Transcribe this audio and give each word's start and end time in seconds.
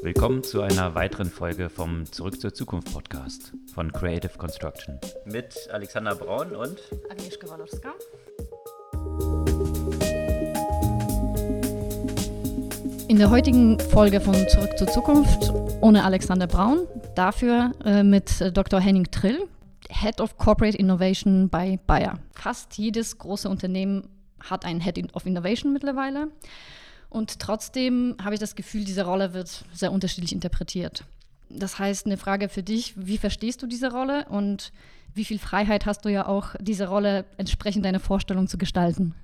Willkommen 0.00 0.44
zu 0.44 0.62
einer 0.62 0.94
weiteren 0.94 1.28
Folge 1.28 1.68
vom 1.68 2.06
Zurück 2.06 2.40
zur 2.40 2.54
Zukunft 2.54 2.92
Podcast 2.92 3.52
von 3.74 3.90
Creative 3.90 4.38
Construction. 4.38 5.00
Mit 5.24 5.68
Alexander 5.72 6.14
Braun 6.14 6.54
und 6.54 6.80
Agnieszka 7.10 7.48
Walorska. 7.48 7.92
In 13.08 13.18
der 13.18 13.28
heutigen 13.28 13.80
Folge 13.80 14.20
von 14.20 14.34
Zurück 14.48 14.78
zur 14.78 14.86
Zukunft 14.86 15.52
ohne 15.80 16.04
Alexander 16.04 16.46
Braun, 16.46 16.86
dafür 17.16 17.72
äh, 17.84 18.04
mit 18.04 18.40
äh, 18.40 18.52
Dr. 18.52 18.78
Henning 18.78 19.10
Trill, 19.10 19.48
Head 19.90 20.20
of 20.20 20.38
Corporate 20.38 20.78
Innovation 20.78 21.48
bei 21.48 21.80
Bayer. 21.88 22.20
Fast 22.34 22.78
jedes 22.78 23.18
große 23.18 23.48
Unternehmen 23.48 24.08
hat 24.48 24.64
einen 24.64 24.80
Head 24.80 25.14
of 25.14 25.26
Innovation 25.26 25.72
mittlerweile. 25.72 26.28
Und 27.10 27.38
trotzdem 27.38 28.16
habe 28.22 28.34
ich 28.34 28.40
das 28.40 28.54
Gefühl, 28.54 28.84
diese 28.84 29.04
Rolle 29.04 29.32
wird 29.32 29.64
sehr 29.72 29.92
unterschiedlich 29.92 30.32
interpretiert. 30.32 31.04
Das 31.48 31.78
heißt, 31.78 32.06
eine 32.06 32.18
Frage 32.18 32.48
für 32.48 32.62
dich, 32.62 32.94
wie 32.96 33.18
verstehst 33.18 33.62
du 33.62 33.66
diese 33.66 33.90
Rolle 33.90 34.26
und 34.28 34.72
wie 35.14 35.24
viel 35.24 35.38
Freiheit 35.38 35.86
hast 35.86 36.04
du 36.04 36.10
ja 36.10 36.26
auch, 36.26 36.54
diese 36.60 36.88
Rolle 36.88 37.24
entsprechend 37.38 37.84
deiner 37.84 38.00
Vorstellung 38.00 38.46
zu 38.46 38.58
gestalten? 38.58 39.14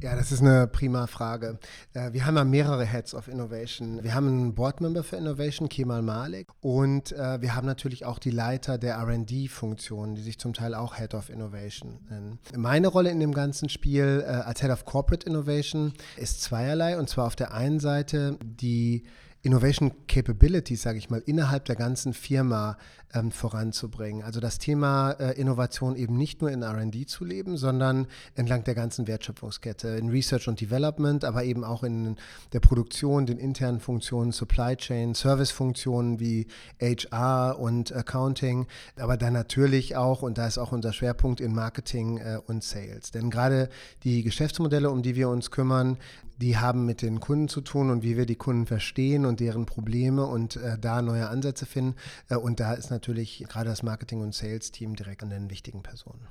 Ja, 0.00 0.14
das 0.14 0.30
ist 0.30 0.42
eine 0.42 0.68
prima 0.68 1.08
Frage. 1.08 1.58
Äh, 1.92 2.12
wir 2.12 2.24
haben 2.24 2.36
ja 2.36 2.44
mehrere 2.44 2.84
Heads 2.84 3.14
of 3.14 3.26
Innovation. 3.26 4.04
Wir 4.04 4.14
haben 4.14 4.28
einen 4.28 4.54
Boardmember 4.54 5.02
für 5.02 5.16
Innovation, 5.16 5.68
Kemal 5.68 6.02
Malik, 6.02 6.46
und 6.60 7.10
äh, 7.10 7.40
wir 7.40 7.56
haben 7.56 7.66
natürlich 7.66 8.04
auch 8.04 8.20
die 8.20 8.30
Leiter 8.30 8.78
der 8.78 8.96
RD-Funktionen, 8.96 10.14
die 10.14 10.22
sich 10.22 10.38
zum 10.38 10.54
Teil 10.54 10.74
auch 10.74 10.96
Head 10.96 11.14
of 11.14 11.30
Innovation 11.30 11.98
nennen. 12.08 12.38
Meine 12.56 12.86
Rolle 12.86 13.10
in 13.10 13.18
dem 13.18 13.34
ganzen 13.34 13.68
Spiel 13.68 14.22
äh, 14.24 14.30
als 14.30 14.60
Head 14.60 14.70
of 14.70 14.84
Corporate 14.84 15.26
Innovation 15.26 15.92
ist 16.16 16.42
zweierlei, 16.42 16.96
und 16.96 17.08
zwar 17.08 17.26
auf 17.26 17.34
der 17.34 17.52
einen 17.52 17.80
Seite 17.80 18.38
die 18.40 19.02
Innovation 19.42 19.92
Capabilities, 20.06 20.82
sage 20.82 20.98
ich 20.98 21.10
mal, 21.10 21.22
innerhalb 21.26 21.64
der 21.64 21.76
ganzen 21.76 22.12
Firma 22.12 22.76
ähm, 23.14 23.30
voranzubringen. 23.30 24.22
Also 24.22 24.40
das 24.40 24.58
Thema 24.58 25.12
äh, 25.12 25.38
Innovation 25.40 25.96
eben 25.96 26.16
nicht 26.16 26.40
nur 26.40 26.50
in 26.50 26.62
RD 26.62 27.08
zu 27.08 27.24
leben, 27.24 27.56
sondern 27.56 28.06
entlang 28.34 28.64
der 28.64 28.74
ganzen 28.74 29.06
Wertschöpfungskette, 29.06 29.88
in 29.88 30.10
Research 30.10 30.48
und 30.48 30.60
Development, 30.60 31.24
aber 31.24 31.44
eben 31.44 31.64
auch 31.64 31.82
in 31.82 32.16
der 32.52 32.60
Produktion, 32.60 33.26
den 33.26 33.38
internen 33.38 33.80
Funktionen, 33.80 34.32
Supply 34.32 34.76
Chain, 34.76 35.14
Servicefunktionen 35.14 36.20
wie 36.20 36.46
HR 36.80 37.58
und 37.58 37.94
Accounting, 37.94 38.66
aber 38.96 39.16
dann 39.16 39.32
natürlich 39.32 39.96
auch, 39.96 40.22
und 40.22 40.38
da 40.38 40.46
ist 40.46 40.58
auch 40.58 40.72
unser 40.72 40.92
Schwerpunkt 40.92 41.40
in 41.40 41.54
Marketing 41.54 42.18
äh, 42.18 42.38
und 42.46 42.62
Sales. 42.62 43.10
Denn 43.10 43.30
gerade 43.30 43.68
die 44.04 44.22
Geschäftsmodelle, 44.22 44.90
um 44.90 45.02
die 45.02 45.16
wir 45.16 45.28
uns 45.28 45.50
kümmern, 45.50 45.98
die 46.40 46.56
haben 46.56 46.86
mit 46.86 47.02
den 47.02 47.20
Kunden 47.20 47.48
zu 47.48 47.60
tun 47.60 47.90
und 47.90 48.02
wie 48.02 48.16
wir 48.16 48.24
die 48.24 48.36
Kunden 48.36 48.66
verstehen 48.66 49.26
und 49.26 49.40
deren 49.40 49.66
Probleme 49.66 50.24
und 50.24 50.56
äh, 50.56 50.78
da 50.78 51.02
neue 51.02 51.28
Ansätze 51.28 51.66
finden. 51.66 51.96
Äh, 52.28 52.36
und 52.36 52.60
da 52.60 52.74
ist 52.74 52.90
natürlich 52.90 52.97
gerade 53.00 53.70
das 53.70 53.82
Marketing- 53.82 54.20
und 54.20 54.34
Sales-Team 54.34 54.96
direkt 54.96 55.22
an 55.22 55.30
den 55.30 55.50
wichtigen 55.50 55.82
Personen. 55.82 56.26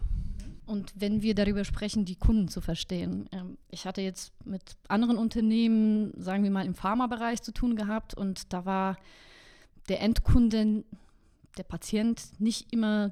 Und 0.66 0.94
wenn 0.96 1.22
wir 1.22 1.34
darüber 1.34 1.64
sprechen, 1.64 2.04
die 2.04 2.16
Kunden 2.16 2.50
zu 2.50 2.60
verstehen. 2.60 3.30
Ähm, 3.32 3.58
ich 3.70 3.86
hatte 3.86 4.02
jetzt 4.02 4.34
mit 4.46 4.76
anderen 4.90 5.18
Unternehmen, 5.18 6.12
sagen 6.22 6.44
wir 6.44 6.52
mal 6.52 6.66
im 6.66 6.76
Pharmabereich 6.76 7.42
zu 7.42 7.54
tun 7.54 7.76
gehabt 7.76 8.14
und 8.14 8.52
da 8.52 8.66
war 8.66 8.98
der 9.88 10.02
Endkunde, 10.02 10.84
der 11.58 11.64
Patient 11.64 12.22
nicht 12.40 12.74
immer 12.74 13.12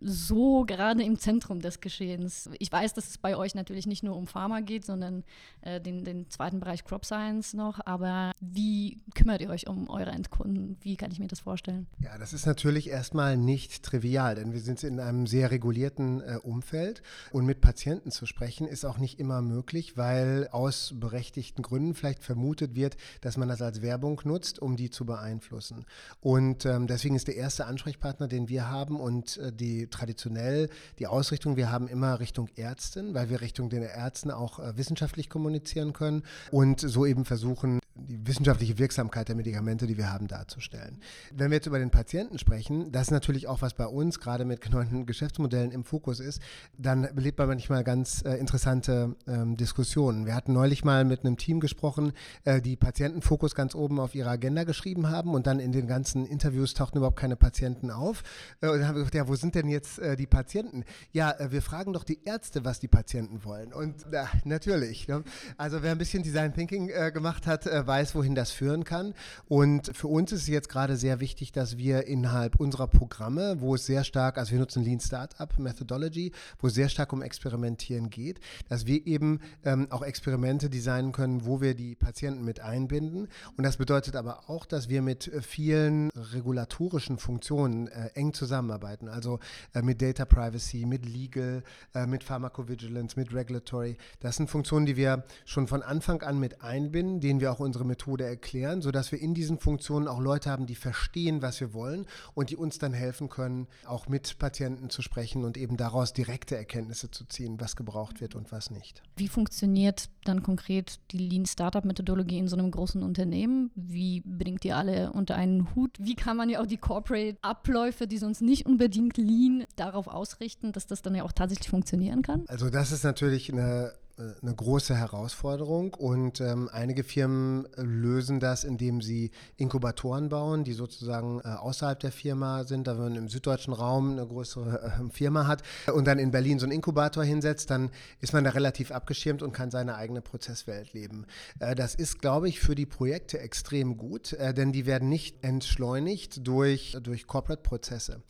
so 0.00 0.64
gerade 0.64 1.02
im 1.02 1.18
Zentrum 1.18 1.60
des 1.60 1.80
Geschehens. 1.80 2.48
Ich 2.58 2.70
weiß, 2.70 2.94
dass 2.94 3.08
es 3.08 3.18
bei 3.18 3.36
euch 3.36 3.54
natürlich 3.54 3.86
nicht 3.86 4.02
nur 4.02 4.16
um 4.16 4.26
Pharma 4.26 4.60
geht, 4.60 4.84
sondern 4.84 5.24
äh, 5.62 5.80
den, 5.80 6.04
den 6.04 6.30
zweiten 6.30 6.60
Bereich 6.60 6.84
Crop 6.84 7.04
Science 7.04 7.54
noch. 7.54 7.80
Aber 7.84 8.32
wie 8.40 8.98
kümmert 9.14 9.40
ihr 9.40 9.50
euch 9.50 9.68
um 9.68 9.88
eure 9.88 10.10
Endkunden? 10.10 10.76
Wie 10.80 10.96
kann 10.96 11.10
ich 11.10 11.18
mir 11.18 11.26
das 11.26 11.40
vorstellen? 11.40 11.86
Ja, 12.00 12.18
das 12.18 12.32
ist 12.32 12.46
natürlich 12.46 12.90
erstmal 12.90 13.36
nicht 13.36 13.82
trivial, 13.82 14.34
denn 14.34 14.52
wir 14.52 14.60
sind 14.60 14.82
in 14.84 15.00
einem 15.00 15.26
sehr 15.26 15.50
regulierten 15.50 16.20
äh, 16.20 16.38
Umfeld 16.42 17.02
und 17.32 17.46
mit 17.46 17.60
Patienten 17.60 18.10
zu 18.10 18.26
sprechen 18.26 18.66
ist 18.66 18.84
auch 18.84 18.98
nicht 18.98 19.18
immer 19.18 19.42
möglich, 19.42 19.96
weil 19.96 20.48
aus 20.50 20.94
berechtigten 20.98 21.62
Gründen 21.62 21.94
vielleicht 21.94 22.22
vermutet 22.22 22.74
wird, 22.74 22.96
dass 23.20 23.36
man 23.36 23.48
das 23.48 23.62
als 23.62 23.82
Werbung 23.82 24.20
nutzt, 24.24 24.58
um 24.58 24.76
die 24.76 24.90
zu 24.90 25.06
beeinflussen. 25.06 25.84
Und 26.20 26.66
ähm, 26.66 26.86
deswegen 26.86 27.16
ist 27.16 27.28
der 27.28 27.36
erste 27.36 27.66
Ansprechpartner, 27.66 28.28
den 28.28 28.48
wir 28.48 28.70
haben 28.70 29.00
und 29.00 29.38
äh, 29.38 29.52
die 29.52 29.73
traditionell 29.90 30.68
die 30.98 31.06
Ausrichtung, 31.06 31.56
wir 31.56 31.70
haben 31.70 31.88
immer 31.88 32.20
Richtung 32.20 32.48
Ärztin, 32.56 33.14
weil 33.14 33.30
wir 33.30 33.40
Richtung 33.40 33.68
den 33.68 33.82
Ärzten 33.82 34.30
auch 34.30 34.58
äh, 34.58 34.76
wissenschaftlich 34.76 35.28
kommunizieren 35.28 35.92
können 35.92 36.22
und 36.50 36.80
so 36.80 37.06
eben 37.06 37.24
versuchen, 37.24 37.80
die 37.96 38.26
wissenschaftliche 38.26 38.78
Wirksamkeit 38.78 39.28
der 39.28 39.36
Medikamente, 39.36 39.86
die 39.86 39.96
wir 39.96 40.12
haben, 40.12 40.26
darzustellen. 40.26 40.98
Wenn 41.32 41.50
wir 41.50 41.56
jetzt 41.56 41.66
über 41.66 41.78
den 41.78 41.90
Patienten 41.90 42.38
sprechen, 42.38 42.90
das 42.90 43.02
ist 43.02 43.10
natürlich 43.10 43.46
auch, 43.46 43.62
was 43.62 43.74
bei 43.74 43.86
uns 43.86 44.18
gerade 44.18 44.44
mit 44.44 44.68
neuen 44.70 45.06
Geschäftsmodellen 45.06 45.70
im 45.70 45.84
Fokus 45.84 46.20
ist, 46.20 46.42
dann 46.76 47.08
belebt 47.14 47.38
man 47.38 47.48
manchmal 47.48 47.84
ganz 47.84 48.22
äh, 48.22 48.34
interessante 48.34 49.14
ähm, 49.26 49.56
Diskussionen. 49.56 50.26
Wir 50.26 50.34
hatten 50.34 50.52
neulich 50.52 50.84
mal 50.84 51.04
mit 51.04 51.24
einem 51.24 51.36
Team 51.36 51.60
gesprochen, 51.60 52.12
äh, 52.44 52.60
die 52.60 52.76
Patientenfokus 52.76 53.54
ganz 53.54 53.74
oben 53.74 54.00
auf 54.00 54.14
ihrer 54.14 54.30
Agenda 54.30 54.64
geschrieben 54.64 55.08
haben 55.08 55.34
und 55.34 55.46
dann 55.46 55.60
in 55.60 55.72
den 55.72 55.86
ganzen 55.86 56.26
Interviews 56.26 56.74
tauchten 56.74 56.98
überhaupt 56.98 57.18
keine 57.18 57.36
Patienten 57.36 57.90
auf. 57.90 58.22
Äh, 58.60 58.68
und 58.68 58.78
dann 58.78 58.88
haben 58.88 58.96
wir 58.96 59.00
gesagt, 59.00 59.14
ja, 59.14 59.28
wo 59.28 59.36
sind 59.36 59.54
denn 59.54 59.68
jetzt 59.68 59.98
äh, 60.00 60.16
die 60.16 60.26
Patienten? 60.26 60.84
Ja, 61.12 61.30
äh, 61.30 61.52
wir 61.52 61.62
fragen 61.62 61.92
doch 61.92 62.04
die 62.04 62.24
Ärzte, 62.24 62.64
was 62.64 62.80
die 62.80 62.88
Patienten 62.88 63.44
wollen. 63.44 63.72
Und 63.72 64.06
natürlich. 64.44 65.06
Ne? 65.08 65.22
Also 65.56 65.82
wer 65.82 65.92
ein 65.92 65.98
bisschen 65.98 66.22
Design 66.22 66.52
Thinking 66.52 66.88
äh, 66.88 67.12
gemacht 67.12 67.46
hat, 67.46 67.66
weiß, 67.86 68.14
wohin 68.14 68.34
das 68.34 68.50
führen 68.50 68.84
kann. 68.84 69.14
Und 69.48 69.96
für 69.96 70.08
uns 70.08 70.32
ist 70.32 70.42
es 70.42 70.48
jetzt 70.48 70.68
gerade 70.68 70.96
sehr 70.96 71.20
wichtig, 71.20 71.52
dass 71.52 71.76
wir 71.76 72.06
innerhalb 72.06 72.56
unserer 72.56 72.86
Programme, 72.86 73.60
wo 73.60 73.74
es 73.74 73.86
sehr 73.86 74.04
stark, 74.04 74.38
also 74.38 74.52
wir 74.52 74.58
nutzen 74.58 74.84
Lean 74.84 75.00
Startup 75.00 75.58
Methodology, 75.58 76.32
wo 76.58 76.68
es 76.68 76.74
sehr 76.74 76.88
stark 76.88 77.12
um 77.12 77.22
Experimentieren 77.22 78.10
geht, 78.10 78.40
dass 78.68 78.86
wir 78.86 79.06
eben 79.06 79.40
ähm, 79.64 79.88
auch 79.90 80.02
Experimente 80.02 80.70
designen 80.70 81.12
können, 81.12 81.44
wo 81.44 81.60
wir 81.60 81.74
die 81.74 81.94
Patienten 81.94 82.44
mit 82.44 82.60
einbinden. 82.60 83.28
Und 83.56 83.64
das 83.64 83.76
bedeutet 83.76 84.16
aber 84.16 84.48
auch, 84.48 84.66
dass 84.66 84.88
wir 84.88 85.02
mit 85.02 85.30
vielen 85.42 86.10
regulatorischen 86.10 87.18
Funktionen 87.18 87.88
äh, 87.88 88.10
eng 88.14 88.32
zusammenarbeiten. 88.32 89.08
Also 89.08 89.40
äh, 89.74 89.82
mit 89.82 90.00
Data 90.00 90.24
Privacy, 90.24 90.86
mit 90.86 91.04
Legal, 91.06 91.62
äh, 91.94 92.06
mit 92.06 92.24
Pharmacovigilance, 92.24 93.18
mit 93.18 93.34
Regulatory. 93.34 93.96
Das 94.20 94.36
sind 94.36 94.48
Funktionen, 94.48 94.86
die 94.86 94.96
wir 94.96 95.24
schon 95.44 95.66
von 95.66 95.82
Anfang 95.82 96.22
an 96.22 96.38
mit 96.38 96.62
einbinden, 96.62 97.20
denen 97.20 97.40
wir 97.40 97.52
auch 97.52 97.60
unsere 97.60 97.73
Methode 97.82 98.24
erklären, 98.24 98.80
sodass 98.80 99.10
wir 99.10 99.20
in 99.20 99.34
diesen 99.34 99.58
Funktionen 99.58 100.06
auch 100.06 100.20
Leute 100.20 100.50
haben, 100.50 100.66
die 100.66 100.76
verstehen, 100.76 101.42
was 101.42 101.60
wir 101.60 101.74
wollen 101.74 102.06
und 102.34 102.50
die 102.50 102.56
uns 102.56 102.78
dann 102.78 102.92
helfen 102.92 103.28
können, 103.28 103.66
auch 103.86 104.06
mit 104.06 104.38
Patienten 104.38 104.90
zu 104.90 105.02
sprechen 105.02 105.44
und 105.44 105.56
eben 105.56 105.76
daraus 105.76 106.12
direkte 106.12 106.56
Erkenntnisse 106.56 107.10
zu 107.10 107.24
ziehen, 107.24 107.60
was 107.60 107.74
gebraucht 107.74 108.20
wird 108.20 108.36
und 108.36 108.52
was 108.52 108.70
nicht. 108.70 109.02
Wie 109.16 109.28
funktioniert 109.28 110.10
dann 110.24 110.42
konkret 110.42 111.00
die 111.10 111.18
Lean 111.18 111.46
Startup 111.46 111.84
Methodologie 111.84 112.38
in 112.38 112.48
so 112.48 112.56
einem 112.56 112.70
großen 112.70 113.02
Unternehmen? 113.02 113.70
Wie 113.74 114.20
bringt 114.20 114.64
ihr 114.64 114.76
alle 114.76 115.12
unter 115.12 115.34
einen 115.34 115.74
Hut? 115.74 115.96
Wie 115.98 116.14
kann 116.14 116.36
man 116.36 116.48
ja 116.50 116.60
auch 116.60 116.66
die 116.66 116.76
Corporate 116.76 117.38
Abläufe, 117.42 118.06
die 118.06 118.18
sonst 118.18 118.42
nicht 118.42 118.66
unbedingt 118.66 119.16
Lean 119.16 119.64
darauf 119.76 120.06
ausrichten, 120.06 120.72
dass 120.72 120.86
das 120.86 121.02
dann 121.02 121.14
ja 121.14 121.24
auch 121.24 121.32
tatsächlich 121.32 121.70
funktionieren 121.70 122.22
kann? 122.22 122.44
Also 122.48 122.70
das 122.70 122.92
ist 122.92 123.04
natürlich 123.04 123.52
eine 123.52 123.92
eine 124.16 124.54
große 124.54 124.94
Herausforderung 124.94 125.94
und 125.94 126.40
ähm, 126.40 126.68
einige 126.72 127.02
Firmen 127.02 127.66
lösen 127.76 128.38
das, 128.38 128.64
indem 128.64 129.00
sie 129.00 129.32
Inkubatoren 129.56 130.28
bauen, 130.28 130.62
die 130.62 130.72
sozusagen 130.72 131.40
äh, 131.40 131.48
außerhalb 131.48 131.98
der 131.98 132.12
Firma 132.12 132.64
sind. 132.64 132.86
Da 132.86 132.94
man 132.94 133.16
im 133.16 133.28
süddeutschen 133.28 133.72
Raum 133.72 134.12
eine 134.12 134.26
größere 134.26 134.82
äh, 134.82 135.10
Firma 135.10 135.46
hat 135.46 135.62
und 135.92 136.06
dann 136.06 136.18
in 136.18 136.30
Berlin 136.30 136.58
so 136.58 136.66
einen 136.66 136.72
Inkubator 136.72 137.24
hinsetzt, 137.24 137.70
dann 137.70 137.90
ist 138.20 138.32
man 138.32 138.44
da 138.44 138.50
relativ 138.50 138.92
abgeschirmt 138.92 139.42
und 139.42 139.52
kann 139.52 139.70
seine 139.70 139.96
eigene 139.96 140.20
Prozesswelt 140.20 140.92
leben. 140.92 141.26
Äh, 141.58 141.74
das 141.74 141.94
ist, 141.94 142.20
glaube 142.20 142.48
ich, 142.48 142.60
für 142.60 142.74
die 142.74 142.86
Projekte 142.86 143.40
extrem 143.40 143.96
gut, 143.96 144.32
äh, 144.34 144.54
denn 144.54 144.72
die 144.72 144.86
werden 144.86 145.08
nicht 145.08 145.42
entschleunigt 145.42 146.46
durch, 146.46 146.96
durch 147.02 147.26
Corporate-Prozesse. 147.26 148.22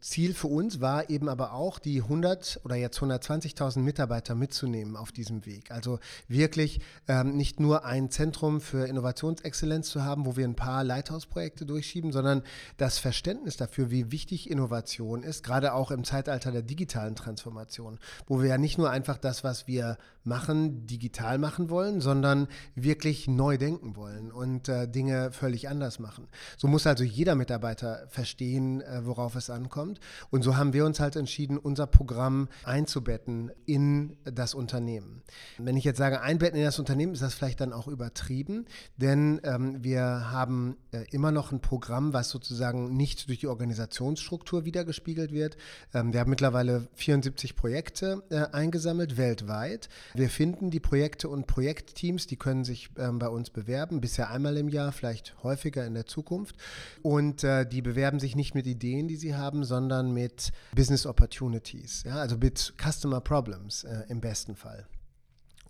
Ziel 0.00 0.34
für 0.34 0.48
uns 0.48 0.80
war 0.80 1.08
eben 1.08 1.28
aber 1.28 1.52
auch, 1.52 1.78
die 1.78 2.02
100 2.02 2.60
oder 2.64 2.76
jetzt 2.76 2.98
120.000 2.98 3.78
Mitarbeiter 3.80 4.34
mitzunehmen 4.34 4.96
auf 4.96 5.12
diesem 5.12 5.29
diesem 5.30 5.46
Weg. 5.46 5.70
Also 5.70 5.98
wirklich 6.28 6.80
ähm, 7.08 7.36
nicht 7.36 7.60
nur 7.60 7.84
ein 7.84 8.10
Zentrum 8.10 8.60
für 8.60 8.86
Innovationsexzellenz 8.86 9.88
zu 9.88 10.04
haben, 10.04 10.26
wo 10.26 10.36
wir 10.36 10.46
ein 10.46 10.56
paar 10.56 10.84
Leithausprojekte 10.84 11.64
durchschieben, 11.64 12.12
sondern 12.12 12.42
das 12.76 12.98
Verständnis 12.98 13.56
dafür, 13.56 13.90
wie 13.90 14.10
wichtig 14.10 14.50
Innovation 14.50 15.22
ist, 15.22 15.42
gerade 15.42 15.72
auch 15.74 15.90
im 15.90 16.04
Zeitalter 16.04 16.52
der 16.52 16.62
digitalen 16.62 17.14
Transformation, 17.14 17.98
wo 18.26 18.42
wir 18.42 18.48
ja 18.48 18.58
nicht 18.58 18.78
nur 18.78 18.90
einfach 18.90 19.18
das, 19.18 19.44
was 19.44 19.66
wir 19.66 19.96
machen, 20.24 20.86
digital 20.86 21.38
machen 21.38 21.70
wollen, 21.70 22.00
sondern 22.00 22.48
wirklich 22.74 23.28
neu 23.28 23.56
denken 23.56 23.96
wollen 23.96 24.30
und 24.30 24.68
äh, 24.68 24.88
Dinge 24.88 25.32
völlig 25.32 25.68
anders 25.68 25.98
machen. 25.98 26.28
So 26.56 26.68
muss 26.68 26.86
also 26.86 27.04
jeder 27.04 27.34
Mitarbeiter 27.34 28.06
verstehen, 28.08 28.80
äh, 28.82 29.06
worauf 29.06 29.34
es 29.34 29.50
ankommt. 29.50 30.00
Und 30.30 30.42
so 30.42 30.56
haben 30.56 30.72
wir 30.72 30.84
uns 30.84 31.00
halt 31.00 31.16
entschieden, 31.16 31.58
unser 31.58 31.86
Programm 31.86 32.48
einzubetten 32.64 33.50
in 33.66 34.16
das 34.24 34.54
Unternehmen. 34.54 35.22
Wenn 35.58 35.76
ich 35.76 35.84
jetzt 35.84 35.98
sage, 35.98 36.20
einbetten 36.20 36.58
in 36.58 36.64
das 36.64 36.78
Unternehmen, 36.78 37.12
ist 37.12 37.22
das 37.22 37.34
vielleicht 37.34 37.60
dann 37.60 37.72
auch 37.72 37.88
übertrieben, 37.88 38.66
denn 38.96 39.40
ähm, 39.44 39.82
wir 39.82 40.30
haben 40.30 40.76
äh, 40.92 41.04
immer 41.10 41.32
noch 41.32 41.52
ein 41.52 41.60
Programm, 41.60 42.12
was 42.12 42.30
sozusagen 42.30 42.96
nicht 42.96 43.28
durch 43.28 43.38
die 43.38 43.46
Organisationsstruktur 43.46 44.64
wiedergespiegelt 44.64 45.32
wird. 45.32 45.56
Ähm, 45.94 46.12
wir 46.12 46.20
haben 46.20 46.30
mittlerweile 46.30 46.88
74 46.94 47.56
Projekte 47.56 48.22
äh, 48.30 48.46
eingesammelt 48.52 49.16
weltweit. 49.16 49.88
Wir 50.14 50.30
finden 50.30 50.70
die 50.70 50.80
Projekte 50.80 51.28
und 51.28 51.46
Projektteams, 51.46 52.26
die 52.26 52.36
können 52.36 52.64
sich 52.64 52.90
ähm, 52.98 53.18
bei 53.18 53.28
uns 53.28 53.50
bewerben, 53.50 54.00
bisher 54.00 54.30
einmal 54.30 54.56
im 54.56 54.68
Jahr, 54.68 54.92
vielleicht 54.92 55.34
häufiger 55.42 55.86
in 55.86 55.94
der 55.94 56.06
Zukunft. 56.06 56.56
Und 57.02 57.44
äh, 57.44 57.66
die 57.66 57.82
bewerben 57.82 58.20
sich 58.20 58.36
nicht 58.36 58.54
mit 58.54 58.66
Ideen, 58.66 59.08
die 59.08 59.16
sie 59.16 59.34
haben, 59.34 59.64
sondern 59.64 60.12
mit 60.12 60.52
Business 60.74 61.06
Opportunities, 61.06 62.04
ja, 62.04 62.16
also 62.16 62.36
mit 62.36 62.74
Customer 62.80 63.20
Problems 63.20 63.84
äh, 63.84 64.04
im 64.08 64.20
besten 64.20 64.54
Fall. 64.54 64.86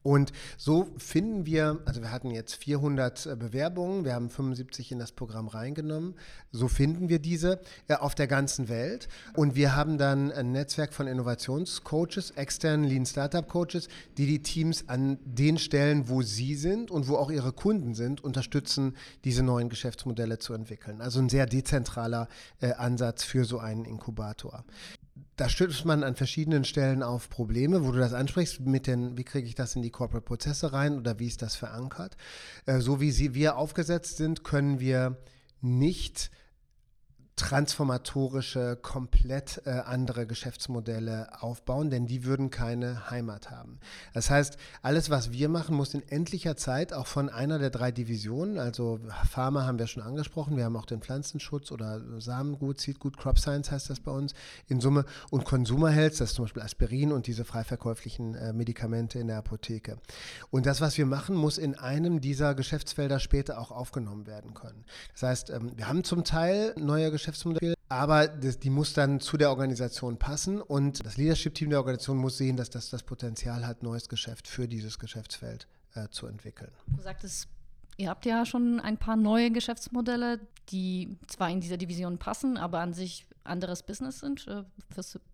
Und 0.03 0.33
so 0.57 0.89
finden 0.97 1.45
wir, 1.45 1.81
also 1.85 2.01
wir 2.01 2.11
hatten 2.11 2.31
jetzt 2.31 2.55
400 2.55 3.27
äh, 3.27 3.37
Bewerbungen, 3.37 4.05
wir 4.05 4.15
haben 4.15 4.31
75 4.31 4.93
in 4.93 4.99
das 4.99 5.13
Programm 5.13 5.49
reingenommen, 5.49 6.15
so 6.53 6.69
finden 6.69 7.09
wir 7.09 7.19
diese 7.19 7.61
äh, 7.89 7.95
auf 7.95 8.15
der 8.15 8.27
ganzen 8.27 8.69
Welt. 8.69 9.09
Und 9.35 9.55
wir 9.57 9.77
haben 9.77 9.99
dann 9.99 10.33
ein 10.33 10.53
Netzwerk 10.53 10.95
von 10.95 11.07
Innovationscoaches, 11.07 12.33
externen 12.33 12.89
Lean 12.89 13.05
Startup 13.05 13.47
Coaches, 13.47 13.89
die 14.17 14.27
die 14.27 14.43
Teams 14.43 14.89
an 14.89 15.19
den 15.25 15.59
Stellen, 15.59 16.09
wo 16.09 16.23
sie 16.23 16.55
sind 16.55 16.91
und 16.91 17.09
wo 17.09 17.17
auch 17.17 17.31
ihre 17.31 17.53
Kunden 17.53 17.95
sind, 17.95 18.25
unterstützen, 18.25 18.97
diese 19.25 19.43
neuen 19.43 19.69
Geschäftsmodelle 19.69 20.39
zu 20.39 20.55
entwickeln. 20.55 21.03
Also 21.03 21.21
ein 21.21 21.29
sehr 21.29 21.47
dezentraler 21.47 22.29
äh, 22.61 22.73
Ansatz 22.73 23.23
für 23.23 23.45
so 23.45 23.59
einen 23.59 23.85
Inkubator 23.85 24.65
da 25.41 25.49
stößt 25.49 25.87
man 25.87 26.05
an 26.05 26.17
verschiedenen 26.17 26.65
Stellen 26.65 27.03
auf 27.03 27.31
Probleme, 27.31 27.87
wo 27.87 27.93
du 27.93 27.99
das 27.99 28.13
ansprichst, 28.13 28.61
mit 28.61 28.87
den, 28.87 29.17
wie 29.17 29.25
kriege 29.25 29.49
ich 29.49 29.55
das 29.55 29.75
in 29.75 29.81
die 29.81 29.89
Corporate-Prozesse 29.89 30.75
rein 30.75 30.99
oder 30.99 31.19
wie 31.19 31.29
ist 31.29 31.41
das 31.41 31.57
verankert. 31.57 32.19
Äh, 32.67 32.81
so 32.81 33.01
wie 33.01 33.11
sie, 33.11 33.33
wir 33.33 33.57
aufgesetzt 33.57 34.19
sind, 34.19 34.45
können 34.45 34.81
wir 34.81 35.17
nicht 35.63 36.31
transformatorische, 37.41 38.79
komplett 38.81 39.63
äh, 39.65 39.71
andere 39.71 40.27
Geschäftsmodelle 40.27 41.43
aufbauen, 41.43 41.91
denn 41.91 42.07
die 42.07 42.25
würden 42.25 42.51
keine 42.51 43.11
Heimat 43.11 43.51
haben. 43.51 43.79
Das 44.13 44.29
heißt, 44.29 44.59
alles, 44.83 45.09
was 45.09 45.33
wir 45.33 45.49
machen, 45.49 45.75
muss 45.75 45.95
in 45.95 46.07
endlicher 46.07 46.57
Zeit 46.57 46.93
auch 46.93 47.07
von 47.07 47.31
einer 47.31 47.59
der 47.59 47.71
drei 47.71 47.93
Divisionen, 47.93 48.59
also 48.59 49.01
Pharma 49.29 49.65
haben 49.65 49.79
wir 49.79 49.87
schon 49.87 50.03
angesprochen, 50.03 50.57
wir 50.57 50.65
haben 50.65 50.77
auch 50.77 50.85
den 50.85 51.01
Pflanzenschutz 51.01 51.73
oder 51.73 52.21
Samengut, 52.21 52.79
Seedgut, 52.79 53.17
Crop 53.17 53.39
Science 53.39 53.71
heißt 53.71 53.89
das 53.89 54.01
bei 54.01 54.13
uns 54.13 54.35
in 54.69 54.81
Summe 54.81 55.07
und 55.31 55.45
Consumer 55.45 55.91
Health, 55.91 56.21
das 56.21 56.31
ist 56.31 56.35
zum 56.35 56.45
Beispiel 56.45 56.63
Aspirin 56.63 57.11
und 57.11 57.27
diese 57.27 57.47
frei 57.47 57.65
verkäuflichen 57.65 58.35
äh, 58.35 58.53
Medikamente 58.53 59.19
in 59.19 59.29
der 59.29 59.39
Apotheke. 59.39 59.97
Und 60.51 60.67
das, 60.67 60.81
was 60.83 60.99
wir 60.99 61.07
machen, 61.07 61.35
muss 61.35 61.57
in 61.57 61.75
einem 61.75 62.21
dieser 62.21 62.55
Geschäftsfelder 62.55 63.19
später 63.19 63.59
auch 63.59 63.71
aufgenommen 63.71 64.27
werden 64.27 64.53
können. 64.53 64.85
Das 65.15 65.23
heißt, 65.23 65.51
ähm, 65.51 65.73
wir 65.77 65.89
haben 65.89 66.05
zum 66.05 66.25
Teil 66.25 66.75
neue 66.77 67.11
Geschäftsfelder, 67.11 67.30
Geschäftsmodell, 67.31 67.75
aber 67.89 68.29
das, 68.29 68.59
die 68.59 68.71
muss 68.71 68.93
dann 68.93 69.21
zu 69.21 69.37
der 69.37 69.51
Organisation 69.51 70.19
passen 70.19 70.61
und 70.61 71.05
das 71.05 71.17
Leadership-Team 71.17 71.71
der 71.71 71.79
Organisation 71.79 72.19
muss 72.19 72.39
sehen, 72.39 72.57
dass 72.57 72.71
das 72.71 72.91
das 72.91 73.03
Potenzial 73.03 73.67
hat, 73.67 73.83
neues 73.83 74.09
Geschäft 74.09 74.49
für 74.49 74.69
dieses 74.69 74.99
Geschäftsfeld 74.99 75.67
äh, 75.95 76.09
zu 76.09 76.27
entwickeln. 76.27 76.73
Du 76.87 77.03
sagtest, 77.03 77.49
ihr 77.97 78.09
habt 78.09 78.27
ja 78.27 78.45
schon 78.45 78.81
ein 78.81 78.97
paar 78.97 79.17
neue 79.17 79.51
Geschäftsmodelle, 79.51 80.41
die 80.71 81.19
zwar 81.27 81.51
in 81.51 81.61
dieser 81.61 81.77
Division 81.77 82.19
passen, 82.19 82.57
aber 82.57 82.81
an 82.81 82.95
sich 82.95 83.27
anderes 83.45 83.83
Business 83.83 84.21
sind. 84.21 84.47
Äh, 84.47 84.63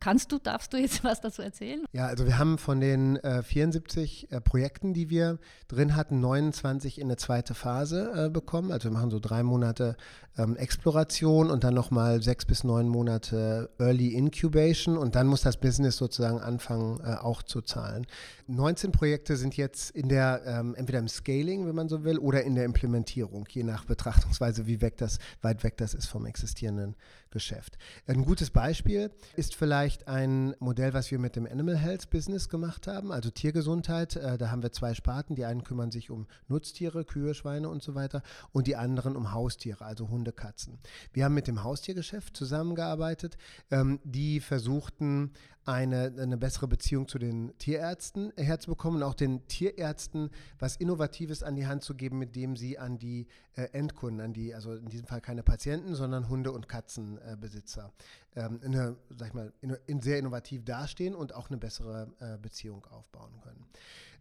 kannst 0.01 0.33
du, 0.33 0.39
darfst 0.39 0.73
du 0.73 0.77
jetzt 0.77 1.05
was 1.05 1.21
dazu 1.21 1.43
erzählen? 1.43 1.85
Ja, 1.93 2.07
also 2.07 2.27
wir 2.27 2.39
haben 2.39 2.59
von 2.59 2.81
den 2.81 3.17
äh, 3.17 3.43
74 3.43 4.31
äh, 4.31 4.41
Projekten, 4.41 4.95
die 4.95 5.11
wir 5.11 5.39
drin 5.69 5.97
hatten, 5.97 6.21
29 6.21 6.99
in 6.99 7.05
eine 7.05 7.17
zweite 7.17 7.55
Phase 7.55 8.27
äh, 8.27 8.31
bekommen. 8.31 8.73
Also 8.73 8.89
wir 8.89 8.93
machen 8.93 9.11
so 9.11 9.19
drei 9.19 9.43
Monate 9.43 9.97
ähm, 10.39 10.57
Exploration 10.57 11.51
und 11.51 11.65
dann 11.65 11.75
nochmal 11.75 12.23
sechs 12.23 12.45
bis 12.45 12.65
neun 12.65 12.89
Monate 12.89 13.71
Early 13.79 14.15
Incubation 14.15 14.97
und 14.97 15.15
dann 15.15 15.27
muss 15.27 15.43
das 15.43 15.57
Business 15.57 15.97
sozusagen 15.97 16.41
anfangen 16.41 17.01
äh, 17.01 17.15
auch 17.15 17.43
zu 17.43 17.63
zahlen. 17.63 18.07
19 18.49 18.93
Projekte 18.93 19.37
sind 19.37 19.57
jetzt 19.57 19.91
in 19.91 20.09
der, 20.09 20.43
ähm, 20.47 20.75
entweder 20.77 20.99
im 20.99 21.09
Scaling, 21.09 21.67
wenn 21.67 21.75
man 21.75 21.89
so 21.89 22.05
will, 22.05 22.19
oder 22.19 22.45
in 22.45 22.55
der 22.55 22.65
Implementierung, 22.65 23.47
je 23.51 23.63
nach 23.63 23.85
Betrachtungsweise, 23.85 24.67
wie 24.67 24.81
weg 24.81 24.97
das, 24.99 25.19
weit 25.43 25.65
weg 25.65 25.77
das 25.79 25.95
ist 25.95 26.07
vom 26.07 26.27
existierenden 26.27 26.95
Geschäft. 27.37 27.77
Ein 28.07 28.25
gutes 28.25 28.49
Beispiel 28.49 29.11
ist 29.37 29.55
vielleicht 29.55 30.09
ein 30.09 30.55
Modell, 30.59 30.95
was 30.95 31.11
wir 31.11 31.19
mit 31.19 31.37
dem 31.37 31.45
Animal 31.45 31.77
Health 31.77 32.09
Business 32.09 32.49
gemacht 32.49 32.87
haben, 32.87 33.13
also 33.13 33.29
Tiergesundheit. 33.29 34.17
Äh, 34.17 34.39
da 34.39 34.51
haben 34.51 34.63
wir 34.63 34.73
zwei 34.73 34.95
Sparten. 34.95 35.37
Die 35.37 35.45
einen 35.45 35.63
kümmern 35.63 35.91
sich 35.91 36.11
um 36.11 36.27
Nutztiere, 36.49 37.05
Kühe, 37.05 37.35
Schweine 37.35 37.69
und 37.69 37.83
so 37.83 37.95
weiter 37.95 38.23
und 38.53 38.67
die 38.67 38.77
anderen 38.77 39.17
um 39.17 39.35
Haustiere, 39.35 39.85
also 39.85 40.09
Hunde, 40.09 40.33
Katzen. 40.33 40.79
Wir 41.13 41.27
haben 41.27 41.35
mit 41.35 41.47
dem 41.47 41.63
Haustiergeschäft 41.63 42.35
zusammengearbeitet. 42.35 43.37
Ähm, 43.71 44.01
die 44.03 44.41
versuchten 44.41 45.33
eine, 45.67 46.15
eine 46.19 46.37
bessere 46.37 46.69
Beziehung 46.69 47.09
zu 47.09 47.19
den 47.19 47.57
Tierärzten 47.59 48.33
herzubekommen 48.37 49.03
und 49.03 49.09
auch 49.09 49.15
den 49.15 49.47
Tierärzten 49.49 50.31
was 50.59 50.77
Innovatives 50.77 51.43
an 51.43 51.57
die 51.57 51.67
Hand 51.67 51.83
zu 51.83 51.95
geben, 51.95 52.19
mit 52.19 52.37
dem 52.37 52.57
sie 52.57 52.79
an 52.79 52.99
die 52.99 53.27
äh, 53.57 53.65
Endkunden, 53.73 54.21
an 54.21 54.33
die, 54.33 54.55
also 54.55 54.75
in 54.75 54.89
diesem 54.89 55.07
Fall 55.07 55.21
keine 55.21 55.43
Patienten, 55.43 55.95
sondern 55.95 56.29
Hunde- 56.29 56.53
und 56.53 56.69
Katzenbesitzer, 56.69 57.26
äh, 57.27 57.37
ähm, 58.37 58.61
eine, 58.65 58.97
sag 59.17 59.29
ich 59.29 59.35
mal, 59.35 59.53
in, 59.61 59.77
in 59.87 60.01
sehr 60.01 60.19
innovativ 60.19 60.65
dastehen 60.65 61.15
und 61.15 61.35
auch 61.35 61.51
eine 61.51 61.59
bessere 61.59 62.13
äh, 62.21 62.39
Beziehung 62.39 62.87
aufbauen 62.87 63.41
können. 63.43 63.67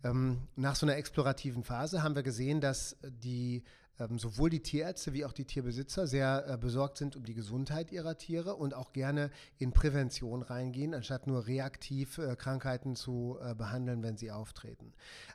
Ähm, 0.04 0.48
nach 0.56 0.76
so 0.76 0.86
einer 0.86 0.96
explorativen 0.98 1.64
Phase 1.64 2.04
haben 2.04 2.16
wir 2.16 2.24
gesehen, 2.24 2.62
dass 2.62 2.98
die 3.04 3.64
ähm, 4.00 4.20
sowohl 4.20 4.50
die 4.50 4.62
Tierärzte 4.62 5.14
wie 5.14 5.26
auch 5.26 5.34
die 5.34 5.46
Tierbesitzer 5.46 6.08
sehr 6.08 6.46
äh, 6.48 6.58
besorgt 6.58 6.98
sind 6.98 7.16
um 7.16 7.24
die 7.24 7.34
Gesundheit 7.34 7.92
ihrer 7.92 8.18
Tiere 8.18 8.56
und 8.56 8.74
auch 8.74 8.94
gerne 8.94 9.32
in 9.58 9.72
Prävention 9.72 10.42
reingehen, 10.42 10.94
anstatt 10.94 11.28
nur 11.28 11.48
reaktiv 11.48 12.18
äh, 12.18 12.36
Krankheiten 12.36 12.96
zu 12.96 13.38
äh, 13.42 13.56
behandeln, 13.56 14.04
wenn 14.04 14.18
sie 14.18 14.32
auftreten. 14.32 14.94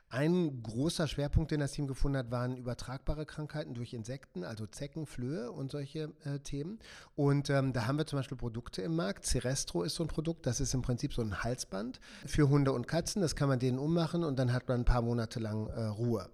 Ein 0.09 0.61
großer 0.61 1.07
Schwerpunkt, 1.07 1.51
den 1.51 1.59
das 1.59 1.71
Team 1.71 1.87
gefunden 1.87 2.17
hat, 2.17 2.31
waren 2.31 2.57
übertragbare 2.57 3.25
Krankheiten 3.25 3.73
durch 3.73 3.93
Insekten, 3.93 4.43
also 4.43 4.67
Zecken, 4.67 5.05
Flöhe 5.05 5.51
und 5.51 5.71
solche 5.71 6.11
äh, 6.23 6.39
Themen. 6.39 6.79
Und 7.15 7.49
ähm, 7.49 7.73
da 7.73 7.87
haben 7.87 7.97
wir 7.97 8.05
zum 8.05 8.19
Beispiel 8.19 8.37
Produkte 8.37 8.81
im 8.81 8.95
Markt. 8.95 9.25
Cerestro 9.25 9.83
ist 9.83 9.95
so 9.95 10.03
ein 10.03 10.07
Produkt, 10.07 10.45
das 10.45 10.59
ist 10.59 10.73
im 10.73 10.81
Prinzip 10.81 11.13
so 11.13 11.21
ein 11.21 11.43
Halsband 11.43 11.99
für 12.25 12.49
Hunde 12.49 12.73
und 12.73 12.87
Katzen. 12.87 13.21
Das 13.21 13.35
kann 13.35 13.49
man 13.49 13.59
denen 13.59 13.79
ummachen 13.79 14.23
und 14.23 14.37
dann 14.37 14.53
hat 14.53 14.67
man 14.67 14.81
ein 14.81 14.85
paar 14.85 15.01
Monate 15.01 15.39
lang 15.39 15.67
äh, 15.67 15.83
Ruhe 15.85 16.29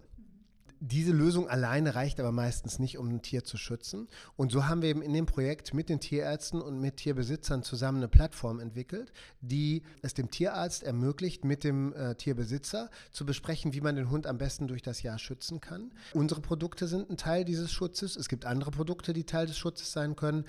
diese 0.79 1.11
Lösung 1.11 1.49
alleine 1.49 1.95
reicht 1.95 2.19
aber 2.19 2.31
meistens 2.31 2.79
nicht, 2.79 2.97
um 2.97 3.09
ein 3.09 3.21
Tier 3.21 3.43
zu 3.43 3.57
schützen. 3.57 4.07
Und 4.35 4.51
so 4.51 4.67
haben 4.67 4.81
wir 4.81 4.89
eben 4.89 5.01
in 5.01 5.13
dem 5.13 5.25
Projekt 5.25 5.73
mit 5.73 5.89
den 5.89 5.99
Tierärzten 5.99 6.61
und 6.61 6.79
mit 6.79 6.97
Tierbesitzern 6.97 7.63
zusammen 7.63 7.97
eine 7.97 8.07
Plattform 8.07 8.59
entwickelt, 8.59 9.11
die 9.41 9.83
es 10.01 10.13
dem 10.13 10.29
Tierarzt 10.29 10.83
ermöglicht, 10.83 11.45
mit 11.45 11.63
dem 11.63 11.93
äh, 11.93 12.15
Tierbesitzer 12.15 12.89
zu 13.11 13.25
besprechen, 13.25 13.73
wie 13.73 13.81
man 13.81 13.95
den 13.95 14.09
Hund 14.09 14.27
am 14.27 14.37
besten 14.37 14.67
durch 14.67 14.81
das 14.81 15.01
Jahr 15.01 15.19
schützen 15.19 15.61
kann. 15.61 15.91
Unsere 16.13 16.41
Produkte 16.41 16.87
sind 16.87 17.09
ein 17.09 17.17
Teil 17.17 17.45
dieses 17.45 17.71
Schutzes. 17.71 18.15
Es 18.15 18.27
gibt 18.27 18.45
andere 18.45 18.71
Produkte, 18.71 19.13
die 19.13 19.25
Teil 19.25 19.47
des 19.47 19.57
Schutzes 19.57 19.91
sein 19.91 20.15
können. 20.15 20.45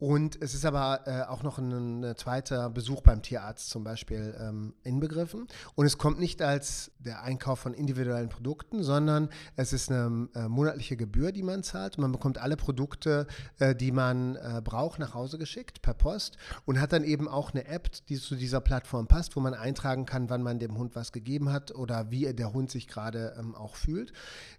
Und 0.00 0.40
es 0.40 0.54
ist 0.54 0.64
aber 0.64 1.00
äh, 1.06 1.22
auch 1.22 1.42
noch 1.42 1.58
ein, 1.58 2.04
ein, 2.04 2.16
zweiter 2.16 2.70
Besuch 2.70 3.00
beim 3.00 3.20
Tierarzt 3.20 3.68
zum 3.68 3.82
Beispiel 3.82 4.32
ähm, 4.40 4.74
inbegriffen. 4.84 5.48
Und 5.74 5.86
es 5.86 5.98
kommt 5.98 6.20
nicht 6.20 6.40
als 6.40 6.92
der 7.00 7.24
Einkauf 7.24 7.58
von 7.58 7.74
individuellen 7.74 8.28
Produkten, 8.28 8.84
sondern 8.84 9.28
es 9.56 9.72
ist 9.72 9.90
eine 9.90 10.28
äh, 10.36 10.46
monatliche 10.46 10.96
Gebühr, 10.96 11.32
die 11.32 11.42
man 11.42 11.64
zahlt. 11.64 11.98
Man 11.98 12.12
bekommt 12.12 12.38
alle 12.38 12.56
Produkte, 12.56 13.26
äh, 13.58 13.74
die 13.74 13.90
man 13.90 14.36
äh, 14.36 14.62
braucht, 14.62 15.00
nach 15.00 15.14
Hause 15.14 15.36
geschickt 15.36 15.82
per 15.82 15.94
Post 15.94 16.36
und 16.64 16.80
hat 16.80 16.92
dann 16.92 17.02
eben 17.02 17.26
auch 17.26 17.52
eine 17.52 17.66
App, 17.66 17.90
die 18.08 18.20
zu 18.20 18.36
dieser 18.36 18.60
Plattform 18.60 19.08
passt, 19.08 19.34
wo 19.34 19.40
man 19.40 19.54
eintragen 19.54 20.06
kann, 20.06 20.30
wann 20.30 20.44
man 20.44 20.60
dem 20.60 20.78
Hund 20.78 20.94
was 20.94 21.10
gegeben 21.10 21.50
hat 21.50 21.74
oder 21.74 22.12
wie 22.12 22.32
der 22.32 22.52
Hund 22.52 22.70
sich 22.70 22.86
gerade 22.86 23.34
ähm, 23.36 23.56
auch 23.56 23.74
fühlt. 23.74 24.12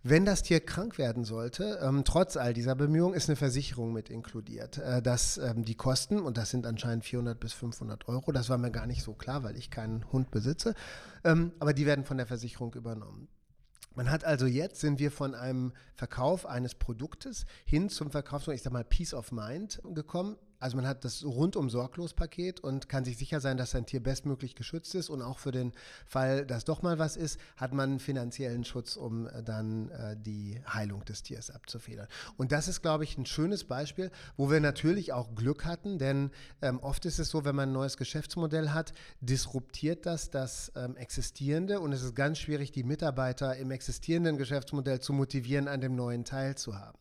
Wenn 0.03 0.25
das 0.25 0.43
Tier 0.43 0.59
krank 0.59 0.97
werden 0.97 1.23
sollte, 1.23 1.79
ähm, 1.81 2.03
trotz 2.03 2.35
all 2.35 2.53
dieser 2.53 2.75
Bemühungen, 2.75 3.15
ist 3.15 3.29
eine 3.29 3.37
Versicherung 3.37 3.93
mit 3.93 4.09
inkludiert. 4.09 4.79
Äh, 4.79 5.01
ähm, 5.37 5.63
die 5.63 5.75
Kosten, 5.75 6.19
und 6.19 6.37
das 6.37 6.49
sind 6.49 6.65
anscheinend 6.65 7.05
400 7.05 7.39
bis 7.39 7.53
500 7.53 8.07
Euro, 8.07 8.31
das 8.31 8.49
war 8.49 8.57
mir 8.57 8.71
gar 8.71 8.87
nicht 8.87 9.03
so 9.03 9.13
klar, 9.13 9.43
weil 9.43 9.57
ich 9.57 9.69
keinen 9.69 10.11
Hund 10.11 10.31
besitze, 10.31 10.75
ähm, 11.23 11.51
aber 11.59 11.73
die 11.73 11.85
werden 11.85 12.05
von 12.05 12.17
der 12.17 12.27
Versicherung 12.27 12.73
übernommen. 12.73 13.27
Man 13.95 14.11
hat 14.11 14.23
also 14.23 14.45
jetzt 14.45 14.79
sind 14.79 14.99
wir 14.99 15.11
von 15.11 15.35
einem 15.35 15.73
Verkauf 15.95 16.45
eines 16.45 16.75
Produktes 16.75 17.45
hin 17.65 17.89
zum 17.89 18.11
Verkauf 18.11 18.47
ich 18.47 18.61
sag 18.61 18.71
mal, 18.71 18.83
Peace 18.83 19.13
of 19.13 19.31
Mind 19.31 19.81
gekommen 19.93 20.37
Also 20.59 20.75
man 20.75 20.87
hat 20.87 21.05
das 21.05 21.23
rundum 21.23 21.69
sorglos 21.69 22.13
Paket 22.13 22.59
und 22.59 22.89
kann 22.89 23.05
sich 23.05 23.17
sicher 23.17 23.39
sein, 23.39 23.57
dass 23.57 23.71
sein 23.71 23.85
Tier 23.85 24.03
bestmöglich 24.03 24.55
geschützt 24.55 24.93
ist 24.95 25.09
und 25.09 25.21
auch 25.21 25.39
für 25.39 25.51
den 25.51 25.71
Fall, 26.05 26.45
dass 26.45 26.65
doch 26.65 26.81
mal 26.81 26.99
was 26.99 27.15
ist, 27.15 27.39
hat 27.55 27.73
man 27.73 27.99
finanziellen 27.99 28.65
Schutz, 28.65 28.97
um 28.97 29.27
äh, 29.27 29.43
dann 29.43 29.89
äh, 29.89 30.17
die 30.17 30.61
Heilung 30.67 31.05
des 31.05 31.23
Tiers 31.23 31.49
abzufedern. 31.49 32.07
Und 32.37 32.51
das 32.51 32.67
ist, 32.67 32.81
glaube 32.81 33.03
ich, 33.03 33.17
ein 33.17 33.25
schönes 33.25 33.63
Beispiel, 33.63 34.11
wo 34.37 34.51
wir 34.51 34.59
natürlich 34.59 35.13
auch 35.13 35.33
Glück 35.35 35.65
hatten, 35.65 35.97
denn 35.97 36.31
ähm, 36.61 36.79
oft 36.79 37.05
ist 37.05 37.19
es 37.19 37.29
so, 37.29 37.45
wenn 37.45 37.55
man 37.55 37.69
ein 37.69 37.73
neues 37.73 37.97
Geschäftsmodell 37.97 38.69
hat, 38.69 38.93
disruptiert 39.21 40.05
das 40.05 40.29
das 40.29 40.71
ähm, 40.75 40.95
existierende 40.97 41.79
und 41.79 41.93
es 41.93 42.03
ist 42.03 42.15
ganz 42.15 42.37
schwierig, 42.39 42.71
die 42.71 42.83
Mitarbeiter 42.83 43.55
im 43.55 43.71
existierenden 43.71 44.37
Geschäftsmodell 44.37 44.99
zu 44.99 45.13
motivieren, 45.13 45.67
an 45.67 45.81
dem 45.81 45.95
neuen 45.95 46.25
teilzuhaben. 46.25 46.99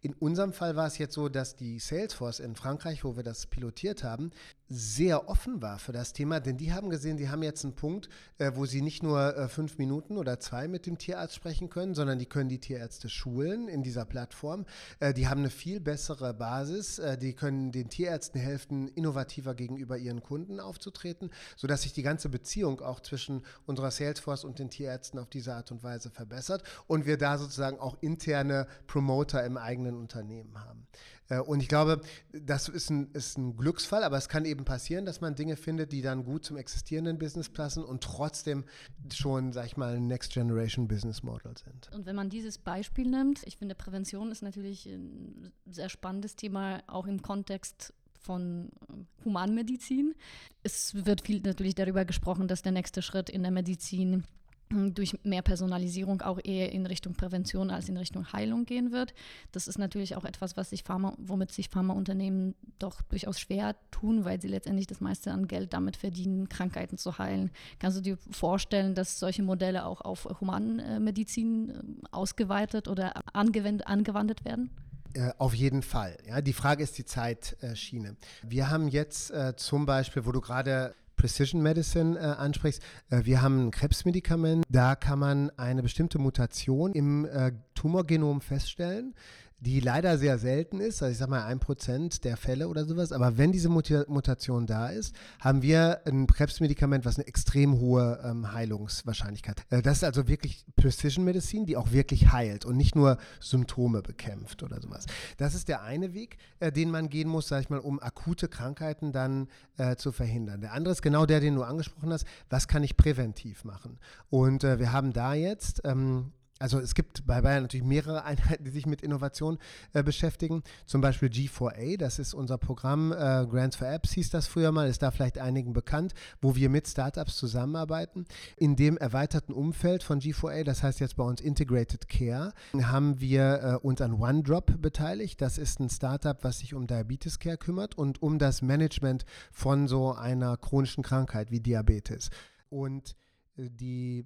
In 0.00 0.14
unserem 0.14 0.52
Fall 0.52 0.76
war 0.76 0.86
es 0.86 0.98
jetzt 0.98 1.14
so, 1.14 1.28
dass 1.28 1.56
die 1.56 1.80
Salesforce 1.80 2.38
in 2.38 2.54
Frankreich, 2.54 3.02
wo 3.02 3.16
wir 3.16 3.24
das 3.24 3.46
pilotiert 3.46 4.04
haben, 4.04 4.30
sehr 4.68 5.28
offen 5.28 5.62
war 5.62 5.78
für 5.78 5.92
das 5.92 6.12
Thema, 6.12 6.40
denn 6.40 6.58
die 6.58 6.72
haben 6.72 6.90
gesehen, 6.90 7.16
die 7.16 7.30
haben 7.30 7.42
jetzt 7.42 7.64
einen 7.64 7.74
Punkt, 7.74 8.08
äh, 8.36 8.52
wo 8.54 8.66
sie 8.66 8.82
nicht 8.82 9.02
nur 9.02 9.36
äh, 9.36 9.48
fünf 9.48 9.78
Minuten 9.78 10.18
oder 10.18 10.38
zwei 10.40 10.68
mit 10.68 10.84
dem 10.86 10.98
Tierarzt 10.98 11.34
sprechen 11.34 11.70
können, 11.70 11.94
sondern 11.94 12.18
die 12.18 12.26
können 12.26 12.50
die 12.50 12.60
Tierärzte 12.60 13.08
schulen 13.08 13.66
in 13.66 13.82
dieser 13.82 14.04
Plattform. 14.04 14.66
Äh, 15.00 15.14
die 15.14 15.26
haben 15.26 15.40
eine 15.40 15.50
viel 15.50 15.80
bessere 15.80 16.34
Basis, 16.34 17.00
die 17.20 17.32
können 17.32 17.72
den 17.72 17.88
Tierärzten 17.88 18.40
helfen, 18.40 18.88
innovativer 18.88 19.54
gegenüber 19.54 19.96
ihren 19.96 20.22
Kunden 20.22 20.60
aufzutreten, 20.60 21.30
sodass 21.56 21.82
sich 21.82 21.92
die 21.92 22.02
ganze 22.02 22.28
Beziehung 22.28 22.80
auch 22.80 23.00
zwischen 23.00 23.42
unserer 23.66 23.90
Salesforce 23.90 24.44
und 24.44 24.58
den 24.58 24.70
Tierärzten 24.70 25.18
auf 25.18 25.30
diese 25.30 25.54
Art 25.54 25.72
und 25.72 25.82
Weise 25.82 26.10
verbessert 26.10 26.62
und 26.86 27.06
wir 27.06 27.16
da 27.16 27.38
sozusagen 27.38 27.78
auch 27.78 27.96
interne 28.00 28.66
Promoter 28.86 29.44
im 29.44 29.56
eigenen 29.56 29.87
Unternehmen 29.96 30.58
haben. 30.58 30.86
Äh, 31.28 31.40
und 31.40 31.60
ich 31.60 31.68
glaube, 31.68 32.00
das 32.32 32.68
ist 32.68 32.90
ein, 32.90 33.10
ist 33.12 33.38
ein 33.38 33.56
Glücksfall, 33.56 34.04
aber 34.04 34.16
es 34.16 34.28
kann 34.28 34.44
eben 34.44 34.64
passieren, 34.64 35.04
dass 35.04 35.20
man 35.20 35.34
Dinge 35.34 35.56
findet, 35.56 35.92
die 35.92 36.02
dann 36.02 36.24
gut 36.24 36.44
zum 36.44 36.56
existierenden 36.56 37.18
Business 37.18 37.48
passen 37.48 37.84
und 37.84 38.02
trotzdem 38.02 38.64
schon, 39.12 39.52
sag 39.52 39.66
ich 39.66 39.76
mal, 39.76 40.00
Next 40.00 40.32
Generation 40.32 40.88
Business 40.88 41.22
Model 41.22 41.54
sind. 41.56 41.90
Und 41.94 42.06
wenn 42.06 42.16
man 42.16 42.30
dieses 42.30 42.58
Beispiel 42.58 43.08
nimmt, 43.08 43.42
ich 43.46 43.56
finde, 43.56 43.74
Prävention 43.74 44.30
ist 44.30 44.42
natürlich 44.42 44.86
ein 44.86 45.52
sehr 45.66 45.88
spannendes 45.88 46.36
Thema, 46.36 46.82
auch 46.86 47.06
im 47.06 47.22
Kontext 47.22 47.92
von 48.18 48.70
äh, 48.88 49.24
Humanmedizin. 49.24 50.14
Es 50.62 51.06
wird 51.06 51.22
viel 51.22 51.40
natürlich 51.40 51.74
darüber 51.74 52.04
gesprochen, 52.04 52.48
dass 52.48 52.62
der 52.62 52.72
nächste 52.72 53.02
Schritt 53.02 53.30
in 53.30 53.42
der 53.42 53.52
Medizin 53.52 54.24
durch 54.70 55.18
mehr 55.24 55.42
Personalisierung 55.42 56.22
auch 56.22 56.38
eher 56.42 56.72
in 56.72 56.86
Richtung 56.86 57.14
Prävention 57.14 57.70
als 57.70 57.88
in 57.88 57.96
Richtung 57.96 58.32
Heilung 58.32 58.64
gehen 58.64 58.92
wird. 58.92 59.14
Das 59.52 59.68
ist 59.68 59.78
natürlich 59.78 60.16
auch 60.16 60.24
etwas, 60.24 60.56
was 60.56 60.70
sich 60.70 60.82
Pharma, 60.82 61.14
womit 61.18 61.52
sich 61.52 61.68
Pharmaunternehmen 61.68 62.54
doch 62.78 63.02
durchaus 63.02 63.40
schwer 63.40 63.76
tun, 63.90 64.24
weil 64.24 64.40
sie 64.40 64.48
letztendlich 64.48 64.86
das 64.86 65.00
meiste 65.00 65.32
an 65.32 65.48
Geld 65.48 65.72
damit 65.72 65.96
verdienen, 65.96 66.48
Krankheiten 66.48 66.98
zu 66.98 67.18
heilen. 67.18 67.50
Kannst 67.78 67.98
du 67.98 68.02
dir 68.02 68.18
vorstellen, 68.30 68.94
dass 68.94 69.18
solche 69.18 69.42
Modelle 69.42 69.86
auch 69.86 70.00
auf 70.00 70.28
Humanmedizin 70.40 71.70
äh, 71.70 72.06
ausgeweitet 72.10 72.88
oder 72.88 73.14
angewandt 73.32 74.44
werden? 74.44 74.70
Äh, 75.14 75.32
auf 75.38 75.54
jeden 75.54 75.82
Fall. 75.82 76.16
Ja, 76.26 76.40
die 76.40 76.52
Frage 76.52 76.82
ist 76.82 76.98
die 76.98 77.04
Zeitschiene. 77.04 78.16
Wir 78.42 78.70
haben 78.70 78.88
jetzt 78.88 79.30
äh, 79.30 79.56
zum 79.56 79.86
Beispiel, 79.86 80.26
wo 80.26 80.32
du 80.32 80.40
gerade 80.40 80.94
Precision 81.18 81.60
Medicine 81.60 82.18
äh, 82.18 82.22
ansprichst, 82.22 82.82
äh, 83.10 83.24
wir 83.24 83.42
haben 83.42 83.66
ein 83.66 83.70
Krebsmedikament, 83.70 84.64
da 84.70 84.94
kann 84.94 85.18
man 85.18 85.50
eine 85.58 85.82
bestimmte 85.82 86.18
Mutation 86.18 86.92
im 86.92 87.26
äh, 87.26 87.52
Tumorgenom 87.74 88.40
feststellen 88.40 89.14
die 89.60 89.80
leider 89.80 90.18
sehr 90.18 90.38
selten 90.38 90.80
ist, 90.80 91.02
also 91.02 91.10
ich 91.10 91.18
sage 91.18 91.32
mal 91.32 91.44
ein 91.44 91.58
Prozent 91.58 92.24
der 92.24 92.36
Fälle 92.36 92.68
oder 92.68 92.84
sowas, 92.84 93.10
aber 93.10 93.38
wenn 93.38 93.50
diese 93.50 93.68
Mutation 93.68 94.66
da 94.66 94.88
ist, 94.88 95.14
haben 95.40 95.62
wir 95.62 96.00
ein 96.06 96.28
Krebsmedikament, 96.28 97.04
was 97.04 97.16
eine 97.16 97.26
extrem 97.26 97.80
hohe 97.80 98.20
ähm, 98.24 98.52
Heilungswahrscheinlichkeit. 98.52 99.64
Äh, 99.70 99.82
das 99.82 99.98
ist 99.98 100.04
also 100.04 100.28
wirklich 100.28 100.64
Precision 100.76 101.24
Medicine, 101.24 101.66
die 101.66 101.76
auch 101.76 101.90
wirklich 101.90 102.32
heilt 102.32 102.64
und 102.66 102.76
nicht 102.76 102.94
nur 102.94 103.18
Symptome 103.40 104.02
bekämpft 104.02 104.62
oder 104.62 104.80
sowas. 104.80 105.06
Das 105.38 105.54
ist 105.54 105.66
der 105.66 105.82
eine 105.82 106.14
Weg, 106.14 106.38
äh, 106.60 106.70
den 106.70 106.90
man 106.90 107.08
gehen 107.08 107.28
muss, 107.28 107.48
sage 107.48 107.62
ich 107.62 107.70
mal, 107.70 107.80
um 107.80 108.00
akute 108.00 108.46
Krankheiten 108.46 109.10
dann 109.10 109.48
äh, 109.76 109.96
zu 109.96 110.12
verhindern. 110.12 110.60
Der 110.60 110.72
andere 110.72 110.92
ist 110.92 111.02
genau 111.02 111.26
der, 111.26 111.40
den 111.40 111.56
du 111.56 111.64
angesprochen 111.64 112.12
hast. 112.12 112.26
Was 112.48 112.68
kann 112.68 112.84
ich 112.84 112.96
präventiv 112.96 113.64
machen? 113.64 113.98
Und 114.30 114.62
äh, 114.62 114.78
wir 114.78 114.92
haben 114.92 115.12
da 115.12 115.34
jetzt 115.34 115.80
ähm, 115.84 116.32
also 116.58 116.78
es 116.80 116.94
gibt 116.94 117.26
bei 117.26 117.40
Bayern 117.40 117.62
natürlich 117.62 117.86
mehrere 117.86 118.24
Einheiten, 118.28 118.64
die 118.64 118.70
sich 118.70 118.86
mit 118.86 119.02
Innovation 119.02 119.58
äh, 119.92 120.02
beschäftigen. 120.02 120.62
Zum 120.86 121.00
Beispiel 121.00 121.28
G4A, 121.28 121.96
das 121.98 122.18
ist 122.18 122.34
unser 122.34 122.58
Programm, 122.58 123.12
äh, 123.12 123.46
Grants 123.46 123.76
for 123.76 123.88
Apps 123.88 124.12
hieß 124.12 124.30
das 124.30 124.46
früher 124.46 124.72
mal, 124.72 124.88
ist 124.88 125.02
da 125.02 125.10
vielleicht 125.10 125.38
einigen 125.38 125.72
bekannt, 125.72 126.14
wo 126.40 126.56
wir 126.56 126.68
mit 126.68 126.88
Startups 126.88 127.36
zusammenarbeiten. 127.36 128.26
In 128.56 128.76
dem 128.76 128.96
erweiterten 128.96 129.52
Umfeld 129.52 130.02
von 130.02 130.20
G4A, 130.20 130.64
das 130.64 130.82
heißt 130.82 131.00
jetzt 131.00 131.16
bei 131.16 131.24
uns 131.24 131.40
Integrated 131.40 132.08
Care, 132.08 132.52
haben 132.82 133.20
wir 133.20 133.80
äh, 133.82 133.86
uns 133.86 134.00
an 134.00 134.14
OneDrop 134.14 134.80
beteiligt. 134.80 135.40
Das 135.40 135.58
ist 135.58 135.80
ein 135.80 135.90
Startup, 135.90 136.42
was 136.42 136.58
sich 136.58 136.74
um 136.74 136.86
Diabetes 136.86 137.38
Care 137.38 137.56
kümmert 137.56 137.96
und 137.96 138.22
um 138.22 138.38
das 138.38 138.62
Management 138.62 139.24
von 139.52 139.88
so 139.88 140.14
einer 140.14 140.56
chronischen 140.56 141.02
Krankheit 141.02 141.50
wie 141.50 141.60
Diabetes. 141.60 142.30
Und 142.68 143.16
äh, 143.56 143.68
die 143.70 144.24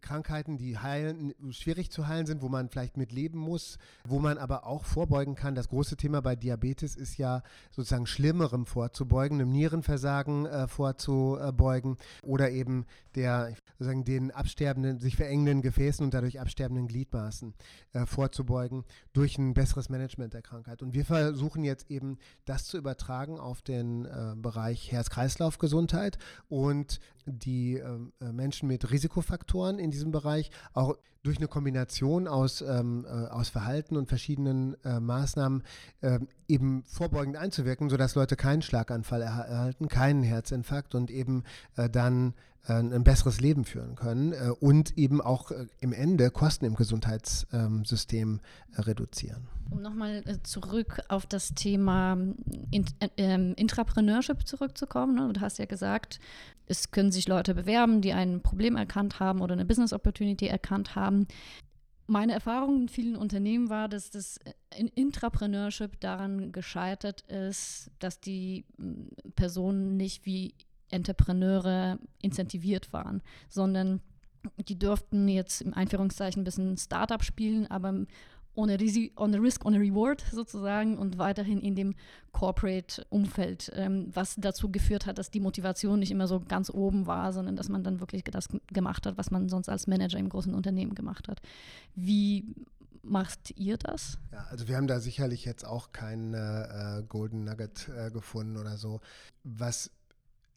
Krankheiten, 0.00 0.56
die 0.56 0.78
heilen, 0.78 1.34
schwierig 1.50 1.90
zu 1.90 2.08
heilen 2.08 2.26
sind, 2.26 2.42
wo 2.42 2.48
man 2.48 2.68
vielleicht 2.68 2.96
mit 2.96 3.12
leben 3.12 3.38
muss, 3.38 3.78
wo 4.06 4.18
man 4.18 4.38
aber 4.38 4.66
auch 4.66 4.84
vorbeugen 4.84 5.34
kann. 5.34 5.54
Das 5.54 5.68
große 5.68 5.96
Thema 5.96 6.20
bei 6.20 6.36
Diabetes 6.36 6.96
ist 6.96 7.18
ja 7.18 7.42
sozusagen 7.70 8.06
Schlimmerem 8.06 8.66
vorzubeugen, 8.66 9.40
einem 9.40 9.50
Nierenversagen 9.50 10.46
äh, 10.46 10.68
vorzubeugen 10.68 11.96
oder 12.22 12.50
eben 12.50 12.86
der 13.14 13.54
sozusagen 13.72 14.04
den 14.04 14.30
absterbenden, 14.30 15.00
sich 15.00 15.16
verengenden 15.16 15.62
Gefäßen 15.62 16.04
und 16.04 16.14
dadurch 16.14 16.40
absterbenden 16.40 16.86
Gliedmaßen 16.86 17.54
äh, 17.92 18.06
vorzubeugen 18.06 18.84
durch 19.12 19.38
ein 19.38 19.54
besseres 19.54 19.88
Management 19.88 20.34
der 20.34 20.42
Krankheit. 20.42 20.82
Und 20.82 20.94
wir 20.94 21.04
versuchen 21.04 21.64
jetzt 21.64 21.90
eben 21.90 22.18
das 22.44 22.66
zu 22.66 22.78
übertragen 22.78 23.38
auf 23.38 23.62
den 23.62 24.04
äh, 24.04 24.34
Bereich 24.36 24.92
Herz-Kreislauf-Gesundheit 24.92 26.18
und 26.48 27.00
die 27.26 27.76
ähm, 27.76 28.12
äh, 28.20 28.32
Menschen 28.32 28.68
mit 28.68 28.90
Risikofaktoren 28.90 29.59
in 29.68 29.90
diesem 29.90 30.10
Bereich 30.10 30.50
auch 30.72 30.96
durch 31.22 31.36
eine 31.36 31.48
Kombination 31.48 32.26
aus, 32.26 32.62
ähm, 32.62 33.04
äh, 33.06 33.26
aus 33.28 33.50
Verhalten 33.50 33.96
und 33.96 34.08
verschiedenen 34.08 34.76
äh, 34.84 35.00
Maßnahmen 35.00 35.62
äh, 36.00 36.18
eben 36.48 36.82
vorbeugend 36.84 37.36
einzuwirken, 37.36 37.90
sodass 37.90 38.14
Leute 38.14 38.36
keinen 38.36 38.62
Schlaganfall 38.62 39.22
erhalten, 39.22 39.88
keinen 39.88 40.22
Herzinfarkt 40.22 40.94
und 40.94 41.10
eben 41.10 41.44
äh, 41.76 41.90
dann 41.90 42.34
ein 42.66 43.04
besseres 43.04 43.40
Leben 43.40 43.64
führen 43.64 43.94
können 43.94 44.32
äh, 44.32 44.50
und 44.60 44.96
eben 44.98 45.20
auch 45.20 45.50
im 45.80 45.92
Ende 45.92 46.30
Kosten 46.30 46.64
im 46.64 46.74
Gesundheitssystem 46.74 48.40
reduzieren. 48.76 49.48
Um 49.70 49.82
nochmal 49.82 50.22
zurück 50.42 51.00
auf 51.08 51.26
das 51.26 51.54
Thema 51.54 52.18
ähm, 53.16 53.54
Intrapreneurship 53.56 54.46
zurückzukommen. 54.46 55.14
Ne? 55.14 55.32
Du 55.32 55.40
hast 55.40 55.58
ja 55.58 55.66
gesagt, 55.66 56.20
es 56.66 56.90
können 56.90 57.12
sich 57.12 57.28
Leute 57.28 57.54
bewerben, 57.54 58.00
die 58.00 58.12
ein 58.12 58.42
Problem 58.42 58.76
erkannt 58.76 59.20
haben 59.20 59.40
oder 59.40 59.54
eine 59.54 59.64
Business 59.64 59.92
Opportunity 59.92 60.46
erkannt 60.46 60.94
haben. 60.96 61.26
Meine 62.06 62.32
Erfahrung 62.32 62.82
in 62.82 62.88
vielen 62.88 63.16
Unternehmen 63.16 63.70
war, 63.70 63.88
dass 63.88 64.10
das 64.10 64.40
Intrapreneurship 64.96 66.00
daran 66.00 66.50
gescheitert 66.50 67.20
ist, 67.22 67.90
dass 68.00 68.20
die 68.20 68.64
Personen 69.36 69.96
nicht 69.96 70.26
wie 70.26 70.54
Entrepreneure 70.90 71.98
incentiviert 72.20 72.92
waren, 72.92 73.22
sondern 73.48 74.00
die 74.68 74.78
durften 74.78 75.28
jetzt 75.28 75.60
im 75.60 75.74
Einführungszeichen 75.74 76.42
ein 76.42 76.44
bisschen 76.44 76.76
Startup 76.76 77.22
spielen, 77.22 77.66
aber 77.66 78.06
ohne, 78.54 78.80
Risi 78.80 79.12
ohne 79.16 79.40
Risk, 79.40 79.64
ohne 79.64 79.78
Reward 79.78 80.24
sozusagen 80.32 80.98
und 80.98 81.18
weiterhin 81.18 81.60
in 81.60 81.76
dem 81.76 81.94
Corporate-Umfeld, 82.32 83.72
ähm, 83.74 84.10
was 84.12 84.36
dazu 84.38 84.70
geführt 84.70 85.06
hat, 85.06 85.18
dass 85.18 85.30
die 85.30 85.40
Motivation 85.40 86.00
nicht 86.00 86.10
immer 86.10 86.26
so 86.26 86.40
ganz 86.40 86.70
oben 86.70 87.06
war, 87.06 87.32
sondern 87.32 87.56
dass 87.56 87.68
man 87.68 87.84
dann 87.84 88.00
wirklich 88.00 88.24
das 88.24 88.48
gemacht 88.72 89.06
hat, 89.06 89.16
was 89.18 89.30
man 89.30 89.48
sonst 89.48 89.68
als 89.68 89.86
Manager 89.86 90.18
im 90.18 90.28
großen 90.28 90.54
Unternehmen 90.54 90.94
gemacht 90.94 91.28
hat. 91.28 91.40
Wie 91.94 92.54
macht 93.02 93.52
ihr 93.56 93.78
das? 93.78 94.18
Ja, 94.32 94.46
also 94.50 94.68
wir 94.68 94.76
haben 94.76 94.86
da 94.86 95.00
sicherlich 95.00 95.44
jetzt 95.44 95.64
auch 95.64 95.92
keinen 95.92 96.34
äh, 96.34 97.02
Golden 97.08 97.44
Nugget 97.44 97.88
äh, 97.88 98.10
gefunden 98.10 98.56
oder 98.56 98.76
so. 98.76 99.00
Was 99.44 99.90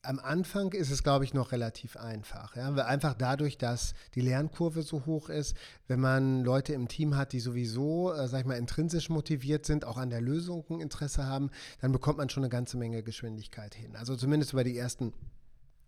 am 0.04 0.20
Anfang 0.20 0.74
ist 0.74 0.92
es, 0.92 1.02
glaube 1.02 1.24
ich, 1.24 1.34
noch 1.34 1.54
relativ 1.54 1.96
einfach. 1.96 2.56
Ja? 2.56 2.74
Einfach 2.74 3.14
dadurch, 3.14 3.58
dass 3.58 3.94
die 4.16 4.22
Lernkurve 4.22 4.84
so 4.84 5.06
hoch 5.06 5.30
ist, 5.30 5.56
wenn 5.88 6.02
man 6.02 6.44
Leute 6.44 6.74
im 6.74 6.90
Team 6.90 7.16
hat, 7.16 7.32
die 7.32 7.40
sowieso, 7.40 8.14
äh, 8.14 8.28
sag 8.28 8.42
ich 8.42 8.46
mal, 8.46 8.58
intrinsisch 8.58 9.10
motiviert 9.10 9.66
sind, 9.66 9.86
auch 9.86 9.98
an 9.98 10.10
der 10.10 10.22
Lösung 10.22 10.66
ein 10.70 10.82
Interesse 10.82 11.26
haben, 11.26 11.50
dann 11.82 11.94
bekommt 11.94 12.18
man 12.18 12.30
schon 12.30 12.44
eine 12.44 12.50
ganze 12.50 12.78
Menge 12.78 13.02
Geschwindigkeit 13.02 13.74
hin. 13.76 13.96
Also 13.96 14.16
zumindest 14.18 14.52
über 14.52 14.66
die 14.66 14.78
ersten 14.78 15.14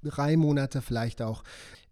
drei 0.06 0.38
Monate, 0.38 0.82
vielleicht 0.82 1.22
auch 1.22 1.44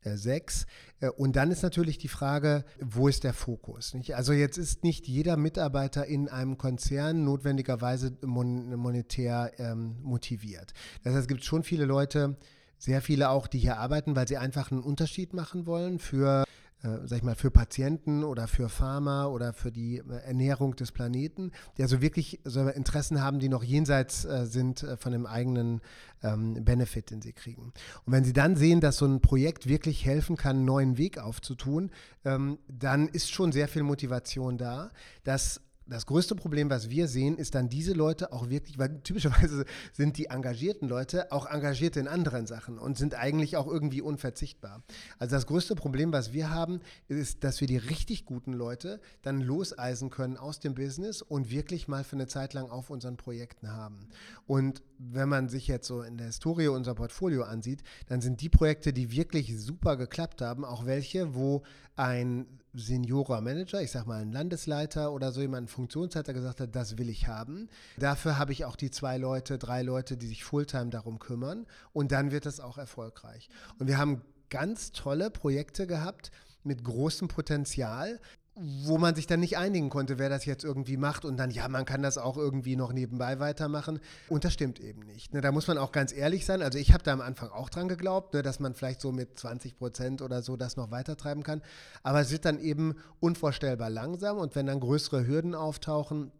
äh, 0.04 0.16
sechs. 0.16 0.66
Äh, 1.00 1.10
und 1.10 1.36
dann 1.36 1.52
ist 1.52 1.64
natürlich 1.64 1.98
die 1.98 2.08
Frage, 2.08 2.66
wo 2.80 3.08
ist 3.08 3.24
der 3.24 3.34
Fokus? 3.34 3.96
Also 4.14 4.34
jetzt 4.34 4.58
ist 4.58 4.84
nicht 4.84 5.08
jeder 5.08 5.38
Mitarbeiter 5.38 6.06
in 6.06 6.30
einem 6.30 6.58
Konzern 6.58 7.24
notwendigerweise 7.24 8.18
mon 8.22 8.76
monetär 8.76 9.52
ähm, 9.58 9.98
motiviert. 10.02 10.74
Das 11.04 11.14
heißt, 11.14 11.24
es 11.24 11.28
gibt 11.28 11.44
schon 11.44 11.64
viele 11.64 11.86
Leute, 11.86 12.38
sehr 12.78 13.02
viele 13.02 13.30
auch, 13.30 13.48
die 13.48 13.60
hier 13.60 13.78
arbeiten, 13.78 14.16
weil 14.16 14.28
sie 14.28 14.38
einfach 14.38 14.72
einen 14.72 14.82
Unterschied 14.82 15.34
machen 15.34 15.66
wollen 15.66 16.00
für 16.00 16.44
äh, 16.84 17.00
sag 17.06 17.18
ich 17.18 17.24
mal, 17.24 17.36
für 17.36 17.52
Patienten 17.52 18.24
oder 18.24 18.48
für 18.48 18.70
Pharma 18.70 19.26
oder 19.26 19.54
für 19.54 19.72
die 19.72 19.98
äh, 19.98 20.16
Ernährung 20.26 20.76
des 20.76 20.92
Planeten, 20.92 21.52
die 21.78 21.82
also 21.82 22.02
wirklich 22.02 22.40
so 22.44 22.68
Interessen 22.68 23.22
haben, 23.22 23.40
die 23.40 23.50
noch 23.50 23.64
jenseits 23.64 24.26
äh, 24.26 24.46
sind 24.46 24.84
äh, 24.84 24.98
von 24.98 25.14
dem 25.14 25.26
eigenen 25.26 25.82
ähm, 26.22 26.64
Benefit, 26.64 27.12
den 27.12 27.22
sie 27.22 27.34
kriegen. 27.34 27.74
Und 28.06 28.14
wenn 28.14 28.24
sie 28.24 28.34
dann 28.34 28.56
sehen, 28.56 28.82
dass 28.82 28.98
so 28.98 29.06
ein 29.06 29.22
Projekt 29.22 29.68
wirklich 29.68 30.06
helfen 30.06 30.36
kann, 30.36 30.58
einen 30.58 30.66
neuen 30.66 30.98
Weg 30.98 31.18
aufzutun, 31.18 31.92
ähm, 32.26 32.60
dann 32.68 33.08
ist 33.08 33.32
schon 33.32 33.52
sehr 33.52 33.68
viel 33.68 33.84
Motivation 33.84 34.58
da, 34.58 34.92
dass 35.24 35.62
das 35.94 36.08
größte 36.08 36.36
Problem, 36.36 36.70
was 36.70 36.90
wir 36.90 37.08
sehen, 37.08 37.38
ist 37.38 37.56
dann 37.56 37.70
diese 37.70 37.94
Leute 37.94 38.34
auch 38.34 38.50
wirklich, 38.50 38.80
weil 38.80 39.00
typischerweise 39.04 39.66
sind 39.94 40.18
die 40.18 40.26
engagierten 40.26 40.88
Leute 40.88 41.32
auch 41.32 41.46
engagiert 41.46 41.98
in 41.98 42.08
anderen 42.08 42.48
Sachen 42.48 42.80
und 42.80 42.98
sind 42.98 43.16
eigentlich 43.16 43.58
auch 43.58 43.68
irgendwie 43.68 44.02
unverzichtbar. 44.02 44.84
Also 45.20 45.36
das 45.36 45.46
größte 45.46 45.76
Problem, 45.76 46.12
was 46.12 46.34
wir 46.34 46.50
haben, 46.50 46.80
ist, 47.08 47.44
dass 47.44 47.62
wir 47.62 47.68
die 47.68 47.78
richtig 47.78 48.26
guten 48.26 48.54
Leute 48.54 49.00
dann 49.22 49.40
loseisen 49.40 50.10
können 50.10 50.38
aus 50.38 50.60
dem 50.60 50.74
Business 50.74 51.22
und 51.22 51.52
wirklich 51.52 51.88
mal 51.88 52.04
für 52.04 52.16
eine 52.16 52.28
Zeit 52.28 52.54
lang 52.54 52.70
auf 52.70 52.90
unseren 52.90 53.16
Projekten 53.16 53.72
haben. 53.72 54.08
Und 54.48 54.82
wenn 54.98 55.30
man 55.30 55.48
sich 55.48 55.68
jetzt 55.68 55.88
so 55.88 56.02
in 56.02 56.18
der 56.18 56.28
Historie 56.28 56.68
unser 56.70 56.96
Portfolio 56.96 57.44
ansieht, 57.44 57.84
dann 58.08 58.22
sind 58.22 58.42
die 58.42 58.50
Projekte, 58.50 58.94
die 58.94 59.12
wirklich 59.12 59.60
super 59.60 59.96
geklappt 59.96 60.42
haben, 60.42 60.66
auch 60.66 60.86
welche, 60.86 61.36
wo 61.36 61.62
ein 61.96 62.48
Seniorer-Manager, 62.74 63.82
ich 63.82 63.92
sag 63.92 64.08
mal 64.08 64.22
ein 64.22 64.32
Landesleiter 64.32 65.12
oder 65.12 65.32
so 65.32 65.42
jemand, 65.42 65.66
ein 65.66 65.68
Funktionsleiter 65.68 66.34
gesagt 66.34 66.60
hat, 66.60 66.76
das 66.76 66.98
will 66.98 67.10
ich 67.10 67.28
haben. 67.28 67.70
Dafür 67.98 68.38
habe 68.38 68.52
ich 68.52 68.66
auch 68.66 68.76
die 68.76 68.92
zwei 68.92 69.18
Leute, 69.18 69.58
drei 69.58 69.84
Leute, 69.84 70.18
die 70.18 70.28
sich 70.28 70.44
Fulltime 70.44 70.90
darum 70.90 71.20
kümmern 71.20 71.66
und 71.94 72.12
dann 72.12 72.32
wird 72.32 72.46
das 72.46 72.60
auch 72.60 72.78
erfolgreich. 72.78 73.50
Und 73.80 73.88
wir 73.88 73.98
haben 73.98 74.22
ganz 74.50 74.92
tolle 74.92 75.30
Projekte 75.30 75.88
gehabt 75.88 76.32
mit 76.64 76.84
großem 76.84 77.28
Potenzial, 77.28 78.20
wo 78.56 79.00
man 79.00 79.16
sich 79.16 79.26
dann 79.26 79.40
nicht 79.40 79.58
einigen 79.58 79.90
konnte, 79.90 80.20
wer 80.20 80.30
das 80.30 80.46
jetzt 80.46 80.64
irgendwie 80.64 80.96
macht 80.96 81.26
und 81.26 81.38
dann, 81.38 81.50
ja, 81.50 81.68
man 81.68 81.86
kann 81.86 82.04
das 82.04 82.20
auch 82.20 82.38
irgendwie 82.38 82.76
noch 82.76 82.94
nebenbei 82.94 83.40
weitermachen. 83.40 84.00
Und 84.30 84.46
das 84.46 84.54
stimmt 84.54 84.80
eben 84.80 85.02
nicht. 85.02 85.34
Ne? 85.34 85.42
Da 85.42 85.52
muss 85.52 85.68
man 85.68 85.80
auch 85.80 85.92
ganz 85.92 86.14
ehrlich 86.14 86.46
sein. 86.46 86.62
Also 86.62 86.78
ich 86.78 86.94
habe 86.94 87.04
da 87.04 87.14
am 87.14 87.22
Anfang 87.22 87.50
auch 87.50 87.70
dran 87.70 87.88
geglaubt, 87.88 88.36
ne, 88.36 88.44
dass 88.44 88.60
man 88.60 88.76
vielleicht 88.76 89.02
so 89.02 89.12
mit 89.12 89.40
20 89.40 89.76
Prozent 89.76 90.22
oder 90.22 90.44
so 90.44 90.56
das 90.56 90.78
noch 90.78 90.92
weitertreiben 90.92 91.42
kann. 91.42 91.64
Aber 92.04 92.22
es 92.22 92.30
wird 92.30 92.46
dann 92.46 92.60
eben 92.60 92.96
unvorstellbar 93.20 93.90
langsam 93.90 94.38
und 94.38 94.56
wenn 94.56 94.68
dann 94.68 94.80
größere 94.80 95.26
Hürden 95.26 95.56
auftauchen, 95.56 96.32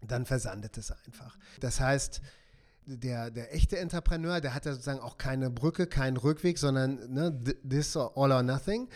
dann 0.00 0.26
versandet 0.26 0.78
es 0.78 0.92
einfach. 0.92 1.36
Das 1.58 1.80
heißt, 1.80 2.20
der, 2.86 3.32
der 3.32 3.52
echte 3.52 3.78
Entrepreneur, 3.78 4.40
der 4.40 4.54
hat 4.54 4.64
ja 4.64 4.72
sozusagen 4.72 5.00
auch 5.00 5.18
keine 5.18 5.50
Brücke, 5.50 5.88
keinen 5.88 6.16
Rückweg, 6.18 6.56
sondern 6.56 7.12
ne, 7.12 7.36
this 7.68 7.96
or 7.96 8.16
all 8.16 8.30
or 8.30 8.44
nothing 8.44 8.88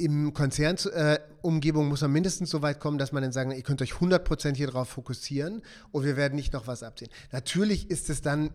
im 0.00 0.32
Konzernumgebung 0.32 1.86
äh, 1.86 1.88
muss 1.88 2.00
man 2.00 2.12
mindestens 2.12 2.50
so 2.50 2.62
weit 2.62 2.80
kommen, 2.80 2.98
dass 2.98 3.12
man 3.12 3.22
dann 3.22 3.32
sagen, 3.32 3.52
ihr 3.52 3.62
könnt 3.62 3.82
euch 3.82 3.92
100% 3.92 4.56
hier 4.56 4.68
drauf 4.68 4.88
fokussieren 4.88 5.62
und 5.92 6.04
wir 6.04 6.16
werden 6.16 6.34
nicht 6.34 6.52
noch 6.52 6.66
was 6.66 6.82
abziehen. 6.82 7.10
Natürlich 7.32 7.90
ist 7.90 8.10
es 8.10 8.22
dann 8.22 8.50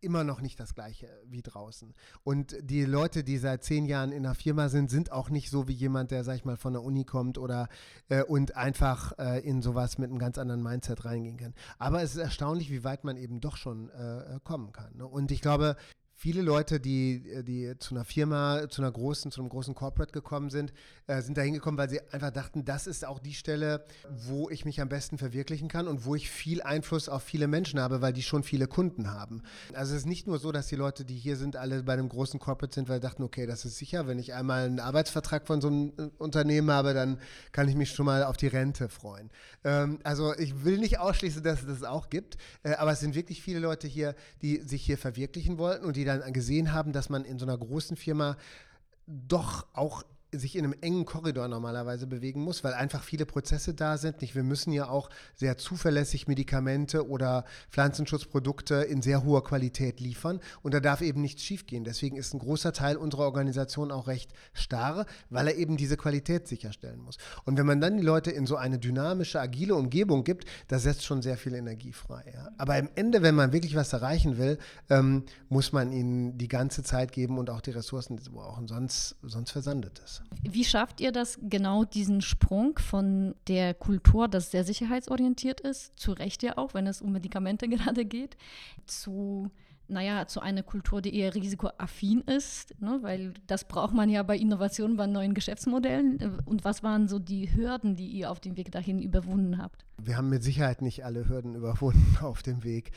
immer 0.00 0.24
noch 0.24 0.40
nicht 0.40 0.60
das 0.60 0.74
gleiche 0.74 1.08
wie 1.26 1.42
draußen. 1.42 1.94
Und 2.22 2.56
die 2.62 2.84
Leute, 2.84 3.24
die 3.24 3.38
seit 3.38 3.64
zehn 3.64 3.86
Jahren 3.86 4.12
in 4.12 4.24
einer 4.24 4.34
Firma 4.34 4.68
sind, 4.68 4.90
sind 4.90 5.10
auch 5.10 5.30
nicht 5.30 5.50
so 5.50 5.68
wie 5.68 5.72
jemand, 5.72 6.12
der, 6.12 6.22
sag 6.22 6.36
ich 6.36 6.44
mal, 6.44 6.56
von 6.56 6.74
der 6.74 6.82
Uni 6.82 7.04
kommt 7.04 7.38
oder 7.38 7.68
äh, 8.08 8.22
und 8.22 8.56
einfach 8.56 9.18
äh, 9.18 9.40
in 9.40 9.62
sowas 9.62 9.98
mit 9.98 10.10
einem 10.10 10.18
ganz 10.18 10.38
anderen 10.38 10.62
Mindset 10.62 11.04
reingehen 11.04 11.38
kann. 11.38 11.54
Aber 11.78 12.02
es 12.02 12.14
ist 12.14 12.20
erstaunlich, 12.20 12.70
wie 12.70 12.84
weit 12.84 13.04
man 13.04 13.16
eben 13.16 13.40
doch 13.40 13.56
schon 13.56 13.90
äh, 13.90 14.38
kommen 14.44 14.72
kann. 14.72 14.96
Ne? 14.96 15.06
Und 15.06 15.30
ich 15.32 15.40
glaube, 15.40 15.76
Viele 16.18 16.40
Leute, 16.40 16.80
die, 16.80 17.22
die 17.44 17.74
zu 17.78 17.94
einer 17.94 18.06
Firma, 18.06 18.70
zu 18.70 18.80
einer 18.80 18.90
großen, 18.90 19.30
zu 19.30 19.42
einem 19.42 19.50
großen 19.50 19.74
Corporate 19.74 20.12
gekommen 20.12 20.48
sind, 20.48 20.72
äh, 21.06 21.20
sind 21.20 21.36
da 21.36 21.42
hingekommen, 21.42 21.76
weil 21.76 21.90
sie 21.90 22.00
einfach 22.10 22.30
dachten, 22.30 22.64
das 22.64 22.86
ist 22.86 23.04
auch 23.04 23.18
die 23.18 23.34
Stelle, 23.34 23.84
wo 24.08 24.48
ich 24.48 24.64
mich 24.64 24.80
am 24.80 24.88
besten 24.88 25.18
verwirklichen 25.18 25.68
kann 25.68 25.86
und 25.86 26.06
wo 26.06 26.14
ich 26.14 26.30
viel 26.30 26.62
Einfluss 26.62 27.10
auf 27.10 27.22
viele 27.22 27.48
Menschen 27.48 27.78
habe, 27.78 28.00
weil 28.00 28.14
die 28.14 28.22
schon 28.22 28.44
viele 28.44 28.66
Kunden 28.66 29.12
haben. 29.12 29.42
Also 29.74 29.92
es 29.92 30.00
ist 30.00 30.06
nicht 30.06 30.26
nur 30.26 30.38
so, 30.38 30.52
dass 30.52 30.68
die 30.68 30.76
Leute, 30.76 31.04
die 31.04 31.16
hier 31.16 31.36
sind, 31.36 31.54
alle 31.54 31.82
bei 31.82 31.92
einem 31.92 32.08
großen 32.08 32.40
Corporate 32.40 32.74
sind, 32.74 32.88
weil 32.88 32.96
sie 32.96 33.06
dachten, 33.06 33.22
okay, 33.22 33.44
das 33.44 33.66
ist 33.66 33.76
sicher, 33.76 34.06
wenn 34.06 34.18
ich 34.18 34.32
einmal 34.32 34.64
einen 34.64 34.80
Arbeitsvertrag 34.80 35.46
von 35.46 35.60
so 35.60 35.68
einem 35.68 35.92
äh, 35.98 36.08
Unternehmen 36.16 36.70
habe, 36.70 36.94
dann 36.94 37.20
kann 37.52 37.68
ich 37.68 37.74
mich 37.74 37.90
schon 37.90 38.06
mal 38.06 38.24
auf 38.24 38.38
die 38.38 38.46
Rente 38.46 38.88
freuen. 38.88 39.28
Ähm, 39.64 39.98
also 40.02 40.34
ich 40.34 40.64
will 40.64 40.78
nicht 40.78 40.98
ausschließen, 40.98 41.42
dass 41.42 41.60
es 41.60 41.66
das 41.66 41.82
auch 41.82 42.08
gibt, 42.08 42.38
äh, 42.62 42.72
aber 42.72 42.92
es 42.92 43.00
sind 43.00 43.14
wirklich 43.14 43.42
viele 43.42 43.58
Leute 43.58 43.86
hier, 43.86 44.14
die 44.40 44.62
sich 44.62 44.82
hier 44.82 44.96
verwirklichen 44.96 45.58
wollten 45.58 45.84
und 45.84 45.94
die 45.94 46.05
dann 46.06 46.32
gesehen 46.32 46.72
haben, 46.72 46.92
dass 46.92 47.08
man 47.08 47.24
in 47.24 47.38
so 47.38 47.46
einer 47.46 47.58
großen 47.58 47.96
Firma 47.96 48.36
doch 49.06 49.66
auch 49.72 50.02
sich 50.38 50.56
in 50.56 50.64
einem 50.64 50.74
engen 50.80 51.04
Korridor 51.04 51.48
normalerweise 51.48 52.06
bewegen 52.06 52.42
muss, 52.42 52.64
weil 52.64 52.74
einfach 52.74 53.02
viele 53.02 53.26
Prozesse 53.26 53.74
da 53.74 53.98
sind. 53.98 54.20
Nicht, 54.20 54.34
wir 54.34 54.42
müssen 54.42 54.72
ja 54.72 54.88
auch 54.88 55.10
sehr 55.34 55.56
zuverlässig 55.58 56.28
Medikamente 56.28 57.08
oder 57.08 57.44
Pflanzenschutzprodukte 57.70 58.76
in 58.76 59.02
sehr 59.02 59.24
hoher 59.24 59.44
Qualität 59.44 60.00
liefern 60.00 60.40
und 60.62 60.74
da 60.74 60.80
darf 60.80 61.00
eben 61.00 61.20
nichts 61.20 61.42
schiefgehen. 61.42 61.84
Deswegen 61.84 62.16
ist 62.16 62.34
ein 62.34 62.38
großer 62.38 62.72
Teil 62.72 62.96
unserer 62.96 63.24
Organisation 63.24 63.90
auch 63.90 64.06
recht 64.06 64.32
starr, 64.52 65.06
weil 65.30 65.48
er 65.48 65.56
eben 65.56 65.76
diese 65.76 65.96
Qualität 65.96 66.48
sicherstellen 66.48 67.00
muss. 67.00 67.16
Und 67.44 67.56
wenn 67.58 67.66
man 67.66 67.80
dann 67.80 67.96
die 67.96 68.02
Leute 68.02 68.30
in 68.30 68.46
so 68.46 68.56
eine 68.56 68.78
dynamische, 68.78 69.40
agile 69.40 69.74
Umgebung 69.74 70.24
gibt, 70.24 70.46
da 70.68 70.78
setzt 70.78 71.04
schon 71.04 71.22
sehr 71.22 71.36
viel 71.36 71.54
Energie 71.54 71.92
frei. 71.92 72.24
Ja. 72.34 72.50
Aber 72.58 72.78
im 72.78 72.88
Ende, 72.94 73.22
wenn 73.22 73.34
man 73.34 73.52
wirklich 73.52 73.74
was 73.74 73.92
erreichen 73.92 74.38
will, 74.38 74.58
ähm, 74.90 75.24
muss 75.48 75.72
man 75.72 75.92
ihnen 75.92 76.38
die 76.38 76.48
ganze 76.48 76.82
Zeit 76.82 77.12
geben 77.12 77.38
und 77.38 77.50
auch 77.50 77.60
die 77.60 77.70
Ressourcen, 77.70 78.16
die 78.16 78.22
sie 78.22 78.30
brauchen, 78.30 78.68
sonst, 78.68 79.16
sonst 79.22 79.50
versandet 79.50 80.00
es. 80.04 80.22
Wie 80.42 80.64
schafft 80.64 81.00
ihr 81.00 81.12
das 81.12 81.38
genau, 81.42 81.84
diesen 81.84 82.20
Sprung 82.20 82.78
von 82.78 83.34
der 83.48 83.74
Kultur, 83.74 84.28
das 84.28 84.50
sehr 84.50 84.64
sicherheitsorientiert 84.64 85.60
ist, 85.60 85.98
zu 85.98 86.12
Recht 86.12 86.42
ja 86.42 86.58
auch, 86.58 86.74
wenn 86.74 86.86
es 86.86 87.02
um 87.02 87.12
Medikamente 87.12 87.68
gerade 87.68 88.04
geht, 88.04 88.36
zu 88.86 89.50
naja, 89.88 90.26
zu 90.26 90.40
einer 90.40 90.62
Kultur, 90.62 91.00
die 91.00 91.14
eher 91.16 91.34
risikoaffin 91.34 92.22
ist, 92.22 92.80
ne? 92.80 92.98
weil 93.02 93.34
das 93.46 93.68
braucht 93.68 93.94
man 93.94 94.08
ja 94.08 94.22
bei 94.22 94.36
Innovationen, 94.36 94.96
bei 94.96 95.06
neuen 95.06 95.34
Geschäftsmodellen. 95.34 96.40
Und 96.44 96.64
was 96.64 96.82
waren 96.82 97.08
so 97.08 97.18
die 97.18 97.54
Hürden, 97.54 97.96
die 97.96 98.08
ihr 98.08 98.30
auf 98.30 98.40
dem 98.40 98.56
Weg 98.56 98.72
dahin 98.72 99.00
überwunden 99.00 99.58
habt? 99.58 99.84
Wir 100.02 100.16
haben 100.16 100.28
mit 100.28 100.42
Sicherheit 100.42 100.82
nicht 100.82 101.04
alle 101.04 101.28
Hürden 101.28 101.54
überwunden 101.54 102.18
auf 102.22 102.42
dem 102.42 102.64
Weg. 102.64 102.90